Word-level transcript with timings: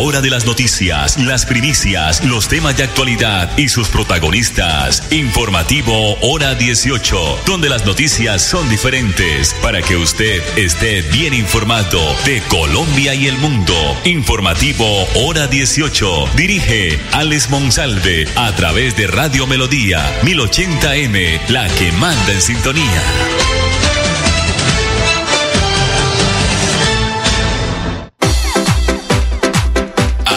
hora 0.00 0.22
de 0.22 0.30
las 0.30 0.46
noticias, 0.46 1.18
las 1.18 1.44
primicias, 1.44 2.24
los 2.24 2.48
temas 2.48 2.74
de 2.74 2.84
actualidad 2.84 3.50
y 3.58 3.68
sus 3.68 3.88
protagonistas. 3.88 5.12
Informativo 5.12 6.16
Hora 6.22 6.54
18, 6.54 7.40
donde 7.44 7.68
las 7.68 7.84
noticias 7.84 8.42
son 8.42 8.68
diferentes 8.70 9.54
para 9.60 9.82
que 9.82 9.96
usted 9.96 10.42
esté 10.56 11.02
bien 11.02 11.34
informado 11.34 12.00
de 12.24 12.40
Colombia 12.48 13.14
y 13.14 13.26
el 13.26 13.36
mundo. 13.36 13.74
Informativo 14.04 15.06
Hora 15.16 15.46
18. 15.46 16.30
Dirige 16.34 16.98
Alex 17.12 17.50
Monsalve 17.50 18.26
a 18.36 18.54
través 18.56 18.96
de 18.96 19.06
Radio 19.06 19.46
Melodía 19.46 20.00
1080M, 20.22 21.48
la 21.48 21.68
que 21.68 21.92
manda 21.92 22.32
en 22.32 22.40
sintonía. 22.40 23.69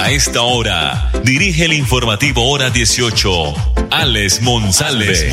A 0.03 0.11
esta 0.11 0.41
hora, 0.41 1.09
dirige 1.23 1.63
el 1.63 1.71
informativo 1.71 2.51
Hora 2.51 2.69
18, 2.69 3.53
Alex 3.89 4.41
Monsalve. 4.41 5.29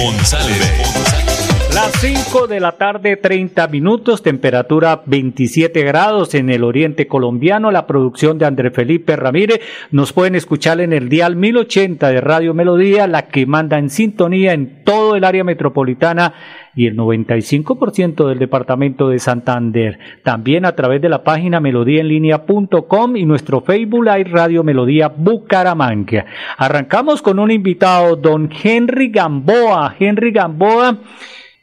Las 1.74 1.92
5 2.00 2.48
de 2.48 2.58
la 2.58 2.72
tarde, 2.72 3.16
30 3.16 3.68
minutos, 3.68 4.24
temperatura 4.24 5.02
27 5.06 5.82
grados 5.84 6.34
en 6.34 6.50
el 6.50 6.64
oriente 6.64 7.06
colombiano. 7.06 7.70
La 7.70 7.86
producción 7.86 8.38
de 8.38 8.46
André 8.46 8.72
Felipe 8.72 9.14
Ramírez. 9.14 9.60
Nos 9.92 10.12
pueden 10.12 10.34
escuchar 10.34 10.80
en 10.80 10.92
el 10.92 11.08
dial 11.08 11.36
1080 11.36 12.08
de 12.08 12.20
Radio 12.20 12.54
Melodía, 12.54 13.06
la 13.06 13.28
que 13.28 13.46
manda 13.46 13.78
en 13.78 13.88
sintonía 13.88 14.52
en 14.52 14.82
todo 14.84 15.14
el 15.14 15.22
área 15.22 15.44
metropolitana 15.44 16.34
y 16.74 16.86
el 16.86 16.96
95% 16.96 18.28
del 18.28 18.38
departamento 18.40 19.08
de 19.08 19.20
Santander. 19.20 19.98
También 20.24 20.64
a 20.64 20.74
través 20.74 21.00
de 21.00 21.08
la 21.08 21.22
página 21.22 21.60
melodíaenlínea.com 21.60 23.16
y 23.16 23.24
nuestro 23.24 23.60
Facebook 23.60 24.04
Live 24.04 24.30
Radio 24.30 24.64
Melodía 24.64 25.08
Bucaramanga. 25.08 26.26
Arrancamos 26.56 27.22
con 27.22 27.38
un 27.38 27.52
invitado, 27.52 28.16
don 28.16 28.50
Henry 28.62 29.08
Gamboa. 29.08 29.94
Henry 29.98 30.32
Gamboa. 30.32 30.98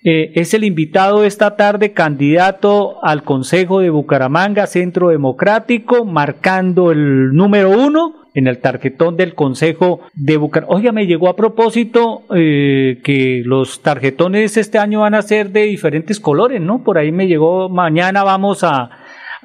Eh, 0.10 0.40
es 0.40 0.54
el 0.54 0.64
invitado 0.64 1.26
esta 1.26 1.58
tarde, 1.58 1.92
candidato 1.92 3.04
al 3.04 3.24
Consejo 3.24 3.82
de 3.82 3.90
Bucaramanga, 3.90 4.66
Centro 4.66 5.10
Democrático, 5.10 6.06
marcando 6.06 6.94
el 6.94 7.34
número 7.34 7.72
uno 7.72 8.16
en 8.34 8.48
el 8.48 8.60
tarjetón 8.60 9.18
del 9.18 9.36
Consejo 9.36 10.00
de 10.14 10.38
Bucaramanga. 10.38 10.78
Oiga, 10.78 10.92
me 10.94 11.08
llegó 11.08 11.28
a 11.28 11.36
propósito 11.36 12.22
eh, 12.34 13.02
que 13.04 13.42
los 13.44 13.82
tarjetones 13.82 14.56
este 14.56 14.78
año 14.78 15.02
van 15.02 15.14
a 15.14 15.22
ser 15.24 15.52
de 15.52 15.64
diferentes 15.64 16.22
colores, 16.22 16.62
¿no? 16.62 16.86
Por 16.86 16.98
ahí 16.98 17.12
me 17.12 17.28
llegó, 17.28 17.68
mañana 17.68 18.24
vamos 18.24 18.64
a 18.64 18.90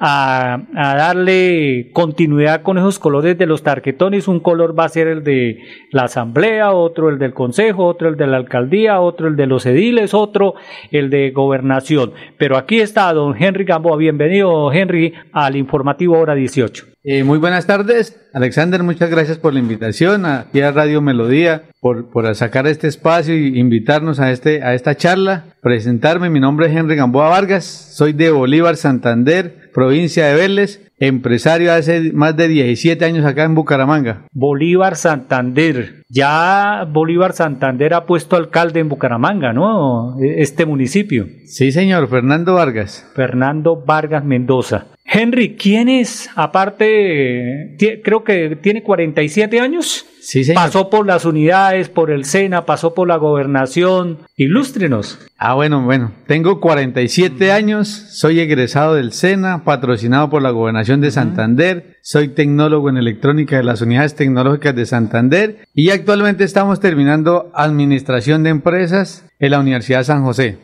a, 0.05 0.55
a, 0.75 0.95
darle 0.97 1.89
continuidad 1.93 2.61
con 2.61 2.77
esos 2.77 2.99
colores 2.99 3.37
de 3.37 3.45
los 3.45 3.63
tarjetones. 3.63 4.27
Un 4.27 4.41
color 4.41 4.77
va 4.77 4.83
a 4.83 4.89
ser 4.89 5.07
el 5.07 5.23
de 5.23 5.59
la 5.91 6.03
asamblea, 6.03 6.71
otro 6.73 7.09
el 7.09 7.17
del 7.19 7.33
consejo, 7.33 7.85
otro 7.85 8.09
el 8.09 8.17
de 8.17 8.27
la 8.27 8.35
alcaldía, 8.35 8.99
otro 8.99 9.29
el 9.29 9.37
de 9.37 9.47
los 9.47 9.65
ediles, 9.65 10.13
otro 10.13 10.55
el 10.91 11.09
de 11.09 11.31
gobernación. 11.31 12.11
Pero 12.37 12.57
aquí 12.57 12.81
está 12.81 13.13
don 13.13 13.41
Henry 13.41 13.63
Gamboa. 13.63 13.95
Bienvenido, 13.95 14.73
Henry, 14.73 15.13
al 15.31 15.55
informativo 15.55 16.19
hora 16.19 16.35
18. 16.35 16.87
Eh, 17.05 17.23
muy 17.23 17.37
buenas 17.37 17.65
tardes, 17.65 18.19
Alexander. 18.33 18.83
Muchas 18.83 19.09
gracias 19.09 19.37
por 19.37 19.53
la 19.53 19.59
invitación 19.59 20.25
aquí 20.25 20.59
a 20.61 20.71
Radio 20.71 21.01
Melodía, 21.01 21.63
por, 21.79 22.09
por 22.09 22.33
sacar 22.35 22.67
este 22.67 22.87
espacio 22.87 23.37
y 23.37 23.57
invitarnos 23.59 24.19
a, 24.19 24.31
este, 24.31 24.63
a 24.63 24.73
esta 24.73 24.95
charla. 24.95 25.45
Presentarme, 25.61 26.29
mi 26.29 26.41
nombre 26.41 26.67
es 26.67 26.75
Henry 26.75 26.97
Gamboa 26.97 27.29
Vargas, 27.29 27.63
soy 27.63 28.11
de 28.11 28.31
Bolívar, 28.31 28.75
Santander, 28.77 29.62
provincia 29.73 30.27
de 30.27 30.35
Vélez, 30.35 30.91
empresario 30.99 31.73
hace 31.73 32.13
más 32.13 32.35
de 32.37 32.47
17 32.47 33.03
años 33.03 33.25
acá 33.25 33.43
en 33.43 33.55
Bucaramanga. 33.55 34.25
Bolívar, 34.31 34.95
Santander. 34.95 36.03
Ya 36.09 36.87
Bolívar 36.89 37.33
Santander 37.33 37.93
ha 37.93 38.05
puesto 38.05 38.35
alcalde 38.35 38.79
en 38.79 38.89
Bucaramanga, 38.89 39.51
¿no? 39.51 40.17
Este 40.21 40.65
municipio. 40.65 41.27
Sí, 41.45 41.71
señor, 41.71 42.07
Fernando 42.07 42.55
Vargas. 42.55 43.09
Fernando 43.15 43.83
Vargas 43.85 44.23
Mendoza. 44.23 44.87
Henry, 45.05 45.55
¿quién 45.55 45.89
es? 45.89 46.29
Aparte, 46.35 47.75
creo 48.03 48.23
que 48.23 48.57
tiene 48.61 48.83
47 48.83 49.59
años. 49.59 50.05
Sí, 50.23 50.45
señor. 50.45 50.63
Pasó 50.63 50.89
por 50.89 51.05
las 51.05 51.25
unidades, 51.25 51.89
por 51.89 52.09
el 52.09 52.23
SENA, 52.23 52.65
pasó 52.65 52.93
por 52.93 53.09
la 53.09 53.17
gobernación. 53.17 54.19
Ilústrenos. 54.37 55.19
Ah, 55.37 55.53
bueno, 55.53 55.83
bueno. 55.83 56.13
Tengo 56.27 56.61
47 56.61 57.51
años, 57.51 57.89
soy 57.89 58.39
egresado 58.39 58.95
del 58.95 59.11
SENA, 59.11 59.65
patrocinado 59.65 60.29
por 60.29 60.41
la 60.41 60.51
gobernación 60.51 61.01
de 61.01 61.11
Santander. 61.11 61.97
Soy 62.01 62.29
tecnólogo 62.29 62.89
en 62.89 62.95
electrónica 62.95 63.57
de 63.57 63.63
las 63.63 63.81
unidades 63.81 64.15
tecnológicas 64.15 64.73
de 64.73 64.85
Santander 64.85 65.67
y 65.73 65.89
actualmente 65.89 66.45
estamos 66.45 66.79
terminando 66.79 67.51
administración 67.53 68.43
de 68.43 68.51
empresas 68.51 69.25
en 69.39 69.51
la 69.51 69.59
Universidad 69.59 69.99
de 69.99 70.05
San 70.05 70.23
José. 70.23 70.57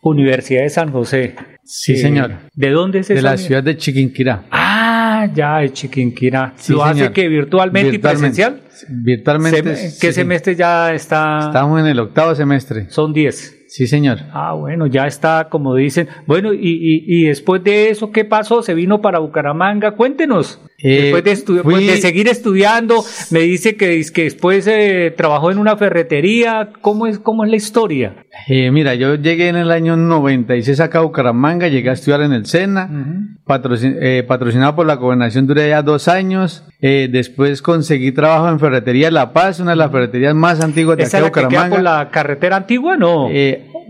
Universidad 0.00 0.62
de 0.62 0.70
San 0.70 0.90
José. 0.90 1.34
Sí, 1.62 1.98
señor. 1.98 2.36
¿De 2.54 2.70
dónde 2.70 3.00
es 3.00 3.08
De 3.08 3.20
la 3.20 3.36
ciudad 3.36 3.62
de 3.62 3.76
Chiquinquirá. 3.76 4.44
Ah, 4.50 5.28
ya, 5.34 5.58
de 5.58 5.72
Chiquinquirá. 5.74 6.54
Sí, 6.56 6.72
¿Lo 6.72 6.84
hace 6.84 7.12
que 7.12 7.28
virtualmente, 7.28 7.90
virtualmente, 7.90 7.96
y 7.96 7.98
presencial? 7.98 8.63
Virtualmente. 8.88 9.62
¿Qué 10.00 10.08
sí, 10.08 10.12
semestre 10.12 10.54
ya 10.54 10.92
está? 10.92 11.46
Estamos 11.46 11.80
en 11.80 11.86
el 11.86 11.98
octavo 11.98 12.34
semestre. 12.34 12.86
Son 12.90 13.12
10. 13.12 13.63
Sí, 13.74 13.88
señor. 13.88 14.18
Ah, 14.32 14.52
bueno, 14.52 14.86
ya 14.86 15.04
está, 15.08 15.48
como 15.50 15.74
dicen. 15.74 16.06
Bueno, 16.28 16.52
y, 16.54 16.60
y, 16.60 17.04
y 17.08 17.24
después 17.24 17.64
de 17.64 17.90
eso, 17.90 18.12
¿qué 18.12 18.24
pasó? 18.24 18.62
¿Se 18.62 18.72
vino 18.72 19.00
para 19.00 19.18
Bucaramanga? 19.18 19.96
Cuéntenos. 19.96 20.60
Eh, 20.78 21.12
después 21.12 21.24
de, 21.24 21.62
fui... 21.62 21.84
de, 21.84 21.96
seguir 21.96 22.28
estudiando, 22.28 23.02
me 23.30 23.40
dice 23.40 23.74
que, 23.74 24.00
que 24.14 24.24
después 24.24 24.66
eh, 24.68 25.12
trabajó 25.16 25.50
en 25.50 25.58
una 25.58 25.76
ferretería. 25.76 26.68
¿Cómo 26.82 27.08
es, 27.08 27.18
cómo 27.18 27.42
es 27.42 27.50
la 27.50 27.56
historia? 27.56 28.14
Eh, 28.46 28.70
mira, 28.70 28.94
yo 28.94 29.16
llegué 29.16 29.48
en 29.48 29.56
el 29.56 29.72
año 29.72 29.96
96 29.96 30.78
acá 30.78 30.98
a 30.98 31.02
Bucaramanga, 31.02 31.66
llegué 31.66 31.90
a 31.90 31.94
estudiar 31.94 32.20
en 32.20 32.32
el 32.32 32.46
SENA, 32.46 32.88
uh 32.88 32.94
-huh. 32.94 33.44
patrocin 33.44 33.96
patrocinado 34.28 34.76
por 34.76 34.86
la 34.86 34.94
gobernación, 34.96 35.46
duré 35.46 35.70
ya 35.70 35.82
dos 35.82 36.06
años. 36.06 36.64
después 36.80 37.62
conseguí 37.62 38.12
trabajo 38.12 38.48
en 38.50 38.60
Ferretería 38.60 39.10
La 39.10 39.32
Paz, 39.32 39.60
una 39.60 39.70
de 39.70 39.76
las 39.78 39.90
ferreterías 39.90 40.34
más 40.34 40.62
antiguas 40.62 40.96
de 40.96 41.04
¿Esa 41.04 41.18
acá 41.18 41.24
de 41.24 41.30
Bucaramanga. 41.30 41.62
Que 41.62 41.68
queda 41.68 41.76
por 41.76 41.82
la 41.82 42.10
carretera 42.10 42.56
antigua? 42.56 42.96
No. 42.96 43.28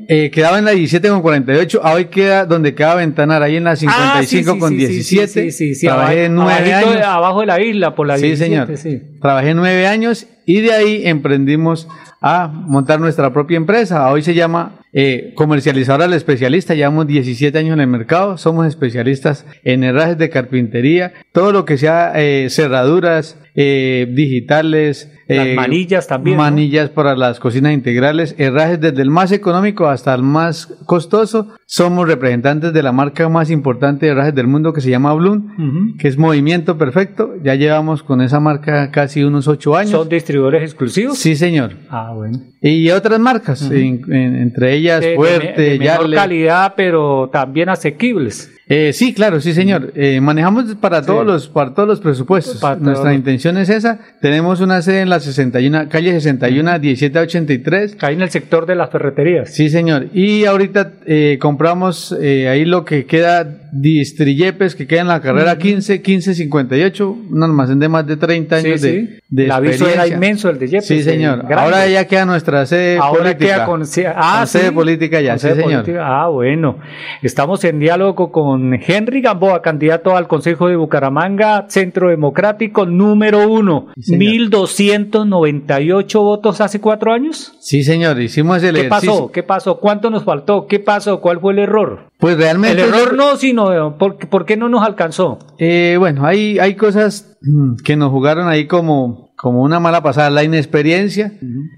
Eh, 0.09 0.31
quedaba 0.31 0.59
en 0.59 0.65
la 0.65 0.72
17 0.72 1.09
con 1.09 1.22
48, 1.22 1.81
hoy 1.82 2.04
queda 2.06 2.47
donde 2.47 2.75
queda 2.75 2.94
Ventanar, 2.94 3.42
ahí 3.42 3.56
en 3.56 3.65
la 3.65 3.76
55 3.76 4.03
ah, 4.03 4.22
sí, 4.22 4.44
sí, 4.44 4.59
con 4.59 4.70
sí, 4.70 4.76
17. 4.76 5.50
Sí, 5.50 5.75
sí, 5.75 5.87
Trabajé 5.87 6.26
abajo, 6.26 6.34
nueve 6.34 6.75
años. 6.75 6.94
De, 6.94 7.03
abajo 7.03 7.41
de 7.41 7.47
la 7.47 7.60
isla, 7.60 7.94
por 7.94 8.06
la 8.06 8.19
sí, 8.19 8.26
17, 8.26 8.76
señor. 8.76 9.03
Trabajé 9.20 9.54
nueve 9.54 9.87
años 9.87 10.26
y 10.47 10.60
de 10.60 10.72
ahí 10.72 11.03
emprendimos 11.04 11.88
a 12.26 12.48
montar 12.48 13.00
nuestra 13.00 13.32
propia 13.34 13.59
empresa. 13.59 14.10
Hoy 14.10 14.22
se 14.22 14.32
llama 14.32 14.81
eh, 14.94 15.32
comercializadora 15.34 16.06
al 16.06 16.14
especialista. 16.14 16.75
Llevamos 16.75 17.06
17 17.06 17.59
años 17.59 17.75
en 17.75 17.81
el 17.81 17.87
mercado. 17.87 18.38
Somos 18.38 18.66
especialistas 18.66 19.44
en 19.62 19.84
herrajes 19.84 20.16
de 20.16 20.31
carpintería. 20.31 21.12
Todo 21.32 21.53
lo 21.53 21.66
que 21.66 21.76
sea 21.76 22.12
eh, 22.14 22.48
cerraduras 22.48 23.38
eh, 23.54 24.06
digitales. 24.10 25.10
Las 25.28 25.48
manillas 25.54 26.06
también. 26.06 26.36
Manillas 26.36 26.88
¿no? 26.90 26.94
para 26.94 27.16
las 27.16 27.40
cocinas 27.40 27.72
integrales. 27.72 28.34
Herrajes 28.38 28.80
desde 28.80 29.02
el 29.02 29.10
más 29.10 29.32
económico 29.32 29.86
hasta 29.88 30.14
el 30.14 30.22
más 30.22 30.66
costoso. 30.86 31.48
Somos 31.66 32.06
representantes 32.06 32.72
de 32.72 32.82
la 32.82 32.92
marca 32.92 33.28
más 33.28 33.50
importante 33.50 34.06
de 34.06 34.12
herrajes 34.12 34.34
del 34.34 34.46
mundo 34.46 34.72
que 34.72 34.80
se 34.80 34.90
llama 34.90 35.14
Bloom, 35.14 35.54
uh 35.58 35.62
-huh. 35.62 35.96
que 35.98 36.08
es 36.08 36.18
Movimiento 36.18 36.76
Perfecto. 36.78 37.34
Ya 37.42 37.54
llevamos 37.54 38.02
con 38.02 38.20
esa 38.20 38.38
marca 38.40 38.90
casi 38.90 39.24
unos 39.24 39.48
8 39.48 39.76
años. 39.76 39.90
¿Son 39.90 40.08
distribuidores 40.08 40.62
exclusivos? 40.62 41.18
Sí, 41.18 41.36
señor. 41.36 41.72
Ah, 41.90 42.12
bueno. 42.14 42.38
Y 42.60 42.90
otras 42.90 43.18
marcas, 43.20 43.62
uh 43.62 43.70
-huh. 43.70 43.76
en, 44.06 44.12
en, 44.12 44.36
entre 44.36 44.74
ellas 44.74 45.00
de, 45.00 45.16
Fuerte, 45.16 45.60
de, 45.60 45.70
de 45.70 45.78
mejor 45.78 46.00
Yarle. 46.00 46.16
calidad, 46.16 46.74
pero 46.76 47.28
también 47.32 47.68
asequibles. 47.68 48.50
Eh, 48.66 48.92
sí, 48.94 49.12
claro, 49.12 49.41
sí, 49.41 49.52
señor. 49.52 49.92
Eh, 49.94 50.20
manejamos 50.20 50.75
para 50.76 51.02
todos 51.02 51.20
sí. 51.20 51.26
los 51.26 51.49
para 51.49 51.75
todos 51.75 51.88
los 51.88 52.00
presupuestos. 52.00 52.56
Para 52.58 52.76
Nuestra 52.76 53.12
intención 53.12 53.58
es 53.58 53.69
esa. 53.69 53.99
Tenemos 54.20 54.61
una 54.61 54.81
sede 54.81 55.00
en 55.00 55.11
la 55.11 55.20
61 55.20 55.88
calle 55.90 56.12
61 56.12 56.78
1783. 56.78 57.96
Ahí 58.00 58.14
en 58.14 58.22
el 58.22 58.31
sector 58.31 58.64
de 58.66 58.75
las 58.75 58.90
ferreterías. 58.90 59.50
Sí, 59.50 59.69
señor. 59.69 60.08
Y 60.14 60.46
ahorita 60.46 60.93
eh, 61.06 61.38
compramos 61.40 62.16
eh, 62.20 62.49
ahí 62.49 62.64
lo 62.64 62.84
que 62.84 63.05
queda 63.05 63.46
Distriyepes 63.75 64.75
que 64.75 64.87
queda 64.87 65.00
en 65.00 65.09
la 65.09 65.21
carrera 65.21 65.53
uh 65.53 65.56
-huh. 65.56 65.59
15 65.59 65.93
1558, 65.99 67.17
un 67.31 67.43
almacén 67.43 67.79
de 67.79 67.88
más 67.88 68.06
de 68.06 68.17
30 68.17 68.56
años 68.56 68.81
sí, 68.81 68.87
de, 68.87 69.00
sí. 69.00 69.09
de 69.29 69.44
El 69.47 69.50
aviso 69.50 69.88
era 69.88 70.06
inmenso 70.06 70.49
el 70.49 70.59
de 70.59 70.69
Yepes. 70.69 70.87
Sí, 70.87 71.03
señor. 71.03 71.44
Ahora 71.53 71.87
ya 71.88 72.06
queda 72.06 72.25
nuestra 72.25 72.65
sede 72.67 72.99
Ahora 72.99 73.25
política. 73.25 73.55
queda 73.55 73.65
con, 73.67 73.82
ah, 74.17 74.37
con 74.38 74.47
sede 74.47 74.73
política 74.73 75.21
ya, 75.21 75.38
sí, 75.38 75.49
señor. 75.49 75.82
Política. 75.82 76.05
Ah, 76.06 76.29
bueno. 76.29 76.79
Estamos 77.23 77.65
en 77.65 77.81
diálogo 77.81 78.31
con 78.31 78.75
Henry 78.75 79.21
Gamboa, 79.21 79.61
candidato 79.61 80.17
al 80.17 80.29
Consejo 80.29 80.69
de 80.69 80.76
Bucaramanga, 80.76 81.67
Centro 81.69 82.11
Democrático 82.11 82.87
número 82.87 83.49
uno. 83.49 83.88
Sí, 84.00 84.17
1298 84.17 86.23
votos 86.23 86.61
hace 86.61 86.81
cuatro 86.81 87.12
años. 87.12 87.55
Sí, 87.61 87.82
señor. 87.82 88.21
Hicimos 88.21 88.62
el 88.62 88.75
¿Qué 88.75 88.87
ejercicio. 88.87 89.12
pasó? 89.12 89.32
¿Qué 89.32 89.43
pasó? 89.43 89.81
¿Cuánto 89.81 90.11
nos 90.11 90.25
faltó? 90.25 90.67
¿Qué 90.67 90.79
pasó? 90.79 91.21
¿Cuál 91.21 91.41
fue 91.41 91.53
el 91.53 91.59
error? 91.61 92.11
Pues 92.25 92.38
realmente... 92.38 92.81
El 92.81 92.88
error 92.88 93.12
no, 93.15 93.37
sino 93.37 93.99
¿por, 93.99 94.17
¿por 94.17 94.47
qué 94.47 94.56
no 94.56 94.71
nos 94.71 94.82
alcanzó? 94.82 95.38
Eh, 95.59 95.97
bueno, 95.99 96.25
hay, 96.25 96.59
hay 96.59 96.75
cosas 96.75 97.37
que 97.85 97.97
nos 97.97 98.11
jugaron 98.11 98.49
ahí 98.49 98.67
como, 98.67 99.35
como 99.37 99.61
una 99.61 99.79
mala 99.79 100.03
pasada, 100.03 100.31
la 100.31 100.43
inexperiencia. 100.43 101.35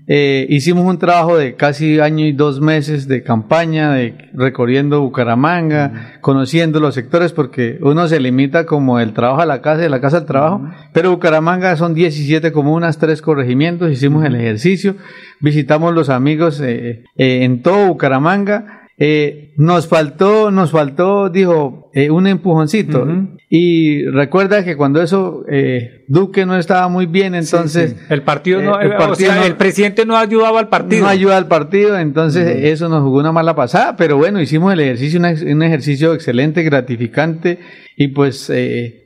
Eh, 0.06 0.46
hicimos 0.48 0.84
un 0.84 1.00
trabajo 1.00 1.36
de 1.36 1.56
casi 1.56 1.98
año 1.98 2.24
y 2.24 2.30
dos 2.30 2.60
meses 2.60 3.08
de 3.08 3.24
campaña, 3.24 3.94
de 3.94 4.30
recorriendo 4.34 5.00
Bucaramanga, 5.00 6.20
conociendo 6.20 6.78
los 6.78 6.94
sectores, 6.94 7.32
porque 7.32 7.80
uno 7.82 8.06
se 8.06 8.20
limita 8.20 8.66
como 8.66 9.00
el 9.00 9.14
trabajo 9.14 9.40
a 9.40 9.46
la 9.46 9.60
casa 9.60 9.80
y 9.80 9.82
de 9.82 9.90
la 9.90 10.00
casa 10.00 10.18
al 10.18 10.26
trabajo, 10.26 10.62
pero 10.92 11.10
Bucaramanga 11.10 11.74
son 11.74 11.92
17 11.92 12.52
comunas, 12.52 12.98
tres 12.98 13.20
corregimientos, 13.20 13.90
hicimos 13.90 14.24
el 14.24 14.36
ejercicio, 14.36 14.94
visitamos 15.40 15.92
los 15.92 16.08
amigos 16.08 16.60
eh, 16.60 17.02
eh, 17.16 17.42
en 17.42 17.62
todo 17.62 17.88
Bucaramanga 17.88 18.85
eh, 18.98 19.52
nos 19.58 19.88
faltó, 19.88 20.50
nos 20.50 20.70
faltó, 20.70 21.28
dijo, 21.28 21.90
eh, 21.92 22.10
un 22.10 22.26
empujoncito. 22.26 23.06
Y 23.50 24.04
recuerda 24.06 24.64
que 24.64 24.76
cuando 24.76 25.02
eso, 25.02 25.44
eh, 25.50 26.04
Duque 26.08 26.46
no 26.46 26.56
estaba 26.56 26.88
muy 26.88 27.06
bien, 27.06 27.34
entonces... 27.34 27.94
El 28.08 28.22
partido 28.22 28.62
no, 28.62 28.80
el, 28.80 28.92
el, 28.92 29.56
presidente 29.56 30.06
no 30.06 30.16
ayudaba 30.16 30.60
al 30.60 30.68
partido. 30.68 31.02
No 31.02 31.08
ayuda 31.08 31.36
al 31.36 31.46
partido, 31.46 31.98
entonces 31.98 32.64
eso 32.64 32.88
nos 32.88 33.02
jugó 33.02 33.18
una 33.18 33.32
mala 33.32 33.54
pasada, 33.54 33.96
pero 33.96 34.16
bueno, 34.16 34.40
hicimos 34.40 34.72
el 34.72 34.80
ejercicio, 34.80 35.20
un 35.20 35.62
ejercicio 35.62 36.14
excelente, 36.14 36.62
gratificante, 36.62 37.60
y 37.96 38.08
pues, 38.08 38.50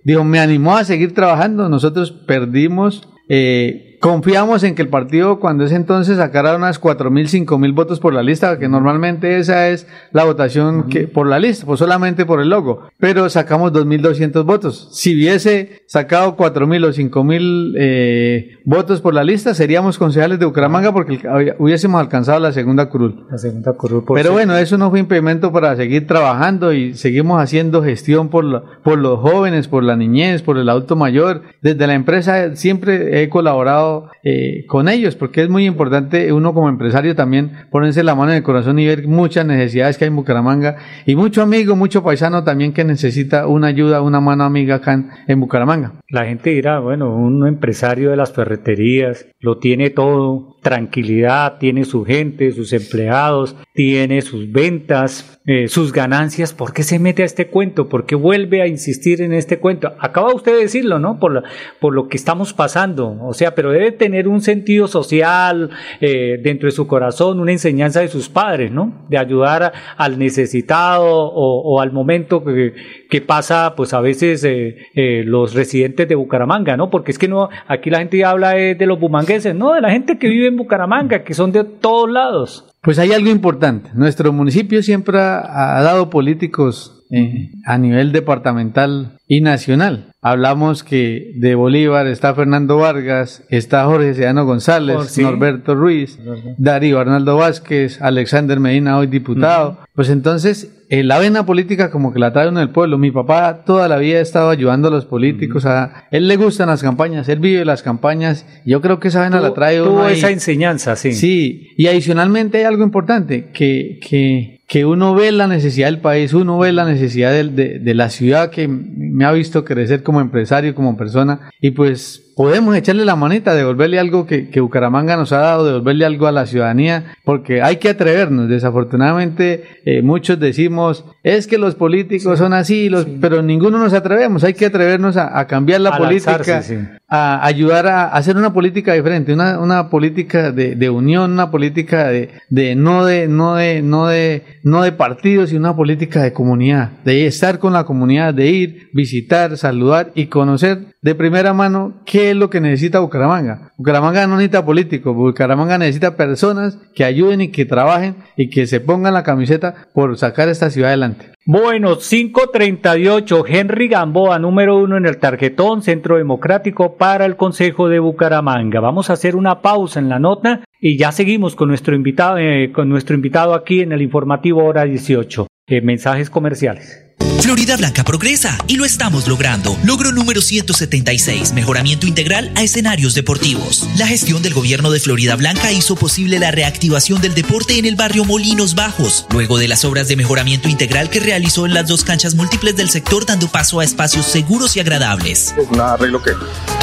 dijo, 0.05 0.25
me 0.25 0.39
animó 0.39 0.77
a 0.77 0.85
seguir 0.85 1.15
trabajando. 1.15 1.69
Nosotros 1.69 2.13
perdimos... 2.13 3.09
Eh, 3.29 3.90
Confiamos 4.01 4.63
en 4.65 4.75
que 4.75 4.81
el 4.81 4.89
partido 4.89 5.41
cuando 5.41 5.65
es 5.65 5.73
entonces 5.73 6.17
sacara 6.17 6.57
unas 6.57 6.79
cuatro 6.79 7.11
mil, 7.11 7.29
cinco 7.29 7.59
mil 7.59 7.73
votos 7.73 8.01
por 8.01 8.15
la 8.15 8.23
lista, 8.23 8.59
que 8.59 8.67
normalmente 8.67 9.39
esa 9.39 9.69
es 9.69 9.87
la 10.13 10.25
votación 10.25 10.85
que 10.85 11.07
por 11.07 11.27
la 11.27 11.39
lista, 11.39 11.67
pues 11.67 11.81
solamente 11.81 12.25
por 12.25 12.41
el 12.41 12.49
logo, 12.49 12.89
pero 12.99 13.29
sacamos 13.29 13.75
2.200 13.75 14.47
votos. 14.47 14.89
Si 14.93 15.15
hubiese 15.15 15.83
sacado 15.87 16.35
cuatro 16.35 16.67
mil 16.67 16.83
o 16.85 16.95
cinco 16.95 17.25
mil 17.25 17.75
eh, 17.79 18.57
votos 18.65 19.03
por 19.03 19.13
la 19.13 19.23
lista, 19.23 19.53
seríamos 19.53 19.99
concejales 19.99 20.39
de 20.39 20.47
Bucaramanga 20.47 20.95
porque 20.95 21.21
hubiésemos 21.59 22.01
alcanzado 22.01 22.41
la 22.41 22.53
segunda 22.53 22.89
curul. 22.89 23.27
La 23.31 23.37
segunda 23.37 23.75
curul 23.75 24.05
pero 24.15 24.33
bueno, 24.33 24.57
eso 24.57 24.79
no 24.79 24.89
fue 24.89 25.01
impedimento 25.01 25.53
para 25.53 25.77
seguir 25.77 26.07
trabajando 26.07 26.73
y 26.73 26.95
seguimos 26.95 27.39
haciendo 27.43 27.83
gestión 27.83 28.31
por, 28.31 28.65
por 28.83 28.99
los 28.99 29.21
jóvenes, 29.21 29.69
por 29.69 29.85
la 29.85 29.95
niñez, 29.95 30.41
por 30.41 30.57
el 30.57 30.71
adulto 30.71 30.97
mayor. 30.97 31.43
Desde 31.61 31.87
la 31.87 31.93
empresa 31.93 32.57
siempre 32.57 33.23
he 33.23 33.29
colaborado 33.29 33.90
eh, 34.23 34.65
con 34.67 34.89
ellos, 34.89 35.17
porque 35.17 35.43
es 35.43 35.49
muy 35.49 35.67
importante 35.67 36.33
uno 36.33 36.55
como 36.55 36.69
empresario 36.69 37.15
también 37.15 37.53
ponerse 37.71 38.03
la 38.03 38.15
mano 38.15 38.33
en 38.33 38.39
el 38.39 38.43
corazón 38.43 38.79
y 38.79 38.87
ver 38.87 39.07
muchas 39.07 39.47
necesidades 39.47 39.99
que 39.99 40.05
hay 40.05 40.09
en 40.09 40.17
Bucaramanga 40.17 40.77
y 41.07 41.17
mucho 41.17 41.43
amigo, 41.43 41.77
mucho 41.77 42.03
paisano 42.03 42.45
también 42.45 42.73
que 42.73 42.85
necesita 42.85 43.47
una 43.47 43.69
ayuda, 43.69 44.03
una 44.03 44.21
mano 44.21 44.45
amiga 44.45 44.77
acá 44.77 45.25
en, 45.27 45.41
Bucaramanga. 45.41 45.93
La 46.09 46.27
gente 46.27 46.51
dirá, 46.51 46.81
bueno, 46.81 47.15
un 47.15 47.47
empresario 47.47 48.11
de 48.11 48.17
las 48.17 48.33
ferreterías 48.33 49.27
lo 49.41 49.59
tiene 49.59 49.91
todo, 49.91 50.57
tranquilidad, 50.63 51.59
tiene 51.59 51.85
su 51.85 52.05
gente, 52.05 52.53
sus 52.53 52.73
empleados, 52.73 53.57
tiene 53.73 54.21
sus 54.23 54.51
ventas, 54.51 55.41
eh, 55.47 55.69
sus 55.69 55.93
ganancias, 55.93 56.53
¿por 56.53 56.73
qué 56.73 56.83
se 56.83 56.99
mete 56.99 57.23
a 57.23 57.27
este 57.27 57.47
cuento? 57.47 57.89
¿Por 57.89 58.05
qué 58.05 58.17
vuelve 58.17 58.63
a 58.63 58.67
insistir 58.67 59.23
en 59.23 59.33
este 59.33 59.59
cuento? 59.59 59.93
Acaba 60.01 60.35
usted 60.35 60.53
de 60.53 60.63
decirlo, 60.63 60.99
¿no? 60.99 61.21
Por, 61.21 61.45
por 61.79 61.95
lo 61.95 62.09
que 62.09 62.17
estamos 62.17 62.53
pasando, 62.53 63.17
o 63.23 63.33
sea, 63.33 63.55
pero 63.55 63.71
debe 63.71 63.93
tener 63.93 64.27
un 64.27 64.41
sentido 64.41 64.89
social 64.89 65.71
eh, 66.01 66.41
dentro 66.43 66.67
de 66.67 66.73
su 66.73 66.89
corazón, 66.89 67.39
una 67.39 67.53
enseñanza 67.53 68.01
de 68.01 68.09
sus 68.09 68.29
padres, 68.29 68.73
¿no? 68.73 69.07
De 69.09 69.19
ayudar 69.19 69.73
al 69.97 70.19
necesitado 70.19 71.07
o, 71.07 71.81
al 71.81 71.93
momento 71.93 72.43
que, 72.45 73.21
pasa, 73.21 73.75
pues 73.77 73.95
a 73.95 74.01
veces 74.01 74.45
eh, 74.45 75.23
los 75.25 75.55
residentes 75.55 76.09
de 76.09 76.17
Bucaramanga, 76.17 76.77
¿no? 76.77 76.91
Porque 76.91 77.13
es 77.13 77.19
que 77.19 77.29
no, 77.29 77.49
aquí 77.69 77.89
la 77.89 77.99
gente 77.99 78.25
habla 78.25 78.51
de 78.51 78.87
los 78.87 78.99
bumangueses, 78.99 79.55
no, 79.55 79.75
de 79.75 79.81
la 79.81 79.91
gente 79.91 80.19
que 80.19 80.29
vive 80.29 80.49
en 80.49 80.57
Bucaramanga, 80.57 81.23
que 81.23 81.35
son 81.35 81.53
de 81.53 81.65
todos 81.65 82.11
lados. 82.11 82.70
Pues 82.83 82.99
hay 82.99 83.13
algo 83.13 83.31
importante. 83.31 83.91
Nuestro 83.95 84.33
municipio 84.33 84.83
siempre 84.83 85.19
ha, 85.19 85.83
dado 85.83 86.09
políticos 86.09 87.05
eh, 87.11 87.51
a 87.67 87.77
nivel 87.77 88.13
departamental 88.13 89.19
y 89.27 89.43
nacional. 89.43 90.10
Hablamos 90.23 90.85
que 90.85 91.33
de 91.37 91.55
Bolívar 91.55 92.07
está 92.07 92.35
Fernando 92.35 92.77
Vargas, 92.77 93.43
está 93.49 93.87
Jorge 93.87 94.13
Sedano 94.13 94.45
González, 94.45 95.17
Norberto 95.17 95.75
Ruiz, 95.75 96.19
Darío 96.59 97.01
Arnaldo 97.01 97.39
Vázquez, 97.39 98.03
Alexander 98.03 98.61
Medina, 98.61 98.99
hoy 98.99 99.07
diputado. 99.07 99.79
Pues 99.95 100.11
entonces, 100.11 100.85
eh, 100.91 101.05
la 101.05 101.19
vena 101.19 101.47
política 101.47 101.91
como 101.91 102.13
que 102.13 102.19
la 102.19 102.35
trae 102.35 102.49
uno 102.49 102.61
del 102.61 102.69
pueblo. 102.69 102.99
Mi 102.99 103.11
papá 103.11 103.65
toda 103.65 103.89
la 103.89 103.97
vida 103.97 104.19
ha 104.19 104.23
estado 104.23 104.51
ayudando 104.51 104.89
a 104.89 104.91
los 104.91 105.07
políticos. 105.07 105.65
A 105.65 106.05
él 106.11 106.29
le 106.29 106.37
gustan 106.37 106.69
las 106.69 106.83
campañas, 106.83 107.27
él 107.31 107.39
vive 107.39 107.65
las 107.65 107.83
campañas. 107.83 108.45
Yo 108.67 108.83
creo 108.83 109.01
que 109.01 109.09
esa 109.09 109.23
vena 109.23 109.41
la 109.41 109.55
trae 109.55 109.81
uno. 109.81 109.91
Tuvo 109.91 110.09
esa 110.09 110.31
enseñanza, 110.31 110.97
sí. 110.97 111.13
Sí, 111.13 111.69
y 111.79 111.87
adicionalmente 111.87 112.59
hay 112.59 112.65
algo 112.65 112.85
importante 112.85 113.51
que, 113.55 113.99
que 114.07 114.60
que 114.71 114.87
uno 114.87 115.17
ve 115.17 115.33
la 115.33 115.49
necesidad 115.49 115.89
del 115.89 115.99
país, 115.99 116.33
uno 116.33 116.57
ve 116.57 116.71
la 116.71 116.85
necesidad 116.85 117.33
de, 117.33 117.81
de, 117.81 117.95
la 117.95 118.09
ciudad 118.09 118.51
que 118.51 118.69
me 118.69 119.25
ha 119.25 119.33
visto 119.33 119.65
crecer 119.65 120.05
como 120.05 120.21
empresario, 120.21 120.77
como 120.77 120.97
persona, 120.97 121.51
y 121.61 121.73
pues 121.73 122.30
podemos 122.41 122.75
echarle 122.75 123.05
la 123.05 123.17
manita, 123.17 123.55
devolverle 123.55 123.99
algo 123.99 124.25
que, 124.25 124.49
que, 124.49 124.61
Bucaramanga 124.61 125.15
nos 125.15 125.31
ha 125.31 125.41
dado, 125.41 125.67
devolverle 125.67 126.07
algo 126.07 126.27
a 126.27 126.33
la 126.33 126.47
ciudadanía, 126.47 127.13
porque 127.23 127.61
hay 127.61 127.77
que 127.77 127.91
atrevernos. 127.91 128.49
Desafortunadamente, 128.49 129.65
eh, 129.85 130.01
muchos 130.01 130.41
decimos, 130.41 131.05
es 131.23 131.47
que 131.47 131.59
los 131.59 131.75
políticos 131.75 132.39
son 132.39 132.55
así, 132.55 132.89
los, 132.89 133.07
pero 133.21 133.43
ninguno 133.43 133.77
nos 133.77 133.93
atrevemos. 133.93 134.43
Hay 134.43 134.55
que 134.55 134.65
atrevernos 134.65 135.19
a, 135.19 135.47
cambiar 135.49 135.83
la 135.83 135.99
política, 135.99 136.63
a 137.09 137.45
ayudar 137.45 137.87
a, 137.87 138.09
hacer 138.09 138.39
una 138.39 138.55
política 138.55 138.95
diferente, 138.95 139.35
una, 139.35 139.59
una 139.59 139.91
política 139.91 140.51
de, 140.51 140.77
de, 140.77 140.89
unión, 140.89 141.33
una 141.33 141.51
política 141.51 142.09
de, 142.09 142.31
de, 142.49 142.75
no 142.75 143.05
de, 143.05 143.29
no 143.29 143.57
de, 143.57 143.83
no 143.83 144.07
de, 144.07 144.45
no 144.63 144.83
de 144.83 144.93
partidos, 144.93 145.51
sino 145.51 145.61
una 145.61 145.77
política 145.77 146.23
de 146.23 146.33
comunidad, 146.33 146.89
de 147.05 147.27
estar 147.27 147.59
con 147.59 147.75
la 147.75 147.85
comunidad, 147.85 148.33
de 148.33 148.47
ir, 148.47 148.89
visitar, 148.95 149.59
saludar 149.59 150.11
y 150.15 150.29
conocer 150.29 150.95
de 151.03 151.15
primera 151.15 151.55
mano 151.55 151.95
qué 152.05 152.31
es 152.31 152.37
lo 152.37 152.51
que 152.51 152.61
necesita 152.61 153.01
Bucaramanga. 153.01 153.73
Bucaramanga 153.77 154.27
no 154.27 154.37
necesita 154.37 154.65
políticos, 154.65 155.17
Bucaramanga 155.17 155.79
necesita 155.79 156.17
personas 156.17 156.79
que 156.95 157.05
ayuden 157.05 157.41
y 157.41 157.49
que 157.49 157.65
trabajen 157.65 158.17
y 158.37 158.51
que 158.51 158.67
se 158.67 158.81
pongan 158.81 159.15
la 159.15 159.23
camiseta 159.23 159.89
por 159.95 160.17
sacar 160.19 160.49
esta 160.49 160.71
ciudad 160.71 160.91
adelante. 160.91 161.31
Bueno, 161.47 161.97
538, 161.97 163.45
Henry 163.47 163.89
Gamboa, 163.89 164.39
número 164.39 164.77
uno 164.79 164.99
en 164.99 165.07
el 165.07 165.19
tarjetón, 165.19 165.83
Centro 165.83 166.19
Democrático 166.19 166.97
para 166.97 167.25
el 167.25 167.37
Consejo 167.37 167.89
de 167.89 167.99
Bucaramanga. 167.99 168.81
Vamos 168.81 169.09
a 169.09 169.15
hacer 169.15 169.37
una 169.37 169.63
pausa 169.63 170.01
en 170.01 170.11
la 170.11 170.19
nota 170.19 170.65
y 170.81 170.99
ya 170.99 171.13
seguimos 171.13 171.57
con 171.57 171.69
nuestro 171.69 171.97
invitado, 171.97 172.37
eh, 172.37 172.71
con 172.73 172.91
nuestro 172.91 173.17
invitado 173.17 173.55
aquí 173.55 173.81
en 173.81 173.93
el 173.93 174.03
informativo 174.03 174.65
hora 174.65 174.85
18. 174.85 175.47
Eh, 175.67 175.81
mensajes 175.81 176.31
comerciales. 176.31 177.10
Florida 177.41 177.77
Blanca 177.77 178.05
progresa 178.05 178.57
y 178.69 178.77
lo 178.77 178.85
estamos 178.85 179.27
logrando. 179.27 179.77
Logro 179.83 180.13
número 180.13 180.41
176, 180.41 181.53
mejoramiento 181.53 182.07
integral 182.07 182.53
a 182.55 182.63
escenarios 182.63 183.15
deportivos. 183.15 183.89
La 183.97 184.07
gestión 184.07 184.43
del 184.43 184.55
gobierno 184.55 184.91
de 184.91 185.01
Florida 185.01 185.37
Blanca 185.37 185.73
hizo 185.73 185.97
posible 185.97 186.39
la 186.39 186.51
reactivación 186.51 187.21
del 187.21 187.35
deporte 187.35 187.79
en 187.79 187.87
el 187.87 187.97
barrio 187.97 188.25
Molinos 188.25 188.75
Bajos, 188.75 189.27
luego 189.31 189.59
de 189.59 189.69
las 189.69 189.85
obras 189.85 190.07
de 190.07 190.17
mejoramiento 190.17 190.69
integral 190.69 191.11
que 191.11 191.19
realizó 191.19 191.67
en 191.67 191.75
las 191.75 191.89
dos 191.89 192.05
canchas 192.05 192.35
múltiples 192.35 192.77
del 192.77 192.91
sector 192.91 193.27
dando 193.27 193.49
paso 193.49 193.81
a 193.81 193.85
espacios 193.85 194.27
seguros 194.27 194.77
y 194.77 194.81
agradables. 194.81 195.55
Es 195.59 195.69
un 195.71 195.81
arreglo 195.81 196.23
que 196.23 196.33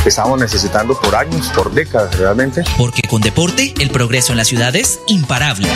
estamos 0.06 0.39
necesitando 0.39 1.00
por 1.00 1.15
años, 1.15 1.48
por 1.56 1.74
décadas 1.74 2.17
realmente. 2.17 2.63
Porque 2.77 3.03
con 3.08 3.22
deporte, 3.22 3.74
el 3.79 3.89
progreso 3.89 4.34
en 4.34 4.38
la 4.38 4.46
ciudad 4.46 4.75
es 4.75 5.00
imparable. 5.08 5.70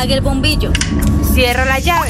Apague 0.00 0.14
el 0.14 0.22
bombillo. 0.22 0.72
Cierra 1.34 1.66
la 1.66 1.78
llave. 1.78 2.08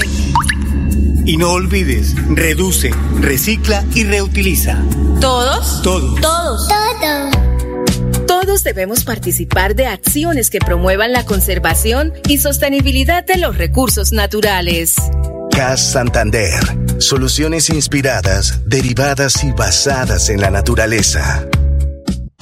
Y 1.26 1.36
no 1.36 1.50
olvides, 1.50 2.14
reduce, 2.28 2.92
recicla 3.18 3.84
y 3.96 4.04
reutiliza. 4.04 4.80
¿Todos? 5.20 5.82
Todos. 5.82 6.20
Todos. 6.20 6.68
Todos. 6.68 8.26
Todos 8.28 8.62
debemos 8.62 9.02
participar 9.02 9.74
de 9.74 9.88
acciones 9.88 10.50
que 10.50 10.60
promuevan 10.60 11.10
la 11.10 11.26
conservación 11.26 12.12
y 12.28 12.38
sostenibilidad 12.38 13.24
de 13.24 13.38
los 13.38 13.58
recursos 13.58 14.12
naturales. 14.12 14.94
CAS 15.50 15.80
Santander. 15.80 16.62
Soluciones 16.98 17.70
inspiradas, 17.70 18.60
derivadas 18.66 19.42
y 19.42 19.50
basadas 19.50 20.28
en 20.28 20.40
la 20.40 20.52
naturaleza. 20.52 21.44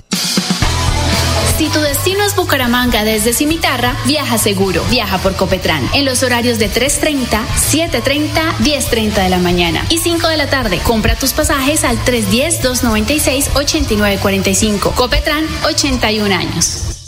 Si 1.56 1.68
tu 1.68 1.78
destino 1.78 2.24
es 2.24 2.34
Bucaramanga 2.34 3.04
desde 3.04 3.32
Cimitarra, 3.32 3.96
viaja 4.06 4.38
seguro. 4.38 4.82
Viaja 4.90 5.18
por 5.18 5.36
Copetran 5.36 5.88
en 5.94 6.04
los 6.04 6.24
horarios 6.24 6.58
de 6.58 6.68
3.30, 6.68 7.28
7.30, 7.28 8.56
10.30 8.58 9.22
de 9.22 9.28
la 9.28 9.38
mañana 9.38 9.86
y 9.88 9.98
5 9.98 10.26
de 10.26 10.36
la 10.36 10.50
tarde. 10.50 10.80
Compra 10.82 11.14
tus 11.14 11.32
pasajes 11.32 11.84
al 11.84 11.96
310-296-8945. 12.04 14.94
Copetran, 14.94 15.46
81 15.64 16.34
años. 16.34 17.03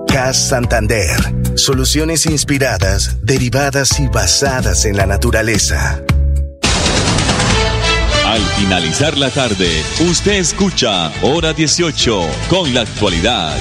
CAS 0.08 0.38
Santander. 0.38 1.18
Soluciones 1.56 2.28
inspiradas, 2.28 3.18
derivadas 3.22 4.00
y 4.00 4.08
basadas 4.08 4.86
en 4.86 4.96
la 4.96 5.06
naturaleza. 5.06 6.02
Al 8.26 8.42
finalizar 8.56 9.18
la 9.18 9.30
tarde, 9.32 9.70
usted 10.10 10.36
escucha 10.36 11.12
Hora 11.24 11.52
18 11.52 12.26
con 12.50 12.74
la 12.74 12.82
actualidad. 12.82 13.58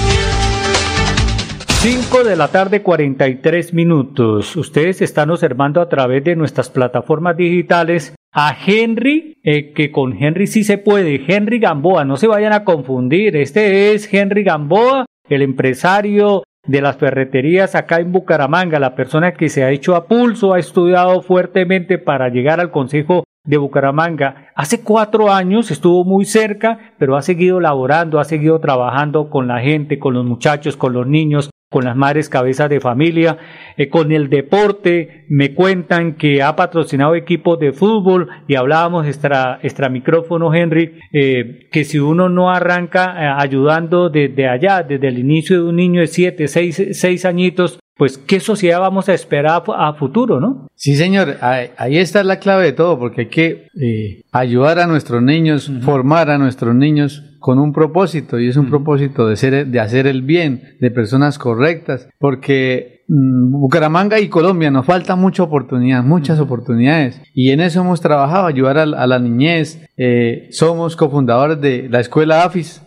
5 1.83 2.23
de 2.23 2.37
la 2.37 2.47
tarde 2.47 2.81
43 2.81 3.75
minutos. 3.75 4.55
Ustedes 4.55 5.03
están 5.03 5.31
observando 5.31 5.81
a 5.81 5.89
través 5.89 6.23
de 6.23 6.37
nuestras 6.37 6.71
plataformas 6.71 7.37
digitales 7.37 8.15
a 8.33 8.57
Henry, 8.65 9.41
eh, 9.43 9.73
que 9.73 9.91
con 9.91 10.13
Henry 10.13 10.47
sí 10.47 10.63
se 10.63 10.79
puede, 10.79 11.25
Henry 11.27 11.59
Gamboa, 11.59 12.05
no 12.05 12.17
se 12.17 12.29
vayan 12.29 12.53
a 12.53 12.63
confundir, 12.63 13.37
este 13.37 13.95
es 13.95 14.15
Henry 14.15 14.45
Gamboa, 14.45 15.07
el 15.29 15.43
empresario 15.43 16.45
de 16.65 16.83
las 16.83 16.99
ferreterías 16.99 17.75
acá 17.75 17.97
en 17.97 18.13
Bucaramanga, 18.13 18.79
la 18.79 18.95
persona 18.95 19.35
que 19.35 19.49
se 19.49 19.65
ha 19.65 19.73
hecho 19.73 19.97
a 19.97 20.07
pulso, 20.07 20.55
ha 20.55 20.61
estudiado 20.61 21.21
fuertemente 21.21 21.99
para 21.99 22.29
llegar 22.29 22.61
al 22.61 22.71
Consejo 22.71 23.25
de 23.45 23.57
Bucaramanga. 23.57 24.53
Hace 24.55 24.85
cuatro 24.85 25.33
años 25.33 25.73
estuvo 25.73 26.05
muy 26.05 26.27
cerca, 26.27 26.95
pero 27.01 27.17
ha 27.17 27.23
seguido 27.23 27.59
laborando, 27.59 28.21
ha 28.21 28.25
seguido 28.25 28.61
trabajando 28.61 29.31
con 29.31 29.49
la 29.49 29.59
gente, 29.59 29.99
con 29.99 30.15
los 30.15 30.25
muchachos, 30.25 30.77
con 30.77 30.93
los 30.93 31.09
niños, 31.09 31.51
con 31.73 31.85
las 31.85 31.97
madres 31.97 32.29
cabezas 32.29 32.71
de 32.71 32.79
familia, 32.79 33.39
eh, 33.77 33.89
con 33.89 34.13
el 34.13 34.29
deporte. 34.29 35.25
Me 35.29 35.55
cuentan 35.55 36.15
que 36.15 36.43
ha 36.43 36.55
patrocinado 36.55 37.17
equipos 37.17 37.59
de 37.59 37.73
fútbol 37.73 38.29
y 38.47 38.55
hablábamos 38.55 39.07
extra, 39.07 39.59
extra 39.63 39.89
micrófono, 39.89 40.55
Henry, 40.55 41.01
eh, 41.13 41.69
que 41.73 41.83
si 41.83 41.99
uno 41.99 42.29
no 42.29 42.51
arranca 42.51 43.17
eh, 43.19 43.35
ayudando 43.37 44.11
desde 44.11 44.47
allá, 44.47 44.85
desde 44.85 45.09
el 45.09 45.19
inicio 45.19 45.65
de 45.65 45.69
un 45.69 45.77
niño 45.77 46.01
de 46.03 46.07
siete, 46.07 46.47
seis, 46.47 46.81
seis 46.93 47.25
añitos, 47.25 47.81
pues 47.97 48.19
qué 48.19 48.41
sociedad 48.41 48.81
vamos 48.81 49.09
a 49.09 49.15
esperar 49.15 49.63
a 49.77 49.95
futuro, 49.95 50.41
¿no? 50.41 50.69
Sí, 50.75 50.97
señor, 50.97 51.37
ahí 51.41 51.99
está 51.99 52.25
la 52.25 52.39
clave 52.39 52.65
de 52.65 52.73
todo, 52.73 52.99
porque 52.99 53.23
hay 53.23 53.29
que 53.29 53.69
eh, 53.81 54.23
ayudar 54.33 54.79
a 54.79 54.87
nuestros 54.87 55.23
niños, 55.23 55.71
formar 55.83 56.31
a 56.31 56.39
nuestros 56.39 56.75
niños 56.75 57.23
con 57.43 57.59
un 57.59 57.73
propósito, 57.73 58.41
y 58.41 58.49
es 58.49 58.57
un 58.57 58.71
propósito 58.71 59.27
de, 59.27 59.37
ser, 59.37 59.67
de 59.67 59.81
hacer 59.81 60.07
el 60.07 60.23
bien, 60.23 60.77
de 60.81 60.91
personas 60.91 61.39
correctas, 61.39 62.09
porque 62.19 63.05
mm, 63.09 63.61
Bucaramanga 63.61 64.19
y 64.21 64.29
Colombia 64.29 64.71
nos 64.71 64.87
falta 64.87 65.17
mucha 65.17 65.43
oportunidad, 65.43 66.03
muchas 66.03 66.41
oportunidades. 66.41 67.21
Y 67.35 67.51
en 67.51 67.61
eso 67.61 67.81
hemos 67.81 68.01
trabajado, 68.01 68.47
ayudar 68.47 68.79
a, 68.79 68.83
a 68.83 69.07
la 69.07 69.19
niñez. 69.19 69.85
Eh, 70.05 70.49
somos 70.51 70.97
cofundadores 70.97 71.61
de 71.61 71.89
la 71.89 72.01
escuela 72.01 72.43
AFIS. 72.43 72.83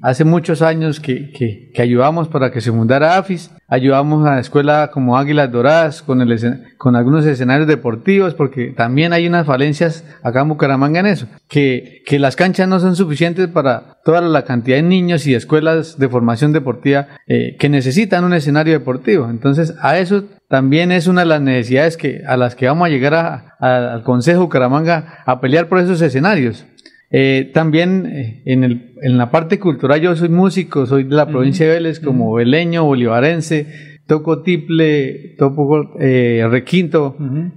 Hace 0.00 0.24
muchos 0.24 0.62
años 0.62 1.00
que, 1.00 1.30
que, 1.30 1.70
que 1.74 1.82
ayudamos 1.82 2.28
para 2.28 2.50
que 2.50 2.62
se 2.62 2.72
fundara 2.72 3.18
AFIS 3.18 3.50
ayudamos 3.68 4.26
a 4.26 4.34
la 4.34 4.40
escuela 4.40 4.90
como 4.92 5.18
Águilas 5.18 5.50
Doradas 5.50 6.02
con, 6.02 6.20
el, 6.20 6.38
con 6.78 6.96
algunos 6.96 7.26
escenarios 7.26 7.66
deportivos, 7.66 8.34
porque 8.34 8.72
también 8.76 9.12
hay 9.12 9.26
unas 9.26 9.46
falencias 9.46 10.04
acá 10.22 10.42
en 10.42 10.48
Bucaramanga 10.48 11.00
en 11.00 11.06
eso, 11.06 11.26
que, 11.48 12.02
que 12.06 12.18
las 12.18 12.36
canchas 12.36 12.68
no 12.68 12.78
son 12.80 12.96
suficientes 12.96 13.48
para 13.48 13.98
toda 14.04 14.20
la 14.20 14.44
cantidad 14.44 14.76
de 14.76 14.82
niños 14.82 15.26
y 15.26 15.34
escuelas 15.34 15.98
de 15.98 16.08
formación 16.08 16.52
deportiva 16.52 17.08
eh, 17.26 17.56
que 17.58 17.68
necesitan 17.68 18.24
un 18.24 18.34
escenario 18.34 18.72
deportivo. 18.72 19.28
Entonces, 19.28 19.74
a 19.80 19.98
eso 19.98 20.24
también 20.48 20.92
es 20.92 21.06
una 21.06 21.22
de 21.22 21.26
las 21.26 21.40
necesidades 21.40 21.96
que, 21.96 22.22
a 22.26 22.36
las 22.36 22.54
que 22.54 22.66
vamos 22.66 22.86
a 22.86 22.90
llegar 22.90 23.14
a, 23.14 23.56
al 23.58 24.02
Consejo 24.02 24.42
Bucaramanga 24.42 25.22
a 25.26 25.40
pelear 25.40 25.68
por 25.68 25.78
esos 25.78 26.00
escenarios. 26.00 26.66
Eh, 27.10 27.50
también 27.54 28.06
eh, 28.06 28.42
en, 28.46 28.64
el, 28.64 28.94
en, 29.00 29.16
la 29.16 29.30
parte 29.30 29.60
cultural 29.60 30.00
yo 30.00 30.16
soy 30.16 30.28
músico, 30.28 30.86
soy 30.86 31.04
de 31.04 31.14
la 31.14 31.28
provincia 31.28 31.64
de 31.66 31.72
Vélez 31.72 32.00
como 32.00 32.32
veleño, 32.32 32.84
bolivarense, 32.84 33.96
toco 34.06 34.42
tiple, 34.42 35.34
toco 35.36 35.98
eh, 36.00 36.46
requinto, 36.48 37.16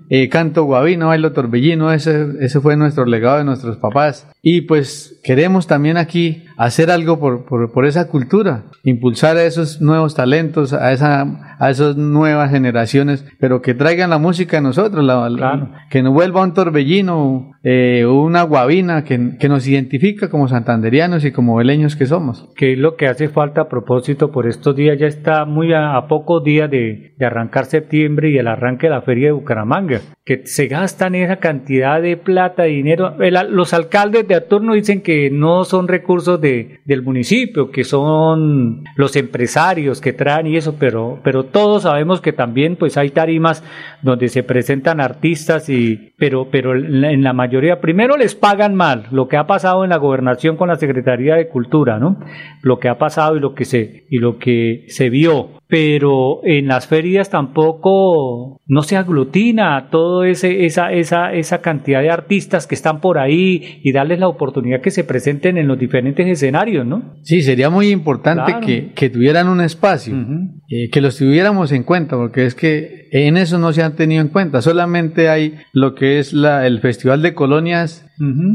eh, 0.10 0.30
canto 0.30 0.64
guabino, 0.64 1.08
bailo 1.08 1.32
torbellino, 1.32 1.94
ese, 1.94 2.28
ese 2.42 2.60
fue 2.60 2.76
nuestro 2.76 3.06
legado 3.06 3.38
de 3.38 3.44
nuestros 3.44 3.78
papás. 3.78 4.28
Y 4.42 4.62
pues 4.62 5.19
queremos 5.30 5.68
también 5.68 5.98
aquí 5.98 6.46
hacer 6.58 6.90
algo 6.90 7.20
por, 7.20 7.46
por, 7.46 7.72
por, 7.72 7.86
esa 7.86 8.08
cultura, 8.08 8.64
impulsar 8.84 9.38
a 9.38 9.44
esos 9.44 9.80
nuevos 9.80 10.16
talentos, 10.16 10.74
a, 10.74 10.92
esa, 10.92 11.56
a 11.60 11.70
esas 11.70 11.98
nuevas 11.98 12.50
generaciones, 12.50 13.24
pero 13.40 13.62
que 13.62 13.76
traigan 13.76 14.10
la 14.10 14.18
música 14.18 14.58
a 14.58 14.62
nosotros, 14.62 15.06
la, 15.06 15.86
que 15.92 16.02
nos 16.02 16.16
vuelva 16.16 16.42
un 16.42 16.56
torbellino, 16.56 17.52
eh, 17.62 18.08
una 18.08 18.42
guabina 18.42 19.04
que, 19.04 19.38
que, 19.38 19.50
nos 19.50 19.68
identifica 19.68 20.32
como 20.32 20.48
santanderianos 20.48 21.24
y 21.24 21.32
como 21.32 21.58
veleños 21.58 21.96
que 21.96 22.08
somos. 22.08 22.50
Que 22.56 22.74
es 22.74 22.80
lo 22.80 22.96
que 22.96 23.06
hace 23.06 23.30
falta 23.30 23.62
a 23.62 23.70
propósito 23.70 24.32
por 24.32 24.48
estos 24.48 24.76
días, 24.76 24.98
ya 24.98 25.06
está 25.06 25.46
muy 25.46 25.74
a, 25.74 25.96
a 25.96 26.08
pocos 26.08 26.44
días 26.44 26.72
de, 26.72 27.14
de 27.16 27.26
arrancar 27.26 27.66
septiembre 27.66 28.32
y 28.32 28.40
el 28.40 28.48
arranque 28.48 28.88
de 28.88 28.96
la 28.96 29.04
feria 29.04 29.28
de 29.28 29.34
Bucaramanga, 29.34 30.02
que 30.26 30.42
se 30.46 30.68
gastan 30.68 31.14
esa 31.14 31.36
cantidad 31.36 32.02
de 32.02 32.18
plata, 32.18 32.64
de 32.64 32.70
dinero. 32.70 33.22
El, 33.22 33.38
los 33.52 33.76
alcaldes 33.76 34.28
de 34.28 34.42
turno 34.42 34.74
dicen 34.74 35.02
que 35.02 35.19
no 35.32 35.64
son 35.66 35.88
recursos 35.88 36.40
de, 36.40 36.80
del 36.86 37.02
municipio, 37.02 37.72
que 37.72 37.84
son 37.84 38.84
los 38.96 39.16
empresarios 39.16 40.02
que 40.02 40.14
traen 40.14 40.48
y 40.48 40.58
eso, 40.58 40.76
pero, 40.80 41.20
pero 41.24 41.46
todos 41.46 41.84
sabemos 41.84 42.22
que 42.22 42.34
también 42.34 42.76
pues 42.76 42.98
hay 42.98 43.10
tarimas 43.10 43.64
donde 44.02 44.30
se 44.30 44.44
presentan 44.44 45.02
artistas 45.02 45.70
y, 45.70 46.14
pero, 46.18 46.50
pero 46.52 46.76
en 46.76 47.24
la 47.24 47.34
mayoría, 47.34 47.82
primero 47.82 48.18
les 48.18 48.36
pagan 48.36 48.76
mal, 48.76 49.08
lo 49.12 49.28
que 49.28 49.38
ha 49.38 49.48
pasado 49.48 49.84
en 49.84 49.90
la 49.90 49.98
gobernación 49.98 50.58
con 50.58 50.70
la 50.70 50.76
Secretaría 50.76 51.36
de 51.36 51.50
Cultura, 51.50 52.00
¿no? 52.00 52.20
Lo 52.62 52.80
que 52.80 52.90
ha 52.90 52.98
pasado 52.98 53.36
y 53.36 53.40
lo 53.40 53.54
que 53.54 53.66
se, 53.66 54.06
y 54.10 54.18
lo 54.20 54.38
que 54.38 54.86
se 54.88 55.10
vio 55.10 55.60
pero 55.70 56.42
en 56.44 56.68
las 56.68 56.88
ferias 56.88 57.30
tampoco 57.30 58.60
no 58.66 58.82
se 58.82 58.98
aglutina 58.98 59.88
ese 60.26 60.66
esa 60.66 60.92
esa 60.92 61.32
esa 61.32 61.62
cantidad 61.62 62.02
de 62.02 62.10
artistas 62.10 62.66
que 62.66 62.74
están 62.74 63.00
por 63.02 63.20
ahí 63.20 63.80
y 63.84 63.92
darles 63.92 64.20
la 64.20 64.28
oportunidad 64.28 64.82
que 64.82 64.90
se 64.90 64.99
presenten 65.04 65.58
en 65.58 65.68
los 65.68 65.78
diferentes 65.80 66.26
escenarios, 66.28 66.86
¿no? 66.86 67.16
Sí, 67.24 67.42
sería 67.42 67.70
muy 67.70 67.90
importante 67.90 68.52
Claro. 68.52 68.66
que, 68.66 68.92
que 68.94 69.10
tuvieran 69.10 69.48
un 69.48 69.62
espacio, 69.62 70.16
eh, 70.70 70.90
que 70.90 71.02
los 71.02 71.18
tuviéramos 71.18 71.72
en 71.72 71.84
cuenta, 71.84 72.16
porque 72.16 72.46
es 72.46 72.56
que 72.56 73.08
en 73.12 73.38
eso 73.38 73.58
no 73.58 73.74
se 73.74 73.82
han 73.84 73.96
tenido 73.96 74.22
en 74.22 74.28
cuenta. 74.28 74.62
Solamente 74.62 75.30
hay 75.30 75.56
lo 75.74 75.96
que 75.96 76.20
es 76.20 76.34
la, 76.34 76.68
el 76.68 76.80
Festival 76.80 77.22
de 77.22 77.34
Colonias 77.34 78.06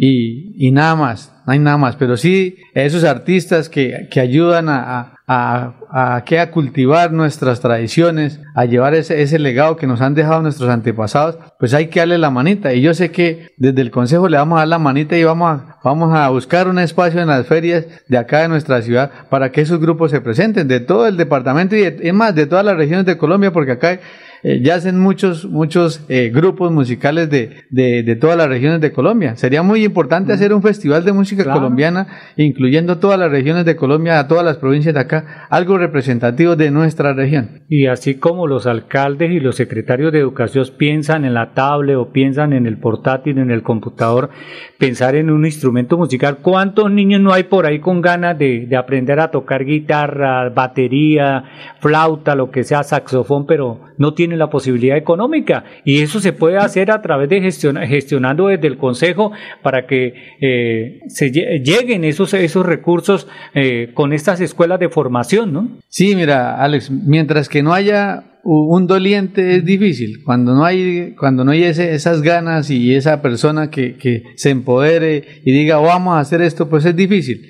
y, 0.00 0.54
y 0.66 0.70
nada 0.70 0.94
más, 0.94 1.32
no 1.46 1.52
hay 1.52 1.58
nada 1.58 1.78
más. 1.78 1.96
Pero 1.96 2.16
sí, 2.16 2.56
esos 2.74 3.04
artistas 3.04 3.68
que, 3.68 4.08
que 4.10 4.20
ayudan 4.20 4.68
a, 4.68 4.98
a, 5.00 5.13
a, 5.26 5.72
a, 5.90 6.16
a 6.16 6.50
cultivar 6.50 7.12
nuestras 7.12 7.60
tradiciones, 7.60 8.40
a 8.54 8.66
llevar 8.66 8.94
ese, 8.94 9.22
ese 9.22 9.38
legado 9.38 9.76
que 9.76 9.86
nos 9.86 10.00
han 10.02 10.14
dejado 10.14 10.42
nuestros 10.42 10.68
antepasados, 10.68 11.38
pues 11.58 11.72
hay 11.72 11.86
que 11.88 12.00
darle 12.00 12.18
la 12.18 12.30
manita. 12.30 12.74
Y 12.74 12.82
yo 12.82 12.92
sé 12.94 13.10
que 13.10 13.52
desde 13.56 13.80
el 13.80 13.90
Consejo 13.90 14.28
le 14.28 14.36
vamos 14.36 14.56
a 14.56 14.60
dar 14.60 14.68
la 14.68 14.78
manita 14.78 15.16
y 15.16 15.24
vamos 15.24 15.60
a, 15.60 15.78
vamos 15.82 16.14
a 16.14 16.28
buscar 16.28 16.68
un 16.68 16.78
espacio 16.78 17.20
en 17.22 17.28
las 17.28 17.46
ferias 17.46 17.86
de 18.08 18.18
acá 18.18 18.42
de 18.42 18.48
nuestra 18.48 18.82
ciudad 18.82 19.10
para 19.30 19.50
que 19.50 19.62
esos 19.62 19.80
grupos 19.80 20.10
se 20.10 20.20
presenten 20.20 20.68
de 20.68 20.80
todo 20.80 21.06
el 21.06 21.16
departamento 21.16 21.74
y 21.74 21.80
de- 21.82 21.98
es 22.08 22.12
más 22.14 22.34
de 22.34 22.46
todas 22.46 22.64
las 22.64 22.76
regiones 22.76 23.06
de 23.06 23.16
Colombia, 23.16 23.52
porque 23.52 23.72
acá 23.72 23.98
eh, 24.44 24.60
ya 24.62 24.76
hacen 24.76 25.00
muchos, 25.00 25.46
muchos 25.46 26.04
eh, 26.08 26.30
grupos 26.32 26.70
musicales 26.70 27.28
de, 27.30 27.64
de, 27.70 28.04
de 28.04 28.16
todas 28.16 28.36
las 28.36 28.48
regiones 28.48 28.80
de 28.80 28.92
Colombia. 28.92 29.34
Sería 29.36 29.64
muy 29.64 29.84
importante 29.84 30.32
hacer 30.32 30.54
un 30.54 30.62
festival 30.62 31.04
de 31.04 31.12
música 31.12 31.42
colombiana, 31.44 32.06
incluyendo 32.36 32.98
todas 32.98 33.18
las 33.18 33.30
regiones 33.30 33.64
de 33.64 33.74
Colombia, 33.74 34.20
a 34.20 34.28
todas 34.28 34.44
las 34.44 34.58
provincias 34.58 34.94
de 34.94 35.00
acá, 35.00 35.48
algo 35.50 35.78
representativo 35.78 36.54
de 36.54 36.70
nuestra 36.70 37.12
región. 37.12 37.64
Y 37.68 37.86
así 37.86 38.14
como 38.14 38.46
los 38.46 38.68
alcaldes 38.68 39.32
y 39.32 39.40
los 39.40 39.56
secretarios 39.56 40.12
de 40.12 40.20
educación 40.20 40.44
piensan 40.76 41.24
en 41.24 41.34
la 41.34 41.54
tablet 41.54 41.96
o 41.96 42.12
piensan 42.12 42.52
en 42.52 42.66
el 42.66 42.78
portátil, 42.78 43.38
en 43.38 43.50
el 43.50 43.62
computador, 43.62 44.30
pensar 44.78 45.16
en 45.16 45.30
un 45.30 45.46
instrumento 45.46 45.96
musical, 45.96 46.38
¿cuántos 46.42 46.90
niños 46.90 47.20
no 47.20 47.32
hay 47.32 47.44
por 47.44 47.66
ahí 47.66 47.80
con 47.80 48.02
ganas 48.02 48.38
de, 48.38 48.66
de 48.66 48.76
aprender 48.76 49.20
a 49.20 49.30
tocar 49.30 49.64
guitarra, 49.64 50.50
batería, 50.50 51.44
flauta, 51.80 52.34
lo 52.34 52.50
que 52.50 52.62
sea, 52.62 52.82
saxofón, 52.82 53.46
pero 53.46 53.80
no 53.96 54.12
tienen 54.14 54.33
la 54.38 54.50
posibilidad 54.50 54.96
económica? 54.96 55.64
Y 55.84 56.02
eso 56.02 56.20
se 56.20 56.32
puede 56.32 56.58
hacer 56.58 56.90
a 56.90 57.00
través 57.02 57.28
de 57.28 57.40
gestiona- 57.40 57.86
gestionando 57.86 58.48
desde 58.48 58.66
el 58.66 58.76
Consejo 58.76 59.32
para 59.62 59.86
que 59.86 60.14
eh, 60.40 61.00
se 61.08 61.32
lle- 61.32 61.62
lleguen 61.62 62.04
esos, 62.04 62.34
esos 62.34 62.64
recursos 62.66 63.26
eh, 63.54 63.90
con 63.94 64.12
estas 64.12 64.40
escuelas 64.40 64.78
de 64.80 64.88
formación, 64.88 65.52
¿no? 65.52 65.68
Sí, 65.88 66.14
mira, 66.16 66.56
Alex, 66.62 66.90
mientras 66.90 67.48
que 67.48 67.62
no 67.62 67.72
haya 67.72 68.24
un 68.44 68.86
doliente 68.86 69.56
es 69.56 69.64
difícil. 69.64 70.22
Cuando 70.24 70.54
no 70.54 70.64
hay, 70.64 71.14
cuando 71.18 71.44
no 71.44 71.52
hay 71.52 71.64
ese- 71.64 71.94
esas 71.94 72.22
ganas 72.22 72.70
y 72.70 72.94
esa 72.94 73.22
persona 73.22 73.70
que, 73.70 73.94
que 73.96 74.22
se 74.36 74.50
empodere 74.50 75.24
y 75.44 75.52
diga 75.52 75.76
vamos 75.78 76.14
a 76.16 76.20
hacer 76.20 76.42
esto, 76.42 76.68
pues 76.68 76.84
es 76.84 76.94
difícil. 76.96 77.40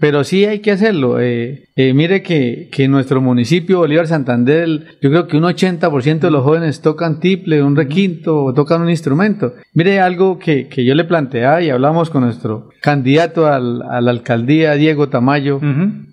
Pero 0.00 0.24
sí 0.24 0.44
hay 0.44 0.58
que 0.60 0.72
hacerlo. 0.72 1.20
Eh, 1.20 1.64
eh, 1.76 1.94
mire 1.94 2.22
que, 2.22 2.68
que 2.70 2.84
en 2.84 2.90
nuestro 2.90 3.20
municipio, 3.20 3.78
Bolívar 3.78 4.06
Santander, 4.06 4.68
yo 5.00 5.10
creo 5.10 5.26
que 5.28 5.36
un 5.36 5.44
80% 5.44 6.20
de 6.20 6.30
los 6.30 6.42
jóvenes 6.44 6.80
tocan 6.80 7.20
tiple, 7.20 7.62
un 7.62 7.76
requinto 7.76 8.44
o 8.44 8.54
tocan 8.54 8.82
un 8.82 8.90
instrumento. 8.90 9.54
Mire 9.74 10.00
algo 10.00 10.38
que, 10.38 10.66
que 10.68 10.84
yo 10.84 10.94
le 10.94 11.04
planteaba 11.04 11.62
y 11.62 11.70
hablamos 11.70 12.10
con 12.10 12.22
nuestro 12.24 12.70
candidato 12.82 13.46
al- 13.46 13.82
a 13.82 14.00
la 14.00 14.10
alcaldía, 14.10 14.74
Diego 14.74 15.08
Tamayo. 15.08 15.60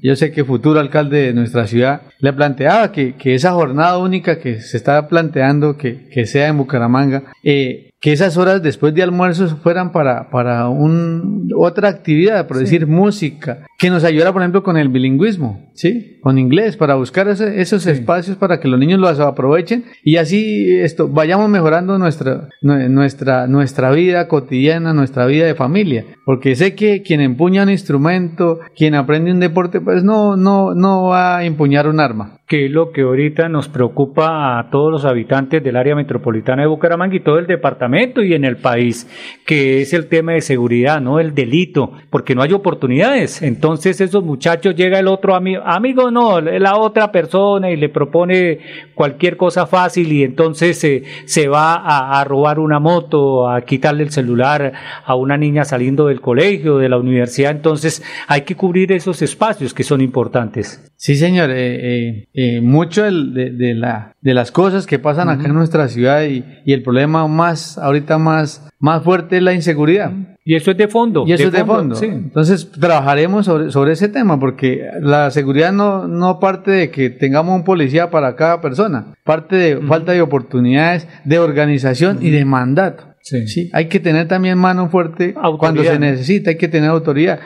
Yo 0.01 0.15
sé 0.15 0.31
que 0.31 0.43
futuro 0.45 0.79
alcalde 0.79 1.17
de 1.27 1.33
nuestra 1.33 1.67
ciudad 1.67 2.01
le 2.19 2.33
planteaba 2.33 2.91
que, 2.91 3.15
que 3.15 3.35
esa 3.35 3.51
jornada 3.51 3.97
única 3.97 4.26
que 4.35 4.61
se 4.61 4.77
está 4.77 5.07
planteando 5.07 5.77
que, 5.77 6.07
que 6.09 6.25
sea 6.25 6.47
en 6.47 6.57
Bucaramanga, 6.57 7.23
eh, 7.43 7.86
que 7.99 8.11
esas 8.13 8.37
horas 8.37 8.61
después 8.61 8.93
de 8.93 9.01
almuerzo 9.03 9.47
fueran 9.57 9.91
para, 9.91 10.29
para 10.29 10.69
un, 10.69 11.49
otra 11.55 11.89
actividad, 11.89 12.47
por 12.47 12.57
decir 12.57 12.85
música, 12.87 13.65
que 13.79 13.89
nos 13.89 14.03
ayudara, 14.03 14.31
por 14.33 14.41
ejemplo, 14.43 14.61
con 14.63 14.77
el 14.77 14.89
bilingüismo, 14.89 15.69
¿sí? 15.73 16.17
Con 16.21 16.37
inglés, 16.37 16.77
para 16.77 16.95
buscar 16.95 17.27
ese- 17.27 17.59
esos 17.61 17.85
espacios 17.87 18.37
para 18.37 18.59
que 18.59 18.67
los 18.67 18.79
niños 18.79 18.99
los 18.99 19.19
aprovechen 19.19 19.85
y 20.03 20.17
así 20.17 20.75
esto, 20.79 21.07
vayamos 21.07 21.49
mejorando 21.49 21.97
nuestra, 21.97 22.49
nue- 22.61 22.87
nuestra, 22.89 23.47
nuestra 23.47 23.91
vida 23.91 24.27
cotidiana, 24.27 24.93
nuestra 24.93 25.25
vida 25.25 25.45
de 25.45 25.55
familia. 25.55 26.05
Porque 26.25 26.55
sé 26.55 26.75
que 26.75 27.01
quien 27.01 27.21
empuña 27.21 27.63
un 27.63 27.69
instrumento, 27.69 28.59
quien 28.75 28.93
aprende 28.95 29.31
un 29.31 29.39
deporte, 29.39 29.79
pues 29.81 30.03
no, 30.03 30.35
no, 30.37 30.73
no 30.75 31.05
va 31.05 31.37
a 31.37 31.43
empuñar 31.45 31.87
un 31.87 31.99
arma. 31.99 32.33
que 32.47 32.65
es 32.67 32.71
lo 32.71 32.91
que 32.93 33.01
ahorita 33.01 33.49
nos 33.49 33.67
preocupa 33.67 34.57
a 34.57 34.69
todos 34.69 34.89
los 34.89 35.03
habitantes 35.03 35.61
del 35.61 35.75
área 35.75 35.95
metropolitana 35.95 36.61
de 36.61 36.67
Bucaramanga 36.69 37.13
y 37.15 37.19
todo 37.19 37.39
el 37.39 37.45
departamento 37.47 37.86
y 38.23 38.33
en 38.33 38.45
el 38.45 38.57
país, 38.57 39.07
que 39.45 39.81
es 39.81 39.93
el 39.93 40.07
tema 40.07 40.33
de 40.33 40.41
seguridad, 40.41 40.99
no 41.01 41.19
el 41.19 41.33
delito, 41.33 41.91
porque 42.09 42.35
no 42.35 42.41
hay 42.41 42.53
oportunidades. 42.53 43.41
Entonces 43.41 44.01
esos 44.01 44.23
muchachos 44.23 44.75
llega 44.75 44.99
el 44.99 45.07
otro 45.07 45.35
amigo, 45.35 45.61
amigo 45.65 46.11
no, 46.11 46.39
la 46.41 46.77
otra 46.77 47.11
persona 47.11 47.71
y 47.71 47.77
le 47.77 47.89
propone 47.89 48.59
cualquier 48.95 49.37
cosa 49.37 49.65
fácil 49.67 50.11
y 50.11 50.23
entonces 50.23 50.77
se, 50.77 51.03
se 51.25 51.47
va 51.47 51.75
a, 51.75 52.19
a 52.19 52.23
robar 52.23 52.59
una 52.59 52.79
moto, 52.79 53.49
a 53.49 53.61
quitarle 53.61 54.03
el 54.03 54.11
celular 54.11 54.73
a 55.05 55.15
una 55.15 55.37
niña 55.37 55.65
saliendo 55.65 56.07
del 56.07 56.21
colegio, 56.21 56.77
de 56.77 56.89
la 56.89 56.97
universidad. 56.97 57.51
Entonces 57.51 58.03
hay 58.27 58.41
que 58.41 58.55
cubrir 58.55 58.91
esos 58.91 59.21
espacios 59.21 59.73
que 59.73 59.83
son 59.83 60.01
importantes. 60.01 60.91
Sí, 60.97 61.15
señor. 61.15 61.49
eh, 61.51 61.55
eh, 62.09 62.27
eh, 62.33 62.61
mucho 62.61 63.03
del- 63.03 63.33
de, 63.33 63.51
de 63.51 63.73
la, 63.75 64.15
de 64.21 64.33
las 64.33 64.51
cosas 64.51 64.87
que 64.87 64.97
pasan 64.99 65.29
acá 65.29 65.45
en 65.45 65.53
nuestra 65.53 65.87
ciudad 65.87 66.23
y, 66.25 66.43
y 66.65 66.73
el 66.73 66.81
problema 66.83 67.27
más 67.27 67.76
más, 67.77 67.85
ahorita 67.85 68.17
más, 68.17 68.69
más 68.79 69.03
fuerte 69.03 69.37
es 69.37 69.43
la 69.43 69.53
inseguridad. 69.53 70.11
Y 70.43 70.55
eso 70.55 70.71
es 70.71 70.77
de 70.77 70.87
fondo. 70.87 71.25
Y 71.27 71.33
eso 71.33 71.47
es 71.47 71.51
de 71.51 71.65
fondo. 71.65 71.95
sí. 71.95 72.05
Entonces 72.05 72.71
trabajaremos 72.71 73.45
sobre, 73.45 73.71
sobre 73.71 73.93
ese 73.93 74.07
tema 74.07 74.39
porque 74.39 74.87
la 75.01 75.29
seguridad 75.31 75.71
no, 75.71 76.07
no 76.07 76.39
parte 76.39 76.71
de 76.71 76.89
que 76.89 77.09
tengamos 77.09 77.55
un 77.55 77.63
policía 77.63 78.09
para 78.09 78.35
cada 78.35 78.61
persona, 78.61 79.13
parte 79.23 79.55
de 79.55 79.77
falta 79.77 80.13
de 80.13 80.21
oportunidades, 80.21 81.07
de 81.25 81.39
organización 81.39 82.19
y 82.21 82.29
de 82.29 82.45
mandato. 82.45 83.03
Sí. 83.21 83.69
Hay 83.73 83.87
que 83.87 83.99
tener 83.99 84.27
también 84.29 84.57
mano 84.57 84.89
fuerte 84.89 85.35
cuando 85.59 85.83
se 85.83 85.99
necesita, 85.99 86.51
hay 86.51 86.57
que 86.57 86.69
tener 86.69 86.89
autoridad. 86.89 87.39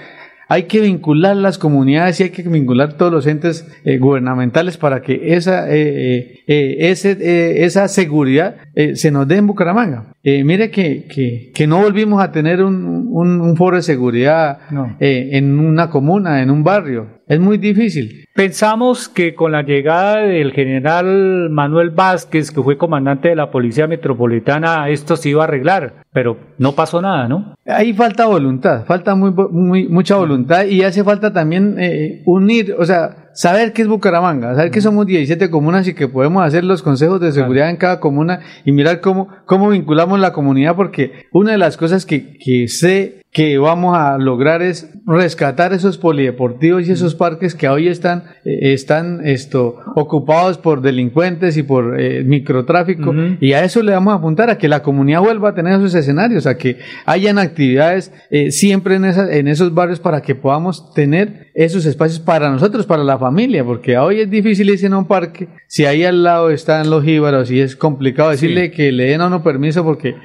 Hay 0.47 0.63
que 0.63 0.81
vincular 0.81 1.37
las 1.37 1.57
comunidades 1.57 2.19
y 2.19 2.23
hay 2.23 2.29
que 2.31 2.43
vincular 2.43 2.97
todos 2.97 3.09
los 3.09 3.25
entes 3.25 3.65
eh, 3.85 3.97
gubernamentales 3.99 4.75
para 4.75 5.01
que 5.01 5.33
esa, 5.33 5.73
eh, 5.73 6.43
eh, 6.45 6.75
ese, 6.91 7.11
eh, 7.11 7.63
esa 7.63 7.87
seguridad 7.87 8.57
eh, 8.75 8.95
se 8.95 9.11
nos 9.11 9.27
dé 9.27 9.37
en 9.37 9.47
Bucaramanga. 9.47 10.13
Eh, 10.23 10.43
mire 10.43 10.69
que, 10.71 11.05
que, 11.07 11.51
que 11.53 11.67
no 11.67 11.81
volvimos 11.81 12.21
a 12.21 12.31
tener 12.31 12.63
un, 12.63 13.07
un, 13.11 13.41
un 13.41 13.55
foro 13.55 13.77
de 13.77 13.81
seguridad 13.83 14.59
No. 14.69 14.95
eh, 14.99 15.29
en 15.33 15.59
una 15.59 15.89
comuna, 15.89 16.41
en 16.41 16.49
un 16.51 16.63
barrio. 16.63 17.21
Es 17.27 17.39
muy 17.39 17.57
difícil. 17.57 18.25
Pensamos 18.35 19.07
que 19.07 19.33
con 19.35 19.51
la 19.53 19.61
llegada 19.63 20.17
del 20.17 20.51
general 20.51 21.49
Manuel 21.49 21.89
Vázquez, 21.91 22.51
que 22.51 22.61
fue 22.61 22.77
comandante 22.77 23.29
de 23.29 23.35
la 23.35 23.51
Policía 23.51 23.87
Metropolitana, 23.87 24.89
esto 24.89 25.15
se 25.15 25.29
iba 25.29 25.41
a 25.43 25.47
arreglar, 25.47 26.03
pero 26.13 26.37
no 26.57 26.73
pasó 26.73 27.01
nada, 27.01 27.27
¿no? 27.27 27.55
Ahí 27.65 27.93
falta 27.93 28.25
voluntad, 28.25 28.85
falta 28.85 29.15
muy, 29.15 29.31
muy 29.51 29.87
mucha 29.87 30.15
voluntad 30.17 30.65
y 30.65 30.83
hace 30.83 31.03
falta 31.03 31.31
también 31.31 31.75
eh, 31.79 32.21
unir, 32.25 32.75
o 32.77 32.85
sea, 32.85 33.20
saber 33.33 33.73
qué 33.73 33.83
es 33.83 33.87
Bucaramanga, 33.87 34.55
saber 34.55 34.71
que 34.71 34.81
somos 34.81 35.05
17 35.05 35.49
comunas 35.49 35.87
y 35.87 35.93
que 35.93 36.07
podemos 36.07 36.43
hacer 36.43 36.63
los 36.63 36.81
consejos 36.83 37.19
de 37.21 37.31
seguridad 37.31 37.69
en 37.69 37.77
cada 37.77 37.99
comuna 37.99 38.41
y 38.65 38.71
mirar 38.71 39.01
cómo, 39.01 39.29
cómo 39.45 39.69
vinculamos 39.69 40.19
la 40.19 40.33
comunidad, 40.33 40.75
porque 40.75 41.27
una 41.31 41.51
de 41.51 41.57
las 41.57 41.77
cosas 41.77 42.05
que, 42.05 42.37
que 42.37 42.67
sé 42.67 43.20
que 43.33 43.57
vamos 43.57 43.95
a 43.97 44.17
lograr 44.17 44.61
es 44.61 44.89
rescatar 45.05 45.71
esos 45.71 45.97
polideportivos 45.97 46.85
y 46.87 46.91
esos 46.91 47.15
parques 47.15 47.55
que 47.55 47.69
hoy 47.69 47.87
están, 47.87 48.23
eh, 48.43 48.73
están 48.73 49.21
esto, 49.25 49.77
ocupados 49.95 50.57
por 50.57 50.81
delincuentes 50.81 51.55
y 51.55 51.63
por 51.63 51.97
eh, 51.97 52.23
microtráfico. 52.25 53.13
Y 53.39 53.53
a 53.53 53.63
eso 53.63 53.81
le 53.83 53.93
vamos 53.93 54.13
a 54.13 54.17
apuntar, 54.17 54.49
a 54.49 54.57
que 54.57 54.67
la 54.67 54.83
comunidad 54.83 55.21
vuelva 55.21 55.49
a 55.49 55.55
tener 55.55 55.73
esos 55.75 55.95
escenarios, 55.95 56.45
a 56.45 56.57
que 56.57 56.79
hayan 57.05 57.37
actividades 57.39 58.11
eh, 58.31 58.51
siempre 58.51 58.95
en, 58.95 59.05
esa- 59.05 59.33
en 59.33 59.47
esos 59.47 59.73
barrios 59.73 59.99
para 60.01 60.21
que 60.21 60.35
podamos 60.35 60.93
tener 60.93 61.47
esos 61.55 61.85
espacios 61.85 62.19
para 62.19 62.49
nosotros, 62.49 62.85
para 62.85 63.03
la 63.05 63.17
familia, 63.17 63.63
porque 63.63 63.97
hoy 63.97 64.19
es 64.19 64.29
difícil 64.29 64.69
irse 64.69 64.87
a 64.87 64.97
un 64.97 65.05
parque 65.07 65.47
si 65.67 65.85
ahí 65.85 66.03
al 66.03 66.21
lado 66.23 66.49
están 66.49 66.89
los 66.89 67.03
jíbaros 67.05 67.49
y 67.49 67.61
es 67.61 67.77
complicado 67.77 68.31
decirle 68.31 68.71
que 68.71 68.91
le 68.91 69.05
den 69.05 69.21
a 69.21 69.27
uno 69.27 69.41
permiso 69.41 69.83
porque 69.85 70.15